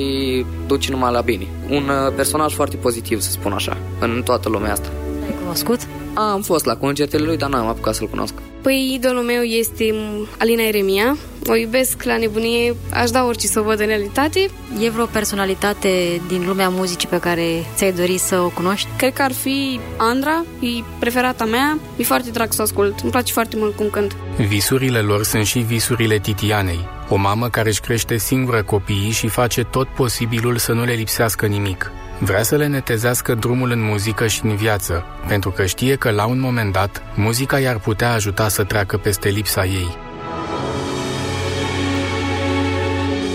duce 0.67 0.91
numai 0.91 1.11
la 1.11 1.21
bine. 1.21 1.47
Un 1.69 1.89
uh, 1.89 2.13
personaj 2.15 2.53
foarte 2.53 2.75
pozitiv, 2.75 3.19
să 3.19 3.31
spun 3.31 3.51
așa, 3.51 3.77
în 3.99 4.21
toată 4.25 4.49
lumea 4.49 4.71
asta. 4.71 4.89
Ai 5.25 5.35
cunoscut? 5.39 5.79
Am 6.13 6.41
fost 6.41 6.65
la 6.65 6.75
concertele 6.75 7.25
lui, 7.25 7.37
dar 7.37 7.49
n-am 7.49 7.67
apucat 7.67 7.95
să-l 7.95 8.07
cunosc. 8.07 8.33
Păi 8.61 8.91
idolul 8.93 9.23
meu 9.23 9.41
este 9.41 9.89
m, 9.93 10.27
Alina 10.39 10.61
Eremia. 10.61 11.17
O 11.49 11.55
iubesc 11.55 12.03
la 12.03 12.17
nebunie, 12.17 12.75
aș 12.93 13.09
da 13.09 13.25
orice 13.25 13.47
să 13.47 13.59
o 13.59 13.63
văd 13.63 13.79
în 13.79 13.85
realitate. 13.85 14.49
E 14.79 14.89
vreo 14.89 15.05
personalitate 15.05 16.21
din 16.27 16.45
lumea 16.47 16.69
muzicii 16.69 17.07
pe 17.07 17.19
care 17.19 17.65
ți-ai 17.75 17.91
dori 17.91 18.17
să 18.17 18.39
o 18.39 18.49
cunoști? 18.49 18.87
Cred 18.97 19.13
că 19.13 19.21
ar 19.21 19.31
fi 19.31 19.79
Andra, 19.97 20.45
e 20.59 20.83
preferata 20.99 21.45
mea. 21.45 21.79
E 21.97 22.03
foarte 22.03 22.29
drag 22.29 22.51
să 22.51 22.61
o 22.61 22.63
ascult, 22.63 22.99
îmi 22.99 23.11
place 23.11 23.33
foarte 23.33 23.55
mult 23.57 23.75
cum 23.75 23.89
cânt. 23.89 24.15
Visurile 24.47 24.99
lor 24.99 25.23
sunt 25.23 25.45
și 25.45 25.59
visurile 25.59 26.17
Titianei, 26.17 26.87
o 27.09 27.15
mamă 27.15 27.49
care 27.49 27.69
își 27.69 27.81
crește 27.81 28.17
singură 28.17 28.63
copiii 28.63 29.11
și 29.11 29.27
face 29.27 29.63
tot 29.63 29.87
posibilul 29.87 30.57
să 30.57 30.71
nu 30.71 30.83
le 30.83 30.93
lipsească 30.93 31.45
nimic. 31.45 31.91
Vrea 32.19 32.43
să 32.43 32.55
le 32.55 32.67
netezească 32.67 33.33
drumul 33.33 33.71
în 33.71 33.81
muzică 33.81 34.27
și 34.27 34.39
în 34.43 34.55
viață, 34.55 35.05
pentru 35.27 35.51
că 35.51 35.65
știe 35.65 35.95
că 35.95 36.09
la 36.09 36.25
un 36.25 36.39
moment 36.39 36.71
dat, 36.71 37.01
muzica 37.15 37.59
i-ar 37.59 37.79
putea 37.79 38.13
ajuta 38.13 38.47
să 38.47 38.63
treacă 38.63 38.97
peste 38.97 39.29
lipsa 39.29 39.65
ei. 39.65 39.97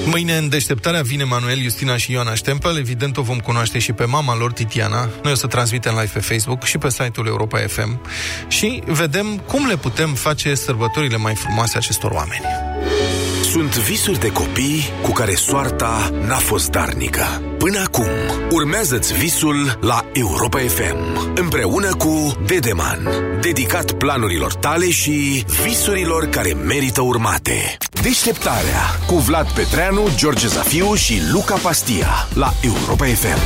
Mâine 0.04 0.36
în 0.36 0.48
deșteptarea 0.48 1.02
vine 1.02 1.24
Manuel, 1.24 1.60
Justina 1.60 1.96
și 1.96 2.12
Ioana 2.12 2.34
Stempel. 2.34 2.76
Evident 2.78 3.16
o 3.16 3.22
vom 3.22 3.38
cunoaște 3.38 3.78
și 3.78 3.92
pe 3.92 4.04
mama 4.04 4.36
lor, 4.36 4.52
Titiana. 4.52 5.08
Noi 5.22 5.32
o 5.32 5.34
să 5.34 5.46
transmitem 5.46 5.92
live 5.92 6.10
pe 6.12 6.18
Facebook 6.18 6.64
și 6.64 6.78
pe 6.78 6.90
site-ul 6.90 7.26
Europa 7.26 7.58
FM 7.58 8.00
și 8.48 8.82
vedem 8.86 9.38
cum 9.46 9.66
le 9.66 9.76
putem 9.76 10.14
face 10.14 10.54
sărbătorile 10.54 11.16
mai 11.16 11.34
frumoase 11.34 11.76
acestor 11.76 12.10
oameni. 12.10 12.44
Sunt 13.52 13.78
visuri 13.78 14.20
de 14.20 14.28
copii 14.28 14.82
cu 15.02 15.12
care 15.12 15.34
soarta 15.34 16.10
n-a 16.26 16.36
fost 16.36 16.70
darnică. 16.70 17.24
Până 17.58 17.78
acum, 17.78 18.06
urmează-ți 18.50 19.14
visul 19.14 19.78
la 19.80 20.04
Europa 20.12 20.58
FM, 20.58 21.32
împreună 21.34 21.94
cu 21.94 22.36
Dedeman, 22.46 23.08
dedicat 23.40 23.92
planurilor 23.92 24.54
tale 24.54 24.90
și 24.90 25.44
visurilor 25.64 26.26
care 26.26 26.52
merită 26.52 27.00
urmate. 27.00 27.76
Deșteptarea 28.02 28.82
cu 29.06 29.14
Vlad 29.14 29.50
Petreanu, 29.50 30.08
George 30.16 30.46
Zafiu 30.46 30.94
și 30.94 31.20
Luca 31.32 31.54
Pastia 31.54 32.28
la 32.34 32.52
Europa 32.62 33.04
FM. 33.04 33.38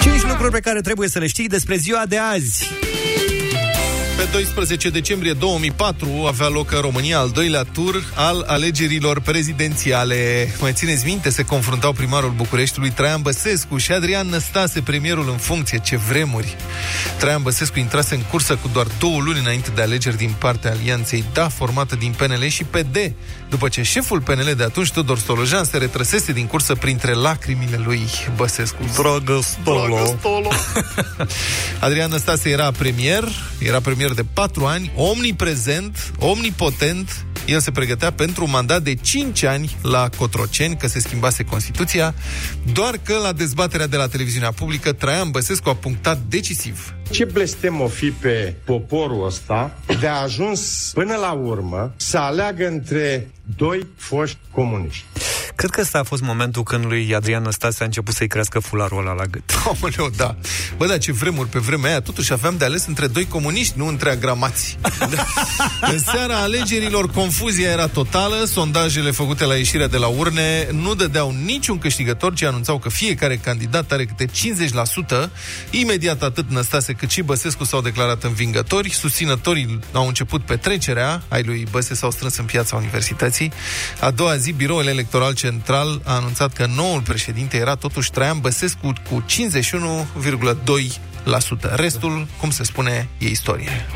5 0.00 0.22
lucruri 0.22 0.52
pe 0.52 0.60
care 0.60 0.80
trebuie 0.80 1.08
să 1.08 1.18
le 1.18 1.26
știi 1.26 1.48
despre 1.48 1.76
ziua 1.76 2.02
de 2.08 2.18
azi. 2.18 2.70
Pe 4.16 4.28
12 4.32 4.88
decembrie 4.90 5.32
2004 5.32 6.08
avea 6.26 6.48
loc 6.48 6.72
în 6.72 6.80
România 6.80 7.18
al 7.18 7.30
doilea 7.30 7.62
tur 7.62 8.04
al 8.14 8.44
alegerilor 8.46 9.20
prezidențiale. 9.20 10.48
Mai 10.60 10.72
țineți 10.72 11.04
minte, 11.04 11.30
se 11.30 11.42
confruntau 11.42 11.92
primarul 11.92 12.32
Bucureștiului 12.36 12.90
Traian 12.90 13.22
Băsescu 13.22 13.76
și 13.76 13.92
Adrian 13.92 14.28
Năstase, 14.28 14.80
premierul 14.80 15.28
în 15.30 15.36
funcție. 15.36 15.78
Ce 15.78 15.96
vremuri! 15.96 16.56
Traian 17.18 17.42
Băsescu 17.42 17.78
intrase 17.78 18.14
în 18.14 18.20
cursă 18.20 18.54
cu 18.54 18.70
doar 18.72 18.86
două 18.98 19.20
luni 19.20 19.38
înainte 19.38 19.70
de 19.74 19.82
alegeri 19.82 20.16
din 20.16 20.34
partea 20.38 20.70
alianței 20.70 21.24
DA, 21.32 21.48
formată 21.48 21.96
din 21.96 22.14
PNL 22.16 22.46
și 22.46 22.64
PD, 22.64 23.12
după 23.48 23.68
ce 23.68 23.82
șeful 23.82 24.20
PNL 24.20 24.54
de 24.56 24.62
atunci, 24.62 24.90
Tudor 24.90 25.18
Stolojan, 25.18 25.64
se 25.64 25.76
retrăsese 25.76 26.32
din 26.32 26.46
cursă 26.46 26.74
printre 26.74 27.12
lacrimile 27.12 27.80
lui 27.84 28.00
Băsescu. 28.36 28.82
Dragă 28.96 29.40
Stolo! 29.42 30.16
Stolo. 30.18 30.48
Adrian 31.80 32.10
Năstase 32.10 32.50
era 32.50 32.70
premier, 32.70 33.24
era 33.58 33.80
premier 33.80 34.05
de 34.12 34.24
patru 34.32 34.64
ani, 34.64 34.92
omniprezent, 34.96 36.12
omnipotent. 36.18 37.26
El 37.46 37.60
se 37.60 37.70
pregătea 37.70 38.12
pentru 38.12 38.44
un 38.44 38.50
mandat 38.50 38.82
de 38.82 38.94
5 38.94 39.42
ani 39.42 39.76
la 39.82 40.08
Cotroceni, 40.16 40.76
că 40.76 40.86
se 40.86 40.98
schimbase 40.98 41.44
Constituția, 41.44 42.14
doar 42.72 42.98
că 43.02 43.18
la 43.22 43.32
dezbaterea 43.32 43.86
de 43.86 43.96
la 43.96 44.08
televiziunea 44.08 44.52
publică, 44.52 44.92
Traian 44.92 45.30
Băsescu 45.30 45.68
a 45.68 45.74
punctat 45.74 46.18
decisiv. 46.28 46.94
Ce 47.10 47.24
blestem 47.24 47.80
o 47.80 47.88
fi 47.88 48.10
pe 48.10 48.54
poporul 48.64 49.26
ăsta 49.26 49.78
de 50.00 50.06
a 50.06 50.22
ajuns 50.22 50.90
până 50.94 51.14
la 51.16 51.32
urmă 51.32 51.92
să 51.96 52.18
aleagă 52.18 52.66
între 52.66 53.30
doi 53.56 53.86
foști 53.96 54.38
comuniști. 54.50 55.04
Cred 55.56 55.70
că 55.70 55.80
ăsta 55.80 55.98
a 55.98 56.02
fost 56.02 56.22
momentul 56.22 56.62
când 56.62 56.84
lui 56.84 57.14
Adrian 57.14 57.42
Năstase 57.42 57.82
a 57.82 57.84
început 57.84 58.14
să-i 58.14 58.28
crească 58.28 58.58
fularul 58.58 58.98
ăla 58.98 59.12
la 59.12 59.24
gât. 59.24 59.42
Aoleu, 59.66 60.10
da. 60.16 60.36
Bă, 60.76 60.86
da, 60.86 60.98
ce 60.98 61.12
vremuri 61.12 61.48
pe 61.48 61.58
vremea 61.58 61.90
aia. 61.90 62.00
Totuși 62.00 62.32
aveam 62.32 62.56
de 62.56 62.64
ales 62.64 62.86
între 62.86 63.06
doi 63.06 63.26
comuniști, 63.26 63.78
nu 63.78 63.86
între 63.86 64.10
agramați. 64.10 64.78
în 65.92 65.98
seara 65.98 66.36
alegerilor, 66.36 67.10
confuzia 67.10 67.70
era 67.70 67.86
totală. 67.86 68.44
Sondajele 68.44 69.10
făcute 69.10 69.44
la 69.44 69.54
ieșirea 69.54 69.86
de 69.86 69.96
la 69.96 70.06
urne 70.06 70.68
nu 70.72 70.94
dădeau 70.94 71.34
niciun 71.44 71.78
câștigător, 71.78 72.34
ci 72.34 72.42
anunțau 72.42 72.78
că 72.78 72.88
fiecare 72.88 73.36
candidat 73.36 73.92
are 73.92 74.04
câte 74.04 74.26
50%. 75.26 75.30
Imediat 75.70 76.22
atât 76.22 76.50
Năstase 76.50 76.92
cât 76.92 77.10
și 77.10 77.22
Băsescu 77.22 77.64
s-au 77.64 77.80
declarat 77.80 78.22
învingători. 78.22 78.90
Susținătorii 78.90 79.78
au 79.92 80.06
început 80.06 80.42
petrecerea. 80.42 81.22
Ai 81.28 81.42
lui 81.42 81.66
Băse 81.70 81.94
s-au 81.94 82.10
strâns 82.10 82.36
în 82.36 82.44
piața 82.44 82.76
universității. 82.76 83.52
A 84.00 84.10
doua 84.10 84.36
zi, 84.36 84.52
biroul 84.52 84.86
electoral 84.86 85.34
central 85.46 86.00
a 86.04 86.14
anunțat 86.14 86.52
că 86.52 86.66
noul 86.76 87.00
președinte 87.00 87.56
era 87.56 87.74
totuși 87.74 88.10
Traian 88.10 88.40
Băsescu 88.40 88.92
cu 89.10 89.24
51,2%. 91.24 91.74
Restul, 91.74 92.26
cum 92.40 92.50
se 92.50 92.64
spune, 92.64 93.08
e 93.18 93.28
istorie. 93.28 93.86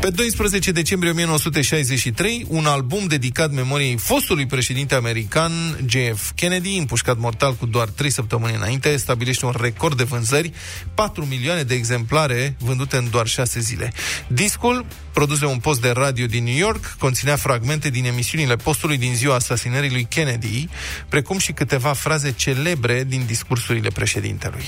Pe 0.00 0.10
12 0.10 0.72
decembrie 0.72 1.10
1963, 1.10 2.46
un 2.48 2.66
album 2.66 3.06
dedicat 3.06 3.52
memoriei 3.52 3.96
fostului 3.96 4.46
președinte 4.46 4.94
american 4.94 5.52
JF 5.86 6.30
Kennedy, 6.34 6.76
împușcat 6.76 7.18
mortal 7.18 7.54
cu 7.54 7.66
doar 7.66 7.88
3 7.88 8.10
săptămâni 8.10 8.54
înainte, 8.54 8.96
stabilește 8.96 9.46
un 9.46 9.54
record 9.60 9.96
de 9.96 10.02
vânzări, 10.02 10.52
4 10.94 11.24
milioane 11.24 11.62
de 11.62 11.74
exemplare 11.74 12.56
vândute 12.58 12.96
în 12.96 13.10
doar 13.10 13.26
6 13.26 13.60
zile. 13.60 13.92
Discul, 14.26 14.86
produs 15.12 15.38
de 15.38 15.46
un 15.46 15.58
post 15.58 15.80
de 15.80 15.90
radio 15.90 16.26
din 16.26 16.44
New 16.44 16.56
York, 16.56 16.96
conținea 16.98 17.36
fragmente 17.36 17.90
din 17.90 18.04
emisiunile 18.04 18.56
postului 18.56 18.98
din 18.98 19.14
ziua 19.14 19.34
asasinării 19.34 19.90
lui 19.90 20.06
Kennedy, 20.10 20.68
precum 21.08 21.38
și 21.38 21.52
câteva 21.52 21.92
fraze 21.92 22.32
celebre 22.32 23.04
din 23.04 23.22
discursurile 23.26 23.88
președintelui. 23.88 24.64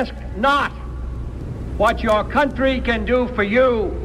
Ask 0.00 0.12
not 0.40 0.70
what 1.76 2.00
your 2.00 2.26
country 2.32 2.82
can 2.84 3.04
do 3.04 3.26
for 3.34 3.44
you. 3.44 4.04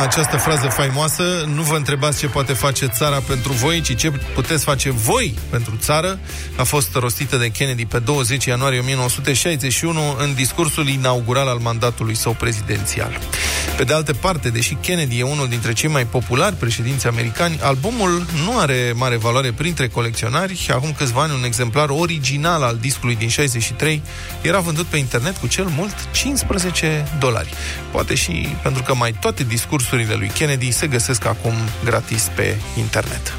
Această 0.00 0.36
frază 0.36 0.66
faimoasă, 0.66 1.22
nu 1.54 1.62
vă 1.62 1.76
întrebați 1.76 2.18
ce 2.18 2.26
poate 2.26 2.52
face 2.52 2.86
țara 2.86 3.16
pentru 3.16 3.52
voi, 3.52 3.80
ci 3.80 3.96
ce 3.96 4.10
puteți 4.10 4.64
face 4.64 4.90
voi 4.90 5.34
pentru 5.50 5.76
țară, 5.80 6.18
a 6.56 6.62
fost 6.62 6.94
rostită 6.94 7.36
de 7.36 7.48
Kennedy 7.48 7.86
pe 7.86 7.98
20 7.98 8.44
ianuarie 8.44 8.80
1961 8.80 10.00
în 10.18 10.34
discursul 10.34 10.88
inaugural 10.88 11.48
al 11.48 11.58
mandatului 11.58 12.14
său 12.14 12.32
prezidențial. 12.32 13.18
Pe 13.76 13.84
de 13.84 13.92
altă 13.92 14.12
parte, 14.12 14.48
deși 14.48 14.74
Kennedy 14.74 15.18
e 15.18 15.22
unul 15.22 15.48
dintre 15.48 15.72
cei 15.72 15.88
mai 15.88 16.06
populari 16.06 16.54
președinți 16.54 17.06
americani, 17.06 17.58
albumul 17.62 18.26
nu 18.44 18.58
are 18.58 18.92
mare 18.94 19.16
valoare 19.16 19.52
printre 19.52 19.88
colecționari 19.88 20.56
și 20.56 20.70
acum 20.70 20.92
câțiva 20.92 21.22
ani 21.22 21.32
un 21.32 21.44
exemplar 21.44 21.88
original 21.88 22.62
al 22.62 22.78
discului 22.80 23.16
din 23.16 23.28
63 23.28 24.02
era 24.40 24.58
vândut 24.58 24.86
pe 24.86 24.96
internet 24.96 25.36
cu 25.36 25.46
cel 25.46 25.66
mult 25.76 25.94
15 26.12 27.06
dolari. 27.18 27.48
Poate 27.90 28.14
și 28.14 28.48
pentru 28.62 28.82
că 28.82 28.94
mai 28.94 29.12
toate 29.20 29.42
discursurile 29.42 29.86
lui 29.96 30.30
Kennedy 30.34 30.70
se 30.70 30.86
găsesc 30.86 31.24
acum 31.24 31.52
gratis 31.84 32.30
pe 32.34 32.56
internet. 32.78 33.32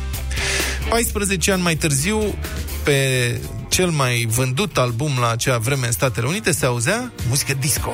14 0.89 1.51
ani 1.51 1.61
mai 1.61 1.75
târziu, 1.75 2.35
pe 2.83 3.39
cel 3.69 3.89
mai 3.89 4.27
vândut 4.29 4.77
album 4.77 5.11
la 5.19 5.29
acea 5.29 5.57
vreme 5.57 5.85
în 5.85 5.91
Statele 5.91 6.27
Unite 6.27 6.51
se 6.51 6.65
auzea 6.65 7.11
muzică 7.27 7.53
disco. 7.59 7.93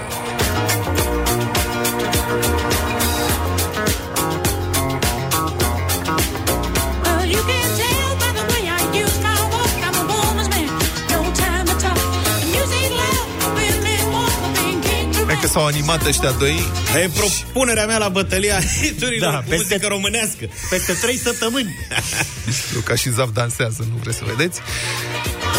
S-au 15.55 15.65
animat 15.65 16.05
ăștia 16.05 16.31
doi. 16.31 16.67
E 17.03 17.09
propunerea 17.09 17.85
mea 17.85 17.97
la 17.97 18.07
bătălia 18.09 18.59
hiturilor 18.81 19.31
Da, 19.31 19.37
cu 19.37 19.43
peste- 19.47 19.65
muzică 19.69 19.87
românească. 19.87 20.45
Peste 20.69 20.93
trei 20.93 21.17
săptămâni. 21.17 21.75
Luca 22.73 22.95
și 22.95 23.09
Zav 23.09 23.29
dansează, 23.33 23.85
nu 23.91 23.97
vreți 24.01 24.17
să 24.17 24.23
vedeți? 24.35 24.59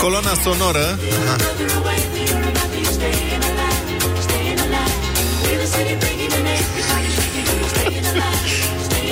Coloana 0.00 0.34
sonoră... 0.42 0.98
Aha. 1.26 1.36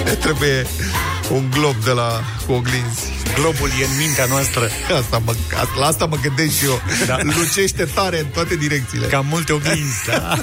Ne 0.05 0.15
trebuie 0.25 0.67
un 1.31 1.51
glob 1.51 1.75
de 1.85 1.91
la 1.91 2.21
cu 2.47 2.53
oglinzi. 2.53 3.24
Globul 3.35 3.69
e 3.81 3.85
în 3.85 3.97
mintea 3.99 4.25
noastră. 4.25 4.69
Asta 5.01 5.23
mă, 5.25 5.35
la 5.79 5.87
asta 5.87 6.07
mă 6.07 6.17
gândesc 6.23 6.57
și 6.57 6.65
eu. 6.65 6.81
Da. 7.07 7.19
Lucește 7.23 7.85
tare 7.85 8.19
în 8.19 8.27
toate 8.27 8.57
direcțiile. 8.57 9.07
Cam 9.07 9.27
multe 9.27 9.53
oglinzi, 9.53 10.05
da? 10.07 10.37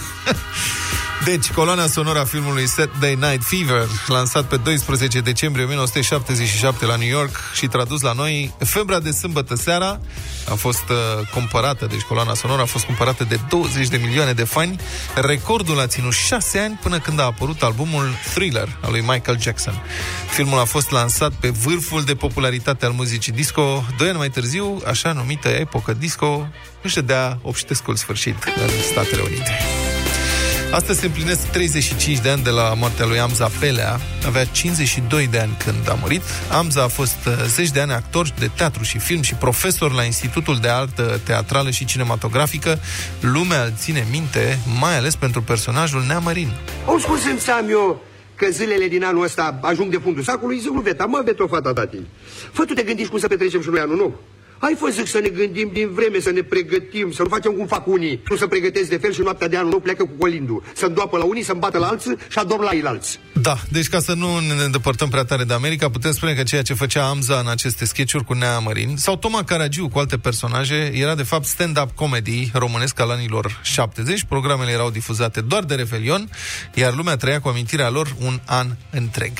Deci, 1.24 1.51
coloana 1.51 1.88
sonoră 1.88 2.19
a 2.19 2.24
filmului 2.24 2.67
Saturday 2.67 3.15
Night 3.15 3.43
Fever, 3.43 3.88
lansat 4.07 4.45
pe 4.45 4.57
12 4.57 5.19
decembrie 5.19 5.63
1977 5.63 6.86
la 6.86 6.95
New 6.95 7.07
York 7.07 7.36
și 7.53 7.67
tradus 7.67 8.01
la 8.01 8.13
noi, 8.13 8.53
Febra 8.59 8.99
de 8.99 9.11
sâmbătă 9.11 9.55
seara 9.55 9.99
a 10.49 10.53
fost 10.53 10.84
uh, 10.89 11.28
cumpărată, 11.34 11.86
deci 11.86 12.01
coloana 12.01 12.34
sonoră 12.34 12.61
a 12.61 12.65
fost 12.65 12.86
cumpărată 12.86 13.24
de 13.24 13.39
20 13.49 13.88
de 13.88 13.97
milioane 13.97 14.34
de 14.34 14.43
fani. 14.43 14.80
Recordul 15.15 15.80
a 15.80 15.88
ținut 15.88 16.13
6 16.13 16.59
ani 16.59 16.80
până 16.82 16.99
când 16.99 17.19
a 17.19 17.24
apărut 17.24 17.61
albumul 17.61 18.09
Thriller 18.34 18.78
al 18.82 18.91
lui 18.91 19.01
Michael 19.01 19.39
Jackson. 19.39 19.84
Filmul 20.30 20.59
a 20.59 20.65
fost 20.65 20.91
lansat 20.91 21.32
pe 21.32 21.49
vârful 21.49 22.03
de 22.03 22.15
popularitate 22.15 22.86
al 22.86 22.91
muzicii 22.91 23.32
disco. 23.32 23.84
Doi 23.97 24.07
ani 24.07 24.17
mai 24.17 24.30
târziu, 24.30 24.82
așa 24.88 25.11
numită 25.11 25.47
epocă 25.47 25.93
disco, 25.93 26.47
își 26.82 26.95
dădea 26.95 27.39
obștescul 27.41 27.95
sfârșit 27.95 28.43
în 28.43 28.69
Statele 28.91 29.22
Unite. 29.22 29.80
Astăzi 30.72 30.99
se 30.99 31.05
împlinesc 31.05 31.47
35 31.47 32.19
de 32.19 32.30
ani 32.30 32.43
de 32.43 32.49
la 32.49 32.74
moartea 32.74 33.05
lui 33.05 33.19
Amza 33.19 33.49
Pelea. 33.59 33.99
Avea 34.26 34.45
52 34.45 35.28
de 35.28 35.39
ani 35.39 35.57
când 35.65 35.89
a 35.89 35.97
murit. 36.01 36.22
Amza 36.51 36.84
a 36.84 36.88
fost 36.88 37.17
uh, 37.28 37.34
zeci 37.47 37.72
de 37.72 37.80
ani 37.80 37.91
actor 37.91 38.28
de 38.39 38.49
teatru 38.55 38.84
și 38.84 38.99
film 38.99 39.22
și 39.22 39.36
profesor 39.36 39.93
la 39.93 40.03
Institutul 40.03 40.57
de 40.61 40.67
Artă 40.67 41.19
Teatrală 41.26 41.69
și 41.69 41.86
Cinematografică. 41.86 42.80
Lumea 43.19 43.63
îl 43.63 43.74
ține 43.78 44.07
minte, 44.11 44.59
mai 44.80 44.97
ales 44.97 45.15
pentru 45.15 45.41
personajul 45.41 46.03
Neamărin. 46.07 46.49
Auzi 46.86 47.05
cum 47.05 47.17
să-mi 47.17 47.57
am 47.57 47.69
eu 47.69 48.03
că 48.36 48.47
zilele 48.49 48.88
din 48.88 49.03
anul 49.03 49.24
ăsta 49.24 49.59
ajung 49.61 49.91
de 49.91 49.97
fundul 49.97 50.24
sacului, 50.24 50.59
zic 50.59 50.74
lui 50.74 50.84
Veta, 50.84 51.05
mă, 51.05 51.22
Veto, 51.26 51.47
fata 51.47 51.74
tati. 51.74 51.97
Fă, 52.51 52.65
tu 52.65 52.74
te 52.74 52.84
gândești 52.84 53.09
cum 53.09 53.19
să 53.19 53.28
petrecem 53.28 53.61
și 53.61 53.69
noi 53.69 53.80
anul 53.80 53.95
nou. 53.95 54.19
Hai 54.62 54.76
fă, 54.80 54.89
zic, 54.91 55.07
să 55.07 55.20
ne 55.20 55.30
gândim 55.30 55.70
din 55.74 55.93
vreme, 55.93 56.20
să 56.20 56.32
ne 56.32 56.41
pregătim, 56.41 57.12
să 57.12 57.22
nu 57.22 57.30
facem 57.30 57.51
cum 57.51 57.68
fac 57.68 57.88
unii. 57.88 58.18
Tu 58.18 58.36
să 58.36 58.47
pregătesc 58.47 58.89
de 58.89 58.97
fel 58.97 59.14
și 59.14 59.22
noaptea 59.22 59.47
de 59.47 59.57
anul 59.57 59.70
nou 59.70 59.80
pleacă 59.80 60.03
cu 60.03 60.16
colindu. 60.20 60.64
Să-mi 60.76 60.95
doapă 60.95 61.18
la 61.18 61.24
unii, 61.24 61.43
să-mi 61.43 61.59
bată 61.59 61.78
la 61.78 61.88
alții 61.88 62.16
și 62.30 62.38
ador 62.38 62.59
la 62.59 62.89
alți. 62.89 63.20
Da, 63.34 63.57
deci 63.72 63.88
ca 63.88 63.99
să 63.99 64.14
nu 64.14 64.39
ne 64.39 64.64
îndepărtăm 64.64 65.09
prea 65.09 65.24
tare 65.24 65.43
de 65.43 65.53
America, 65.53 65.89
putem 65.89 66.12
spune 66.12 66.34
că 66.34 66.43
ceea 66.43 66.62
ce 66.62 66.74
făcea 66.74 67.07
Amza 67.07 67.39
în 67.39 67.47
aceste 67.47 67.86
sketchuri 67.86 68.24
cu 68.24 68.34
Nea 68.34 68.59
Mărin 68.59 68.97
sau 68.97 69.18
Toma 69.18 69.43
Caragiu 69.43 69.89
cu 69.89 69.99
alte 69.99 70.18
personaje 70.18 70.91
era 70.95 71.16
de 71.16 71.24
fapt 71.24 71.45
stand-up 71.45 71.91
comedy 71.95 72.49
românesc 72.53 72.99
al 72.99 73.09
anilor 73.09 73.59
70. 73.62 74.24
Programele 74.24 74.72
erau 74.72 74.89
difuzate 74.89 75.41
doar 75.41 75.64
de 75.64 75.76
Revelion, 75.76 76.30
iar 76.74 76.95
lumea 76.95 77.16
trăia 77.16 77.39
cu 77.39 77.47
amintirea 77.47 77.89
lor 77.89 78.16
un 78.20 78.39
an 78.45 78.68
întreg. 78.89 79.32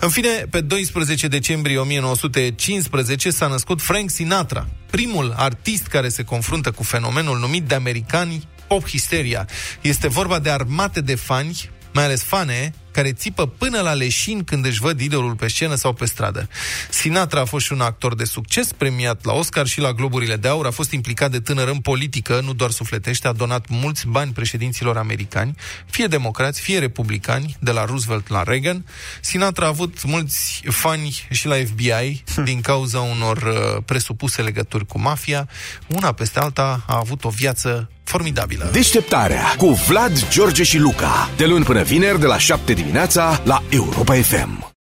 În 0.00 0.08
fine, 0.08 0.28
pe 0.50 0.60
12 0.60 1.28
decembrie 1.28 1.78
1915 1.78 3.30
s-a 3.30 3.46
născut 3.46 3.82
Frank 3.82 4.10
Sinatra, 4.10 4.66
primul 4.90 5.34
artist 5.36 5.86
care 5.86 6.08
se 6.08 6.24
confruntă 6.24 6.70
cu 6.70 6.82
fenomenul 6.82 7.38
numit 7.38 7.62
de 7.62 7.74
americani 7.74 8.48
pop 8.68 8.88
histeria. 8.88 9.48
Este 9.80 10.08
vorba 10.08 10.38
de 10.38 10.50
armate 10.50 11.00
de 11.00 11.14
fani, 11.14 11.70
mai 11.92 12.04
ales 12.04 12.22
fane, 12.22 12.74
care 12.96 13.12
țipă 13.12 13.46
până 13.46 13.80
la 13.80 13.92
leșin 13.92 14.44
când 14.44 14.66
își 14.66 14.80
văd 14.80 15.00
idolul 15.00 15.34
pe 15.34 15.48
scenă 15.48 15.74
sau 15.74 15.92
pe 15.92 16.06
stradă. 16.06 16.48
Sinatra 16.90 17.40
a 17.40 17.44
fost 17.44 17.64
și 17.64 17.72
un 17.72 17.80
actor 17.80 18.14
de 18.14 18.24
succes, 18.24 18.72
premiat 18.72 19.24
la 19.24 19.32
Oscar 19.32 19.66
și 19.66 19.80
la 19.80 19.92
Globurile 19.92 20.36
de 20.36 20.48
Aur, 20.48 20.66
a 20.66 20.70
fost 20.70 20.92
implicat 20.92 21.30
de 21.30 21.40
tânăr 21.40 21.68
în 21.68 21.78
politică, 21.78 22.40
nu 22.44 22.52
doar 22.52 22.70
sufletește, 22.70 23.28
a 23.28 23.32
donat 23.32 23.66
mulți 23.68 24.06
bani 24.06 24.32
președinților 24.32 24.96
americani, 24.96 25.54
fie 25.90 26.06
democrați, 26.06 26.60
fie 26.60 26.78
republicani, 26.78 27.56
de 27.60 27.70
la 27.70 27.84
Roosevelt 27.84 28.28
la 28.28 28.42
Reagan. 28.42 28.84
Sinatra 29.20 29.64
a 29.64 29.68
avut 29.68 30.04
mulți 30.04 30.62
fani 30.68 31.26
și 31.30 31.46
la 31.46 31.54
FBI 31.54 32.24
din 32.44 32.60
cauza 32.60 33.00
unor 33.00 33.36
uh, 33.36 33.82
presupuse 33.84 34.42
legături 34.42 34.86
cu 34.86 35.00
mafia. 35.00 35.48
Una 35.86 36.12
peste 36.12 36.38
alta 36.38 36.84
a 36.86 36.96
avut 36.96 37.24
o 37.24 37.28
viață 37.28 37.90
formidabilă. 38.06 38.68
Deșteptarea 38.72 39.54
cu 39.56 39.66
Vlad, 39.66 40.28
George 40.28 40.62
și 40.62 40.78
Luca. 40.78 41.30
De 41.36 41.46
luni 41.46 41.64
până 41.64 41.82
vineri, 41.82 42.20
de 42.20 42.26
la 42.26 42.38
7 42.38 42.72
dimineața, 42.86 43.40
la 43.44 43.62
Europa 43.70 44.14
FM. 44.14 44.66